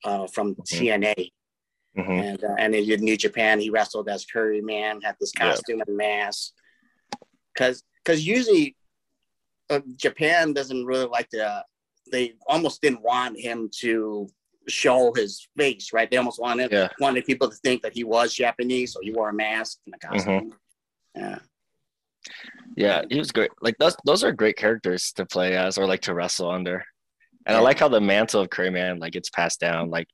uh, 0.06 0.28
from 0.28 0.56
mm-hmm. 0.56 0.86
TNA. 0.86 1.32
Mm-hmm. 1.98 2.12
And 2.12 2.44
uh, 2.44 2.56
and 2.58 2.76
in 2.76 3.02
New 3.02 3.18
Japan, 3.18 3.60
he 3.60 3.70
wrestled 3.70 4.08
as 4.08 4.26
Curry 4.26 4.62
Man, 4.62 5.02
had 5.02 5.16
this 5.20 5.32
costume 5.32 5.80
yeah. 5.80 5.84
and 5.88 5.98
mask. 5.98 6.54
Because 7.54 7.84
because 8.04 8.26
usually 8.26 8.76
uh, 9.70 9.80
Japan 9.96 10.54
doesn't 10.54 10.86
really 10.86 11.06
like 11.06 11.30
to. 11.30 11.64
They 12.12 12.34
almost 12.48 12.82
didn't 12.82 13.02
want 13.02 13.40
him 13.40 13.70
to 13.80 14.28
show 14.68 15.14
his 15.14 15.48
face, 15.58 15.92
right? 15.94 16.10
They 16.10 16.18
almost 16.18 16.40
wanted 16.40 16.72
yeah. 16.72 16.90
wanted 17.00 17.26
people 17.26 17.50
to 17.50 17.56
think 17.58 17.82
that 17.82 17.94
he 17.94 18.04
was 18.04 18.34
Japanese, 18.34 18.94
so 18.94 19.00
he 19.02 19.12
wore 19.12 19.30
a 19.30 19.34
mask 19.34 19.80
and 19.86 19.96
a 19.96 20.08
costume. 20.08 20.54
Mm-hmm. 21.16 21.22
Yeah. 21.22 21.40
Yeah, 22.78 23.02
he 23.10 23.18
was 23.18 23.32
great. 23.32 23.52
Like 23.62 23.78
those 23.80 23.96
those 24.06 24.24
are 24.24 24.32
great 24.32 24.58
characters 24.58 25.12
to 25.14 25.26
play 25.26 25.56
as 25.56 25.78
or 25.78 25.86
like 25.86 26.02
to 26.02 26.14
wrestle 26.14 26.50
under. 26.50 26.84
And 27.46 27.56
yeah. 27.56 27.60
I 27.60 27.62
like 27.62 27.80
how 27.80 27.88
the 27.88 28.00
mantle 28.00 28.42
of 28.42 28.50
Curryman 28.50 29.00
like 29.00 29.14
gets 29.14 29.30
passed 29.30 29.60
down, 29.60 29.90
like 29.90 30.08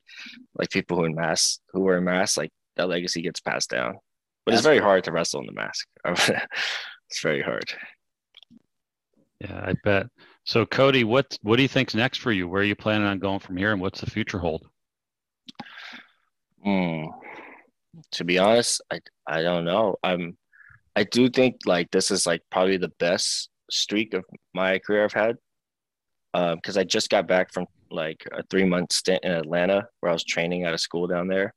like 0.58 0.70
people 0.70 0.98
who 0.98 1.04
in 1.04 1.16
masks 1.16 1.60
who 1.74 1.82
wear 1.82 2.00
masks, 2.00 2.38
like 2.38 2.52
that 2.78 2.90
legacy 2.90 3.22
gets 3.22 3.42
passed 3.42 3.70
down. 3.70 3.98
But 4.46 4.52
That's 4.52 4.60
it's 4.60 4.66
very 4.66 4.80
cool. 4.80 4.88
hard 4.88 5.04
to 5.04 5.12
wrestle 5.12 5.42
in 5.42 5.48
the 5.48 5.52
mask. 5.52 5.88
it's 7.10 7.22
very 7.22 7.42
hard. 7.42 7.72
Yeah, 9.40 9.62
I 9.64 9.74
bet. 9.84 10.08
So 10.46 10.66
Cody, 10.66 11.04
what 11.04 11.38
what 11.42 11.58
do 11.58 11.62
you 11.62 11.68
think's 11.68 11.96
next 11.96 12.20
for 12.20 12.32
you? 12.32 12.48
Where 12.48 12.62
are 12.62 12.66
you 12.66 12.76
planning 12.76 13.08
on 13.08 13.20
going 13.20 13.40
from 13.40 13.58
here, 13.58 13.72
and 13.72 13.82
what's 13.82 14.02
the 14.02 14.10
future 14.10 14.40
hold? 14.40 14.68
Hmm. 16.64 17.06
To 18.12 18.24
be 18.24 18.38
honest, 18.38 18.82
I 18.92 19.00
I 19.28 19.42
don't 19.42 19.66
know. 19.66 19.96
I'm 20.04 20.38
I 20.96 21.04
do 21.04 21.30
think 21.30 21.58
like 21.66 21.92
this 21.92 22.10
is 22.10 22.26
like 22.26 22.42
probably 22.52 22.78
the 22.78 22.92
best 23.00 23.50
streak 23.70 24.14
of 24.14 24.26
my 24.54 24.80
career 24.80 25.04
I've 25.04 25.14
had. 25.14 25.38
Because 26.34 26.78
um, 26.78 26.82
I 26.82 26.84
just 26.84 27.10
got 27.10 27.28
back 27.28 27.54
from 27.54 27.66
like 27.92 28.28
a 28.32 28.44
three 28.50 28.66
month 28.66 28.94
stint 28.94 29.24
in 29.24 29.32
Atlanta 29.32 29.88
where 30.00 30.10
I 30.10 30.14
was 30.14 30.24
training 30.24 30.64
at 30.64 30.74
a 30.74 30.78
school 30.78 31.08
down 31.08 31.28
there. 31.28 31.54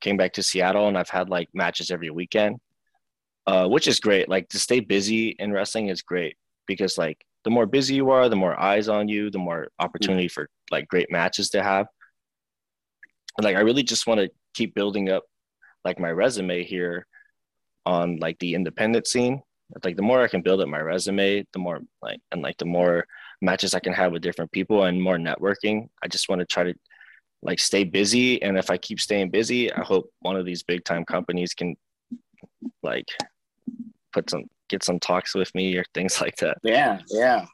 Came 0.00 0.16
back 0.16 0.32
to 0.34 0.42
Seattle 0.42 0.88
and 0.88 0.98
I've 0.98 1.08
had 1.08 1.28
like 1.30 1.48
matches 1.54 1.90
every 1.90 2.10
weekend, 2.10 2.58
uh, 3.46 3.68
which 3.68 3.88
is 3.88 4.00
great. 4.00 4.28
Like 4.28 4.48
to 4.50 4.58
stay 4.58 4.80
busy 4.80 5.30
in 5.38 5.52
wrestling 5.52 5.88
is 5.88 6.02
great 6.02 6.36
because 6.66 6.98
like 6.98 7.24
the 7.44 7.50
more 7.50 7.66
busy 7.66 7.94
you 7.94 8.10
are, 8.10 8.28
the 8.28 8.36
more 8.36 8.58
eyes 8.58 8.88
on 8.88 9.08
you, 9.08 9.30
the 9.30 9.38
more 9.38 9.68
opportunity 9.78 10.28
for 10.28 10.48
like 10.70 10.88
great 10.88 11.10
matches 11.10 11.50
to 11.50 11.62
have. 11.62 11.86
And, 13.36 13.44
like 13.44 13.56
I 13.56 13.60
really 13.60 13.82
just 13.82 14.06
want 14.06 14.20
to 14.20 14.30
keep 14.54 14.74
building 14.74 15.10
up 15.10 15.24
like 15.84 15.98
my 15.98 16.10
resume 16.10 16.64
here 16.64 17.06
on 17.86 18.16
like 18.16 18.38
the 18.38 18.54
independent 18.54 19.06
scene 19.06 19.42
like 19.84 19.96
the 19.96 20.02
more 20.02 20.22
i 20.22 20.28
can 20.28 20.42
build 20.42 20.60
up 20.60 20.68
my 20.68 20.80
resume 20.80 21.44
the 21.52 21.58
more 21.58 21.80
like 22.02 22.20
and 22.32 22.42
like 22.42 22.56
the 22.58 22.64
more 22.64 23.04
matches 23.42 23.74
i 23.74 23.80
can 23.80 23.92
have 23.92 24.12
with 24.12 24.22
different 24.22 24.50
people 24.52 24.84
and 24.84 25.02
more 25.02 25.16
networking 25.16 25.88
i 26.02 26.08
just 26.08 26.28
want 26.28 26.38
to 26.38 26.46
try 26.46 26.62
to 26.62 26.74
like 27.42 27.58
stay 27.58 27.84
busy 27.84 28.40
and 28.42 28.56
if 28.56 28.70
i 28.70 28.76
keep 28.76 29.00
staying 29.00 29.30
busy 29.30 29.72
i 29.72 29.80
hope 29.82 30.10
one 30.20 30.36
of 30.36 30.46
these 30.46 30.62
big 30.62 30.84
time 30.84 31.04
companies 31.04 31.54
can 31.54 31.74
like 32.82 33.06
put 34.14 34.30
some 34.30 34.44
get 34.70 34.82
some 34.82 34.98
talks 34.98 35.34
with 35.34 35.54
me 35.54 35.76
or 35.76 35.84
things 35.92 36.20
like 36.22 36.36
that 36.36 36.56
yeah 36.62 37.00
yeah 37.08 37.44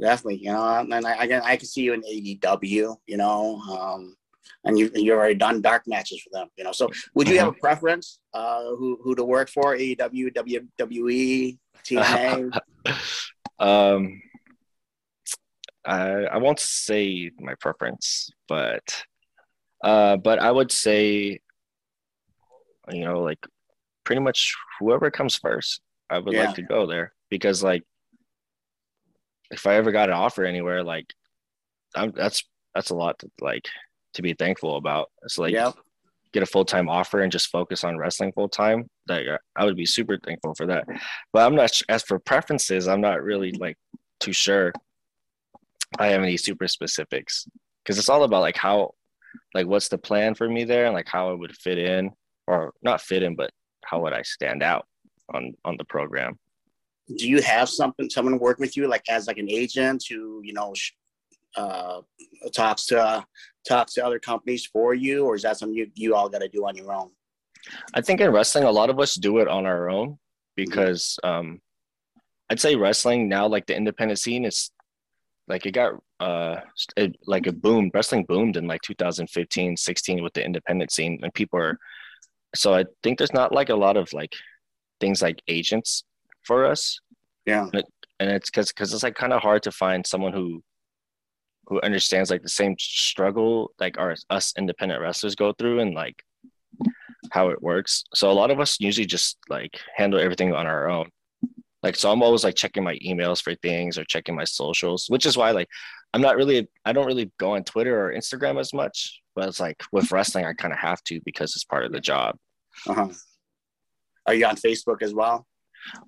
definitely 0.00 0.38
you 0.38 0.52
know 0.52 0.78
and 0.78 1.06
i 1.06 1.12
i, 1.12 1.52
I 1.52 1.56
can 1.56 1.66
see 1.66 1.82
you 1.82 1.92
in 1.92 2.02
aew 2.02 2.96
you 3.06 3.16
know 3.16 3.60
um 3.60 4.16
and 4.64 4.78
you 4.78 4.90
you 4.94 5.12
already 5.12 5.34
done 5.34 5.60
dark 5.60 5.84
matches 5.86 6.20
for 6.20 6.30
them. 6.32 6.48
You 6.56 6.64
know, 6.64 6.72
so 6.72 6.88
would 7.14 7.28
you 7.28 7.38
have 7.38 7.48
a 7.48 7.50
uh-huh. 7.50 7.60
preference 7.60 8.20
uh, 8.34 8.64
who 8.76 8.98
who 9.02 9.14
to 9.14 9.24
work 9.24 9.48
for? 9.48 9.76
AEW, 9.76 10.34
WWE, 10.78 11.58
TNA. 11.84 12.58
um, 13.58 14.20
I 15.84 16.24
I 16.24 16.38
won't 16.38 16.60
say 16.60 17.30
my 17.38 17.54
preference, 17.60 18.30
but 18.48 19.04
uh, 19.82 20.16
but 20.16 20.38
I 20.38 20.50
would 20.50 20.72
say, 20.72 21.40
you 22.90 23.04
know, 23.04 23.20
like 23.20 23.44
pretty 24.08 24.22
much 24.22 24.54
whoever 24.80 25.10
comes 25.10 25.36
first, 25.36 25.82
I 26.08 26.18
would 26.18 26.32
yeah. 26.32 26.46
like 26.46 26.54
to 26.54 26.62
go 26.62 26.86
there 26.86 27.12
because 27.28 27.62
like 27.62 27.82
if 29.50 29.66
I 29.66 29.74
ever 29.74 29.92
got 29.92 30.08
an 30.08 30.14
offer 30.14 30.46
anywhere, 30.46 30.82
like 30.82 31.12
I'm 31.94 32.12
that's 32.12 32.42
that's 32.74 32.88
a 32.88 32.94
lot 32.94 33.18
to 33.18 33.30
like 33.42 33.68
to 34.14 34.22
be 34.22 34.32
thankful 34.32 34.76
about. 34.76 35.10
It's 35.24 35.36
like 35.36 35.52
yeah. 35.52 35.72
get 36.32 36.42
a 36.42 36.46
full 36.46 36.64
time 36.64 36.88
offer 36.88 37.20
and 37.20 37.30
just 37.30 37.48
focus 37.48 37.84
on 37.84 37.98
wrestling 37.98 38.32
full 38.32 38.48
time. 38.48 38.88
Like 39.06 39.26
I 39.54 39.66
would 39.66 39.76
be 39.76 39.84
super 39.84 40.16
thankful 40.16 40.54
for 40.54 40.64
that. 40.68 40.86
But 41.34 41.46
I'm 41.46 41.54
not 41.54 41.78
as 41.90 42.02
for 42.02 42.18
preferences. 42.18 42.88
I'm 42.88 43.02
not 43.02 43.22
really 43.22 43.52
like 43.52 43.76
too 44.20 44.32
sure. 44.32 44.72
I 45.98 46.06
have 46.06 46.22
any 46.22 46.38
super 46.38 46.66
specifics 46.66 47.46
because 47.84 47.98
it's 47.98 48.08
all 48.08 48.24
about 48.24 48.40
like 48.40 48.56
how, 48.56 48.94
like 49.52 49.66
what's 49.66 49.88
the 49.88 49.98
plan 49.98 50.34
for 50.34 50.48
me 50.48 50.64
there 50.64 50.86
and 50.86 50.94
like 50.94 51.08
how 51.08 51.28
I 51.28 51.34
would 51.34 51.54
fit 51.54 51.76
in 51.76 52.12
or 52.46 52.72
not 52.82 53.02
fit 53.02 53.22
in, 53.22 53.36
but 53.36 53.50
how 53.88 54.00
would 54.02 54.12
I 54.12 54.22
stand 54.22 54.62
out 54.62 54.86
on 55.34 55.54
on 55.64 55.76
the 55.76 55.84
program 55.84 56.38
do 57.16 57.28
you 57.28 57.40
have 57.40 57.68
something 57.68 58.10
someone 58.10 58.38
work 58.38 58.58
with 58.58 58.76
you 58.76 58.86
like 58.86 59.04
as 59.08 59.26
like 59.26 59.38
an 59.38 59.50
agent 59.50 60.04
who 60.08 60.40
you 60.44 60.52
know 60.52 60.74
uh, 61.56 62.00
talks 62.54 62.86
to 62.86 63.00
uh, 63.00 63.22
talks 63.66 63.94
to 63.94 64.04
other 64.04 64.18
companies 64.18 64.66
for 64.66 64.94
you, 64.94 65.24
or 65.24 65.34
is 65.34 65.42
that 65.42 65.58
something 65.58 65.76
you, 65.76 65.90
you 65.94 66.14
all 66.14 66.28
got 66.28 66.40
to 66.40 66.48
do 66.48 66.66
on 66.66 66.76
your 66.76 66.92
own? 66.92 67.10
I 67.94 68.00
think 68.00 68.20
in 68.20 68.30
wrestling, 68.30 68.64
a 68.64 68.70
lot 68.70 68.90
of 68.90 69.00
us 69.00 69.14
do 69.14 69.38
it 69.38 69.48
on 69.48 69.66
our 69.66 69.90
own 69.90 70.18
because 70.56 71.18
mm-hmm. 71.24 71.40
um, 71.40 71.60
I'd 72.50 72.60
say 72.60 72.76
wrestling 72.76 73.28
now, 73.28 73.46
like 73.46 73.66
the 73.66 73.76
independent 73.76 74.20
scene, 74.20 74.44
is 74.44 74.70
like 75.48 75.66
it 75.66 75.72
got 75.72 75.94
uh 76.20 76.60
it, 76.96 77.16
like 77.26 77.46
it 77.46 77.60
boomed. 77.60 77.92
Wrestling 77.94 78.24
boomed 78.24 78.56
in 78.56 78.66
like 78.66 78.82
2015, 78.82 79.76
16 79.76 80.22
with 80.22 80.32
the 80.34 80.44
independent 80.44 80.92
scene, 80.92 81.18
and 81.22 81.34
people 81.34 81.58
are. 81.58 81.78
So 82.54 82.74
I 82.74 82.84
think 83.02 83.18
there's 83.18 83.32
not 83.32 83.52
like 83.52 83.68
a 83.68 83.76
lot 83.76 83.96
of 83.96 84.12
like 84.12 84.34
things 85.00 85.22
like 85.22 85.42
agents 85.48 86.04
for 86.44 86.64
us. 86.66 86.98
Yeah. 87.46 87.64
And, 87.64 87.74
it, 87.76 87.86
and 88.20 88.30
it's 88.30 88.50
because 88.50 88.68
because 88.68 88.92
it's 88.92 89.02
like 89.02 89.14
kind 89.14 89.32
of 89.32 89.42
hard 89.42 89.62
to 89.64 89.72
find 89.72 90.06
someone 90.06 90.32
who 90.32 90.62
who 91.66 91.80
understands 91.82 92.30
like 92.30 92.42
the 92.42 92.48
same 92.48 92.74
struggle 92.78 93.72
like 93.78 93.98
our 93.98 94.16
us 94.30 94.54
independent 94.56 95.00
wrestlers 95.00 95.34
go 95.34 95.52
through 95.52 95.80
and 95.80 95.94
like 95.94 96.22
how 97.30 97.50
it 97.50 97.62
works. 97.62 98.04
So 98.14 98.30
a 98.30 98.32
lot 98.32 98.50
of 98.50 98.60
us 98.60 98.80
usually 98.80 99.06
just 99.06 99.38
like 99.48 99.78
handle 99.96 100.20
everything 100.20 100.54
on 100.54 100.66
our 100.66 100.88
own. 100.88 101.10
Like 101.82 101.96
so 101.96 102.10
I'm 102.10 102.22
always 102.22 102.44
like 102.44 102.54
checking 102.56 102.84
my 102.84 102.98
emails 103.06 103.42
for 103.42 103.54
things 103.56 103.98
or 103.98 104.04
checking 104.04 104.34
my 104.34 104.44
socials, 104.44 105.06
which 105.08 105.26
is 105.26 105.36
why 105.36 105.50
like 105.50 105.68
I'm 106.14 106.22
not 106.22 106.36
really 106.36 106.68
I 106.84 106.92
don't 106.92 107.06
really 107.06 107.30
go 107.38 107.54
on 107.54 107.64
Twitter 107.64 108.06
or 108.06 108.14
Instagram 108.14 108.58
as 108.58 108.72
much, 108.72 109.20
but 109.38 109.46
it's 109.46 109.60
like 109.60 109.80
with 109.92 110.10
wrestling 110.10 110.44
I 110.44 110.52
kind 110.52 110.74
of 110.74 110.80
have 110.80 111.00
to 111.04 111.20
because 111.24 111.54
it's 111.54 111.62
part 111.62 111.84
of 111.84 111.92
the 111.92 112.00
job. 112.00 112.36
Uh-huh. 112.88 113.08
Are 114.26 114.34
you 114.34 114.44
on 114.46 114.56
Facebook 114.56 115.00
as 115.00 115.14
well? 115.14 115.46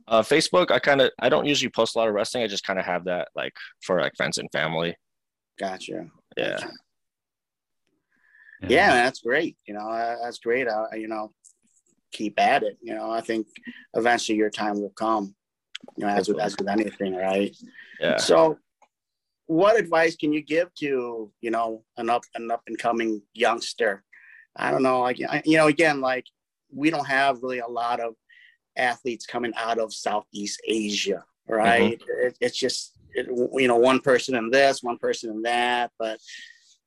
Uh, 0.08 0.22
Facebook, 0.22 0.72
I 0.72 0.80
kind 0.80 1.00
of 1.00 1.12
I 1.20 1.28
don't 1.28 1.46
usually 1.46 1.70
post 1.70 1.94
a 1.94 1.98
lot 2.00 2.08
of 2.08 2.14
wrestling. 2.14 2.42
I 2.42 2.48
just 2.48 2.66
kind 2.66 2.80
of 2.80 2.84
have 2.84 3.04
that 3.04 3.28
like 3.36 3.52
for 3.84 4.00
like 4.00 4.16
friends 4.16 4.38
and 4.38 4.50
family. 4.50 4.96
Gotcha. 5.60 6.08
Yeah. 6.36 6.50
Gotcha. 6.50 6.70
Yeah. 8.62 8.68
yeah, 8.68 8.92
that's 8.94 9.20
great. 9.20 9.56
You 9.64 9.74
know, 9.74 10.16
that's 10.20 10.38
great. 10.38 10.66
Uh, 10.66 10.86
you 10.94 11.06
know, 11.06 11.32
keep 12.10 12.38
at 12.40 12.64
it. 12.64 12.78
You 12.82 12.94
know, 12.96 13.12
I 13.12 13.20
think 13.20 13.46
eventually 13.94 14.38
your 14.38 14.50
time 14.50 14.74
will 14.74 14.90
come. 14.90 15.36
You 15.96 16.04
know, 16.04 16.12
as 16.12 16.28
with, 16.28 16.40
as 16.40 16.56
with 16.58 16.68
anything, 16.68 17.14
right? 17.14 17.56
Yeah. 18.00 18.16
So, 18.16 18.58
what 19.50 19.76
advice 19.76 20.14
can 20.14 20.32
you 20.32 20.40
give 20.40 20.72
to 20.76 21.32
you 21.40 21.50
know 21.50 21.82
an 21.96 22.08
up 22.08 22.22
an 22.36 22.52
up 22.52 22.62
and 22.68 22.78
coming 22.78 23.20
youngster? 23.34 24.04
I 24.54 24.70
don't 24.70 24.84
know, 24.84 25.00
like 25.00 25.18
you 25.18 25.56
know, 25.56 25.66
again, 25.66 26.00
like 26.00 26.24
we 26.72 26.88
don't 26.88 27.06
have 27.06 27.42
really 27.42 27.58
a 27.58 27.66
lot 27.66 27.98
of 27.98 28.14
athletes 28.76 29.26
coming 29.26 29.52
out 29.56 29.78
of 29.78 29.92
Southeast 29.92 30.60
Asia, 30.64 31.24
right? 31.48 31.98
Mm-hmm. 31.98 32.26
It, 32.26 32.38
it's 32.40 32.56
just 32.56 32.92
it, 33.12 33.26
you 33.26 33.66
know 33.66 33.76
one 33.76 33.98
person 33.98 34.36
in 34.36 34.50
this, 34.50 34.84
one 34.84 34.98
person 34.98 35.30
in 35.30 35.42
that, 35.42 35.90
but 35.98 36.20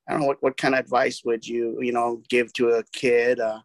I 0.07 0.13
don't 0.13 0.21
know 0.21 0.27
what, 0.27 0.41
what 0.41 0.55
kind 0.55 0.73
of 0.73 0.79
advice 0.79 1.21
would 1.25 1.45
you 1.45 1.81
you 1.81 1.91
know 1.91 2.21
give 2.29 2.53
to 2.53 2.69
a 2.69 2.83
kid, 2.93 3.41
uh, 3.41 3.59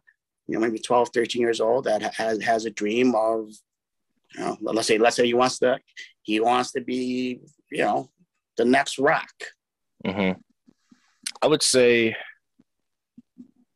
you 0.45 0.55
know 0.55 0.59
maybe 0.59 0.77
12, 0.77 1.09
13 1.13 1.41
years 1.41 1.61
old 1.61 1.85
that 1.85 2.01
has 2.15 2.41
has 2.41 2.65
a 2.65 2.69
dream 2.69 3.15
of 3.15 3.47
you 4.35 4.41
know 4.41 4.57
let's 4.61 4.89
say 4.89 4.97
let's 4.97 5.15
say 5.15 5.25
he 5.25 5.33
wants 5.33 5.57
to 5.59 5.79
he 6.23 6.41
wants 6.41 6.73
to 6.73 6.81
be 6.81 7.39
you 7.71 7.83
know 7.85 8.09
the 8.59 8.65
next 8.65 8.99
rock. 8.99 9.31
Mm-hmm. 10.05 10.39
I 11.41 11.47
would 11.47 11.63
say 11.63 12.15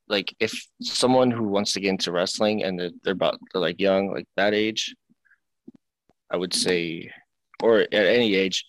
like 0.10 0.36
if 0.40 0.68
someone 0.82 1.32
who 1.32 1.44
wants 1.44 1.74
to 1.74 1.80
get 1.80 1.90
into 1.90 2.12
wrestling 2.12 2.64
and 2.64 2.78
they're, 2.78 2.92
they're 3.04 3.14
about 3.14 3.40
they're 3.52 3.62
like 3.62 3.80
young 3.80 4.12
like 4.12 4.28
that 4.36 4.54
age 4.54 4.94
i 6.30 6.36
would 6.36 6.54
say 6.54 7.10
or 7.64 7.80
at 7.80 7.94
any 7.94 8.36
age 8.36 8.66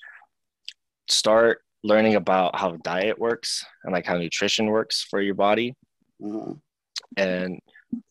start 1.09 1.61
learning 1.83 2.15
about 2.15 2.57
how 2.57 2.77
diet 2.85 3.19
works 3.19 3.65
and 3.83 3.93
like 3.93 4.07
how 4.07 4.17
nutrition 4.17 4.67
works 4.67 5.07
for 5.11 5.21
your 5.21 5.35
body 5.35 5.75
mm-hmm. 6.23 6.53
and 7.17 7.59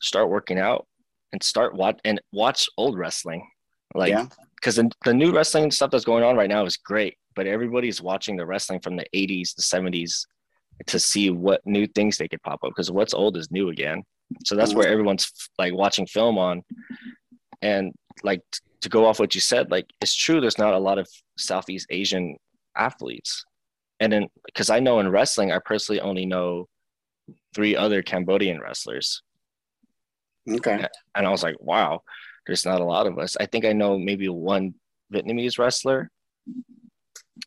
start 0.01 0.29
working 0.29 0.59
out 0.59 0.85
and 1.31 1.41
start 1.41 1.73
watch 1.73 1.99
and 2.03 2.21
watch 2.33 2.69
old 2.77 2.97
wrestling 2.97 3.47
like 3.95 4.13
because 4.57 4.77
yeah. 4.77 4.83
the, 4.83 4.91
the 5.05 5.13
new 5.13 5.31
wrestling 5.31 5.71
stuff 5.71 5.91
that's 5.91 6.05
going 6.05 6.23
on 6.23 6.35
right 6.35 6.49
now 6.49 6.65
is 6.65 6.77
great 6.77 7.17
but 7.35 7.47
everybody's 7.47 8.01
watching 8.01 8.37
the 8.37 8.45
wrestling 8.45 8.79
from 8.79 8.95
the 8.95 9.05
80s 9.15 9.55
the 9.55 9.61
70s 9.61 10.25
to 10.87 10.99
see 10.99 11.29
what 11.29 11.61
new 11.65 11.87
things 11.87 12.17
they 12.17 12.27
could 12.27 12.41
pop 12.41 12.63
up 12.63 12.71
because 12.71 12.91
what's 12.91 13.13
old 13.13 13.37
is 13.37 13.51
new 13.51 13.69
again. 13.69 14.03
So 14.45 14.55
that's 14.55 14.73
where 14.73 14.87
everyone's 14.87 15.31
like 15.59 15.73
watching 15.73 16.07
film 16.07 16.37
on. 16.37 16.63
And 17.61 17.93
like 18.23 18.41
to 18.81 18.89
go 18.89 19.05
off 19.05 19.19
what 19.19 19.35
you 19.35 19.41
said, 19.41 19.71
like 19.71 19.85
it's 20.01 20.15
true 20.15 20.41
there's 20.41 20.57
not 20.57 20.73
a 20.73 20.79
lot 20.79 20.97
of 20.97 21.07
Southeast 21.37 21.87
Asian 21.89 22.35
athletes. 22.75 23.45
And 23.99 24.11
then 24.11 24.27
because 24.45 24.69
I 24.69 24.79
know 24.79 24.99
in 24.99 25.09
wrestling, 25.09 25.51
I 25.51 25.59
personally 25.63 26.01
only 26.01 26.25
know 26.25 26.67
three 27.53 27.75
other 27.75 28.01
Cambodian 28.01 28.59
wrestlers. 28.59 29.21
Okay. 30.49 30.85
And 31.15 31.25
I 31.25 31.29
was 31.29 31.43
like, 31.43 31.55
wow, 31.59 32.01
there's 32.45 32.65
not 32.65 32.81
a 32.81 32.85
lot 32.85 33.07
of 33.07 33.17
us. 33.17 33.37
I 33.39 33.45
think 33.45 33.65
I 33.65 33.73
know 33.73 33.97
maybe 33.97 34.27
one 34.27 34.73
Vietnamese 35.13 35.57
wrestler, 35.57 36.09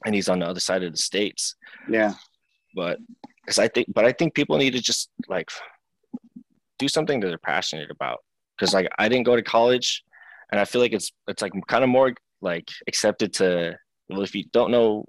and 0.05 0.15
he's 0.15 0.29
on 0.29 0.41
the 0.41 0.47
other 0.47 0.61
side 0.61 0.83
of 0.83 0.93
the 0.93 0.99
states. 0.99 1.55
Yeah 1.89 2.15
but 2.77 2.99
because 3.45 3.59
I 3.59 3.67
think, 3.67 3.89
but 3.93 4.05
I 4.05 4.13
think 4.13 4.35
people 4.35 4.59
need 4.59 4.75
to 4.75 4.81
just 4.81 5.09
like 5.29 5.51
do 6.79 6.87
something 6.87 7.19
that 7.21 7.29
they're 7.29 7.39
passionate 7.39 7.91
about. 7.91 8.19
Because 8.57 8.73
like 8.73 8.89
I 8.99 9.09
didn't 9.09 9.27
go 9.27 9.35
to 9.35 9.43
college, 9.43 10.05
and 10.53 10.61
I 10.61 10.65
feel 10.65 10.81
like 10.81 10.93
it's 10.93 11.11
it's 11.27 11.43
like 11.43 11.53
kind 11.67 11.83
of 11.83 11.91
more 11.91 12.15
like 12.41 12.71
accepted 12.87 13.33
to. 13.35 13.77
Well, 14.09 14.23
if 14.23 14.35
you 14.37 14.45
don't 14.53 14.71
know 14.71 15.05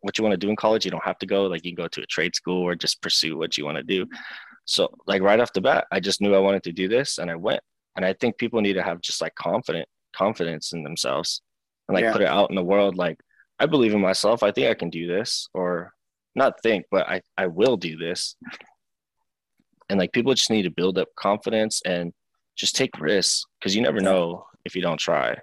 what 0.00 0.18
you 0.18 0.24
want 0.24 0.32
to 0.32 0.44
do 0.44 0.50
in 0.50 0.56
college, 0.56 0.84
you 0.84 0.90
don't 0.90 1.04
have 1.04 1.18
to 1.18 1.26
go. 1.26 1.44
Like 1.44 1.64
you 1.64 1.72
can 1.72 1.84
go 1.84 1.88
to 1.88 2.02
a 2.02 2.06
trade 2.06 2.34
school 2.34 2.62
or 2.62 2.74
just 2.74 3.00
pursue 3.02 3.36
what 3.36 3.56
you 3.56 3.64
want 3.64 3.76
to 3.76 3.84
do. 3.84 4.06
So 4.64 4.88
like 5.06 5.22
right 5.22 5.38
off 5.38 5.52
the 5.52 5.60
bat, 5.60 5.86
I 5.92 6.00
just 6.00 6.20
knew 6.20 6.34
I 6.34 6.38
wanted 6.38 6.64
to 6.64 6.72
do 6.72 6.88
this, 6.88 7.18
and 7.18 7.30
I 7.30 7.36
went. 7.36 7.60
And 7.96 8.04
I 8.04 8.14
think 8.14 8.38
people 8.38 8.60
need 8.60 8.74
to 8.74 8.82
have 8.82 9.00
just 9.00 9.20
like 9.20 9.34
confident 9.34 9.88
confidence 10.16 10.72
in 10.72 10.82
themselves 10.82 11.40
and 11.86 11.94
like 11.94 12.04
yeah. 12.04 12.12
put 12.12 12.22
it 12.22 12.28
out 12.28 12.50
in 12.50 12.56
the 12.56 12.64
world. 12.64 12.96
Like 12.96 13.20
I 13.60 13.66
believe 13.66 13.92
in 13.92 14.00
myself. 14.00 14.42
I 14.42 14.50
think 14.50 14.68
I 14.68 14.74
can 14.74 14.88
do 14.88 15.06
this, 15.06 15.48
or 15.52 15.92
not 16.34 16.60
think, 16.62 16.86
but 16.90 17.06
I, 17.08 17.20
I 17.36 17.46
will 17.46 17.76
do 17.76 17.96
this. 17.96 18.34
And 19.88 19.98
like 19.98 20.12
people 20.12 20.32
just 20.32 20.50
need 20.50 20.62
to 20.62 20.70
build 20.70 20.98
up 20.98 21.08
confidence 21.14 21.82
and 21.84 22.12
just 22.56 22.74
take 22.74 22.98
risks 22.98 23.44
because 23.58 23.76
you 23.76 23.82
never 23.82 24.00
know 24.00 24.46
if 24.64 24.74
you 24.74 24.82
don't 24.82 24.98
try. 24.98 25.36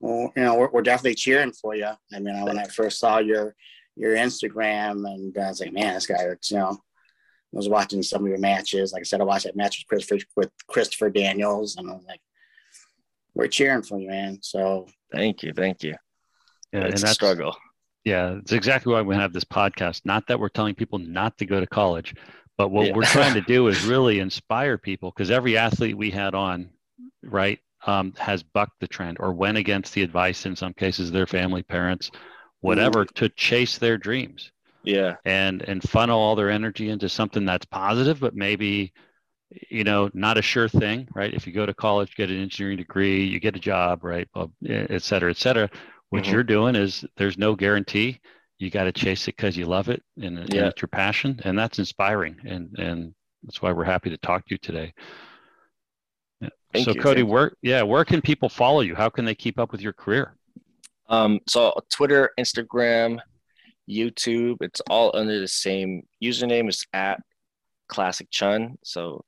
Well, 0.00 0.32
you 0.36 0.42
know, 0.42 0.56
we're, 0.56 0.70
we're 0.70 0.82
definitely 0.82 1.14
cheering 1.14 1.52
for 1.52 1.74
you. 1.74 1.86
I 2.12 2.18
mean, 2.18 2.44
when 2.44 2.58
I 2.58 2.64
first 2.64 2.98
saw 2.98 3.18
your 3.18 3.54
your 3.96 4.14
Instagram, 4.14 5.06
and 5.06 5.36
I 5.36 5.48
was 5.48 5.60
like, 5.60 5.72
man, 5.72 5.94
this 5.94 6.06
guy, 6.06 6.22
you 6.22 6.56
know, 6.56 6.70
I 6.70 7.56
was 7.56 7.68
watching 7.68 8.02
some 8.02 8.22
of 8.22 8.28
your 8.28 8.38
matches. 8.38 8.92
Like 8.92 9.00
I 9.00 9.04
said, 9.04 9.20
I 9.20 9.24
watched 9.24 9.44
that 9.44 9.56
match 9.56 9.78
with 9.78 9.88
Christopher, 9.88 10.24
with 10.36 10.50
Christopher 10.68 11.10
Daniels, 11.10 11.76
and 11.76 11.90
I 11.90 11.94
was 11.94 12.04
like, 12.06 12.20
we're 13.34 13.48
cheering 13.48 13.82
for 13.82 13.98
you, 13.98 14.08
man. 14.08 14.38
So 14.42 14.86
thank 15.12 15.42
you, 15.42 15.52
thank 15.52 15.82
you. 15.82 15.94
Yeah, 16.72 16.84
it's 16.84 17.02
and 17.02 17.10
a 17.10 17.14
struggle. 17.14 17.56
Yeah, 18.04 18.36
it's 18.38 18.52
exactly 18.52 18.92
why 18.92 19.02
we 19.02 19.14
have 19.14 19.32
this 19.32 19.44
podcast. 19.44 20.02
Not 20.04 20.26
that 20.28 20.40
we're 20.40 20.48
telling 20.48 20.74
people 20.74 20.98
not 20.98 21.36
to 21.38 21.46
go 21.46 21.60
to 21.60 21.66
college, 21.66 22.14
but 22.56 22.70
what 22.70 22.86
yeah. 22.86 22.94
we're 22.94 23.04
trying 23.04 23.34
to 23.34 23.42
do 23.42 23.68
is 23.68 23.84
really 23.86 24.20
inspire 24.20 24.78
people 24.78 25.12
because 25.14 25.30
every 25.30 25.56
athlete 25.56 25.96
we 25.96 26.10
had 26.10 26.34
on, 26.34 26.70
right, 27.22 27.58
um, 27.86 28.14
has 28.18 28.42
bucked 28.42 28.80
the 28.80 28.88
trend 28.88 29.18
or 29.20 29.32
went 29.32 29.58
against 29.58 29.92
the 29.94 30.02
advice 30.02 30.46
in 30.46 30.56
some 30.56 30.72
cases, 30.72 31.10
their 31.10 31.26
family, 31.26 31.62
parents, 31.62 32.10
whatever, 32.60 33.04
mm. 33.04 33.14
to 33.14 33.28
chase 33.30 33.78
their 33.78 33.98
dreams. 33.98 34.50
Yeah. 34.82 35.16
And 35.26 35.60
and 35.62 35.82
funnel 35.82 36.18
all 36.18 36.36
their 36.36 36.50
energy 36.50 36.88
into 36.88 37.10
something 37.10 37.44
that's 37.44 37.66
positive, 37.66 38.18
but 38.18 38.34
maybe, 38.34 38.94
you 39.68 39.84
know, 39.84 40.08
not 40.14 40.38
a 40.38 40.42
sure 40.42 40.70
thing, 40.70 41.06
right? 41.14 41.34
If 41.34 41.46
you 41.46 41.52
go 41.52 41.66
to 41.66 41.74
college, 41.74 42.16
get 42.16 42.30
an 42.30 42.40
engineering 42.40 42.78
degree, 42.78 43.24
you 43.24 43.40
get 43.40 43.56
a 43.56 43.60
job, 43.60 44.04
right, 44.04 44.26
et 44.66 45.02
cetera, 45.02 45.30
et 45.30 45.36
cetera 45.36 45.68
what 46.10 46.22
mm-hmm. 46.22 46.32
you're 46.32 46.42
doing 46.42 46.76
is 46.76 47.04
there's 47.16 47.38
no 47.38 47.54
guarantee. 47.54 48.20
You 48.58 48.70
got 48.70 48.84
to 48.84 48.92
chase 48.92 49.26
it 49.26 49.36
because 49.36 49.56
you 49.56 49.64
love 49.64 49.88
it 49.88 50.02
and, 50.20 50.36
yeah. 50.52 50.60
and, 50.60 50.68
it's 50.68 50.82
your 50.82 50.88
passion, 50.88 51.40
and 51.44 51.58
that's 51.58 51.78
inspiring. 51.78 52.36
And 52.44 52.78
and 52.78 53.14
that's 53.42 53.62
why 53.62 53.72
we're 53.72 53.84
happy 53.84 54.10
to 54.10 54.18
talk 54.18 54.46
to 54.46 54.54
you 54.54 54.58
today. 54.58 54.92
Thank 56.72 56.84
so 56.84 56.92
you, 56.92 57.00
Cody, 57.00 57.22
where 57.22 57.52
yeah, 57.62 57.82
where 57.82 58.04
can 58.04 58.20
people 58.20 58.48
follow 58.48 58.80
you? 58.80 58.94
How 58.94 59.08
can 59.08 59.24
they 59.24 59.34
keep 59.34 59.58
up 59.58 59.72
with 59.72 59.80
your 59.80 59.92
career? 59.92 60.36
Um, 61.08 61.40
so 61.48 61.74
Twitter, 61.90 62.30
Instagram, 62.38 63.18
YouTube, 63.88 64.58
it's 64.60 64.80
all 64.88 65.10
under 65.14 65.40
the 65.40 65.48
same 65.48 66.06
username. 66.22 66.68
It's 66.68 66.86
at 66.92 67.20
Classic 67.88 68.30
Chhun. 68.30 68.76
So 68.84 69.24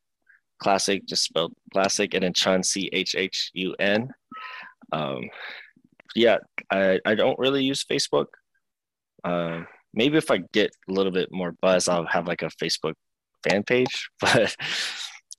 classic, 0.61 1.05
just 1.07 1.24
spelled 1.24 1.55
classic, 1.72 2.14
and 2.14 2.22
then 2.22 2.33
Chhun 2.33 2.64
C 2.64 2.89
H 2.93 3.14
H 3.16 3.51
U 3.55 3.74
N. 3.78 4.09
Um, 4.93 5.28
yeah, 6.15 6.39
I, 6.71 7.01
I 7.05 7.15
don't 7.15 7.39
really 7.39 7.65
use 7.65 7.85
Facebook. 7.85 8.27
Uh, 9.25 9.63
maybe 9.95 10.19
if 10.19 10.31
I 10.31 10.39
get 10.53 10.71
a 10.89 10.93
little 10.93 11.13
bit 11.13 11.31
more 11.33 11.55
buzz, 11.61 11.89
I'll 11.89 12.07
have 12.07 12.27
like 12.27 12.43
a 12.43 12.51
Facebook 12.63 12.95
fan 13.49 13.63
page, 13.63 14.09
but 14.21 14.55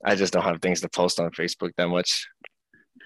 I 0.06 0.16
just 0.16 0.34
don't 0.34 0.44
have 0.44 0.62
things 0.62 0.82
to 0.82 0.90
post 0.90 1.20
on 1.20 1.32
Facebook 1.32 1.72
that 1.78 1.88
much. 1.88 2.28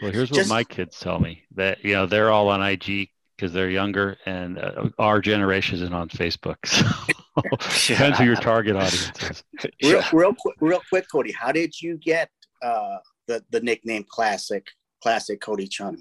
Well, 0.01 0.11
here's 0.11 0.29
what 0.29 0.37
just, 0.37 0.49
my 0.49 0.63
kids 0.63 0.99
tell 0.99 1.19
me 1.19 1.43
that 1.55 1.83
you 1.83 1.93
know 1.93 2.05
they're 2.05 2.31
all 2.31 2.49
on 2.49 2.61
IG 2.61 3.09
because 3.35 3.53
they're 3.53 3.69
younger, 3.69 4.17
and 4.25 4.59
uh, 4.59 4.89
our 4.99 5.21
generation 5.21 5.75
isn't 5.75 5.93
on 5.93 6.09
Facebook. 6.09 6.57
So 7.37 7.43
yeah. 7.93 7.97
depends 7.99 8.17
who 8.17 8.23
your 8.25 8.35
target 8.35 8.75
audience 8.75 9.11
is. 9.21 9.43
Real, 9.83 10.03
real 10.11 10.33
quick, 10.33 10.55
real 10.59 10.81
quick, 10.89 11.05
Cody. 11.11 11.31
How 11.31 11.51
did 11.51 11.79
you 11.79 11.97
get 11.97 12.31
uh, 12.63 12.97
the 13.27 13.43
the 13.51 13.59
nickname 13.59 14.05
Classic 14.09 14.65
Classic 15.03 15.39
Cody 15.39 15.67
Chhun? 15.67 15.97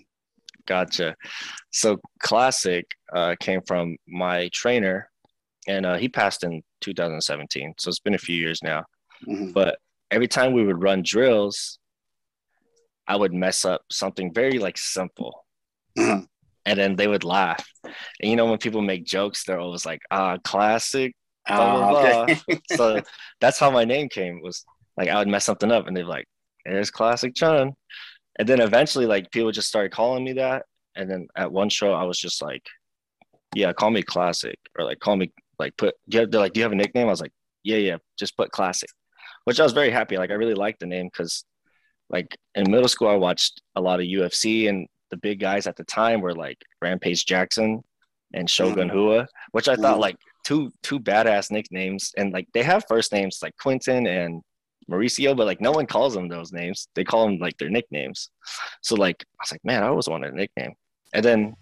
Gotcha. 0.66 1.14
So 1.70 1.98
classic 2.20 2.90
uh, 3.14 3.36
came 3.40 3.60
from 3.66 3.96
my 4.06 4.48
trainer, 4.52 5.08
and 5.68 5.86
uh, 5.86 5.96
he 5.96 6.08
passed 6.08 6.44
in 6.44 6.62
2017. 6.80 7.74
So 7.78 7.88
it's 7.88 8.00
been 8.00 8.14
a 8.14 8.18
few 8.18 8.36
years 8.36 8.62
now. 8.62 8.84
Mm-hmm. 9.26 9.52
But 9.52 9.78
every 10.10 10.28
time 10.28 10.52
we 10.52 10.64
would 10.64 10.82
run 10.82 11.02
drills, 11.02 11.78
I 13.06 13.16
would 13.16 13.32
mess 13.32 13.64
up 13.64 13.82
something 13.90 14.32
very 14.34 14.58
like 14.58 14.76
simple. 14.76 15.44
Mm-hmm. 15.96 16.24
And 16.66 16.78
then 16.78 16.96
they 16.96 17.06
would 17.06 17.22
laugh. 17.22 17.64
And 17.84 18.30
you 18.30 18.34
know, 18.34 18.46
when 18.46 18.58
people 18.58 18.82
make 18.82 19.04
jokes, 19.04 19.44
they're 19.44 19.60
always 19.60 19.86
like, 19.86 20.00
ah, 20.10 20.38
classic. 20.42 21.14
Blah, 21.46 21.76
blah, 21.76 21.90
blah. 21.90 22.22
okay. 22.22 22.60
so 22.76 23.00
that's 23.40 23.60
how 23.60 23.70
my 23.70 23.84
name 23.84 24.08
came 24.08 24.40
was 24.42 24.64
like 24.96 25.08
I 25.08 25.18
would 25.18 25.28
mess 25.28 25.44
something 25.44 25.70
up 25.70 25.86
and 25.86 25.96
they're 25.96 26.04
like, 26.04 26.26
there's 26.64 26.90
classic 26.90 27.34
Chhun 27.34 27.72
and 28.38 28.48
then 28.48 28.60
eventually 28.60 29.06
like 29.06 29.30
people 29.30 29.50
just 29.50 29.68
started 29.68 29.92
calling 29.92 30.24
me 30.24 30.34
that 30.34 30.64
and 30.94 31.10
then 31.10 31.26
at 31.36 31.50
one 31.50 31.68
show 31.68 31.92
i 31.92 32.04
was 32.04 32.18
just 32.18 32.42
like 32.42 32.64
yeah 33.54 33.72
call 33.72 33.90
me 33.90 34.02
classic 34.02 34.58
or 34.78 34.84
like 34.84 34.98
call 35.00 35.16
me 35.16 35.32
like 35.58 35.76
put 35.76 35.94
yeah 36.06 36.24
they're 36.28 36.40
like 36.40 36.52
do 36.52 36.60
you 36.60 36.64
have 36.64 36.72
a 36.72 36.76
nickname 36.76 37.06
i 37.06 37.10
was 37.10 37.20
like 37.20 37.32
yeah 37.62 37.76
yeah 37.76 37.96
just 38.18 38.36
put 38.36 38.50
classic 38.50 38.90
which 39.44 39.60
i 39.60 39.62
was 39.62 39.72
very 39.72 39.90
happy 39.90 40.18
like 40.18 40.30
i 40.30 40.34
really 40.34 40.54
liked 40.54 40.80
the 40.80 40.86
name 40.86 41.06
because 41.06 41.44
like 42.10 42.36
in 42.54 42.70
middle 42.70 42.88
school 42.88 43.08
i 43.08 43.14
watched 43.14 43.62
a 43.76 43.80
lot 43.80 44.00
of 44.00 44.06
ufc 44.06 44.68
and 44.68 44.86
the 45.10 45.16
big 45.16 45.40
guys 45.40 45.66
at 45.66 45.76
the 45.76 45.84
time 45.84 46.20
were 46.20 46.34
like 46.34 46.58
rampage 46.82 47.24
jackson 47.24 47.82
and 48.34 48.50
shogun 48.50 48.90
mm-hmm. 48.90 49.24
Which 49.52 49.68
i 49.68 49.76
thought 49.76 49.92
mm-hmm. 49.94 50.00
like 50.00 50.16
two 50.44 50.70
two 50.82 51.00
badass 51.00 51.50
nicknames 51.50 52.12
and 52.16 52.32
like 52.32 52.46
they 52.54 52.62
have 52.62 52.84
first 52.88 53.12
names 53.12 53.38
like 53.42 53.56
quinton 53.56 54.06
and 54.06 54.42
Mauricio, 54.90 55.36
but 55.36 55.46
like 55.46 55.60
no 55.60 55.72
one 55.72 55.86
calls 55.86 56.14
them 56.14 56.28
those 56.28 56.52
names. 56.52 56.88
They 56.94 57.04
call 57.04 57.26
them 57.26 57.38
like 57.38 57.56
their 57.58 57.70
nicknames. 57.70 58.30
So 58.82 58.94
like 58.94 59.24
I 59.40 59.42
was 59.42 59.52
like, 59.52 59.64
man, 59.64 59.82
I 59.82 59.88
always 59.88 60.08
wanted 60.08 60.32
a 60.32 60.36
nickname. 60.36 60.74
And 61.12 61.24
then 61.24 61.56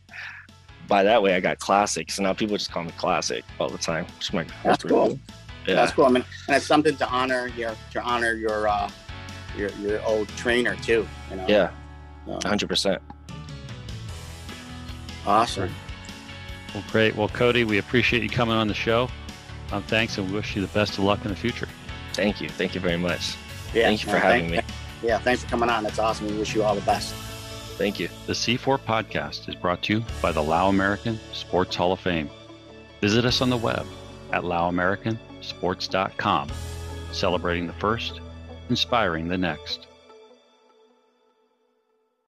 by 0.89 1.03
that 1.03 1.23
way, 1.23 1.35
I 1.35 1.41
got 1.41 1.59
classic. 1.59 2.11
So 2.11 2.23
now 2.23 2.33
people 2.35 2.57
just 2.57 2.71
call 2.71 2.85
me 2.85 2.93
classic 2.99 3.45
all 3.59 3.69
the 3.71 3.79
time. 3.79 4.07
Which 4.19 4.31
I'm 4.33 4.37
like, 4.37 4.49
That's 4.63 4.83
pretty 4.83 4.95
cool. 4.95 5.19
Yeah. 5.67 5.77
That's 5.77 5.93
cool. 5.93 6.05
I 6.05 6.11
mean, 6.11 6.25
and 6.49 6.57
it's 6.57 6.67
something 6.67 6.95
to 6.97 7.09
honor 7.09 7.47
your 7.57 7.75
to 7.93 8.03
honor 8.03 8.35
your 8.35 8.69
uh, 8.69 8.91
your 9.57 9.71
your 9.81 10.05
old 10.05 10.29
trainer 10.31 10.77
too. 10.77 11.07
You 11.31 11.37
know. 11.37 11.47
Yeah, 11.49 11.71
So, 12.27 12.39
100%. 12.41 12.99
awesome. 15.27 15.71
Well, 16.75 16.85
great. 16.91 17.17
Well, 17.17 17.29
Cody, 17.29 17.65
we 17.65 17.79
appreciate 17.79 18.23
you 18.23 18.29
coming 18.29 18.57
on 18.57 18.69
the 18.69 18.75
show. 18.75 19.09
Um, 19.73 19.83
thanks, 19.85 20.19
and 20.19 20.29
we 20.29 20.35
wish 20.35 20.55
you 20.55 20.61
the 20.61 20.69
best 20.69 20.99
of 20.99 21.05
luck 21.05 21.25
in 21.25 21.31
the 21.31 21.37
future. 21.37 21.69
Thank 22.15 22.41
you. 22.41 22.49
Thank 22.49 22.75
you 22.75 22.81
very 22.81 22.97
much. 22.97 23.37
Yeah. 23.75 23.85
Thank 23.85 24.05
you 24.05 24.11
for 24.11 24.19
having 24.19 24.51
thank- 24.51 24.67
me. 24.67 24.75
Yeah. 25.03 25.19
Thanks 25.19 25.45
for 25.45 25.51
coming 25.51 25.69
on. 25.69 25.85
That's 25.85 25.99
awesome. 25.99 26.29
We 26.29 26.39
wish 26.39 26.55
you 26.55 26.63
all 26.63 26.75
the 26.75 26.81
best. 26.83 27.13
Thank 27.77 27.99
you. 27.99 28.09
The 28.27 28.33
C4 28.33 28.79
podcast 28.79 29.49
is 29.49 29.57
brought 29.57 29.83
to 29.83 29.95
you 29.95 30.05
by 30.23 30.33
the 30.33 30.43
Lao 30.43 30.69
American 30.69 31.19
Sports 31.33 31.75
Hall 31.77 31.93
of 31.93 32.01
Fame. 32.01 32.31
Visit 33.01 33.25
us 33.25 33.41
on 33.41 33.51
the 33.51 33.57
web 33.57 33.85
at 34.33 34.45
laoamericansports.com, 34.45 36.49
celebrating 37.13 37.67
the 37.67 37.73
first, 37.75 38.21
inspiring 38.71 39.29
the 39.29 39.37
next. 39.37 39.89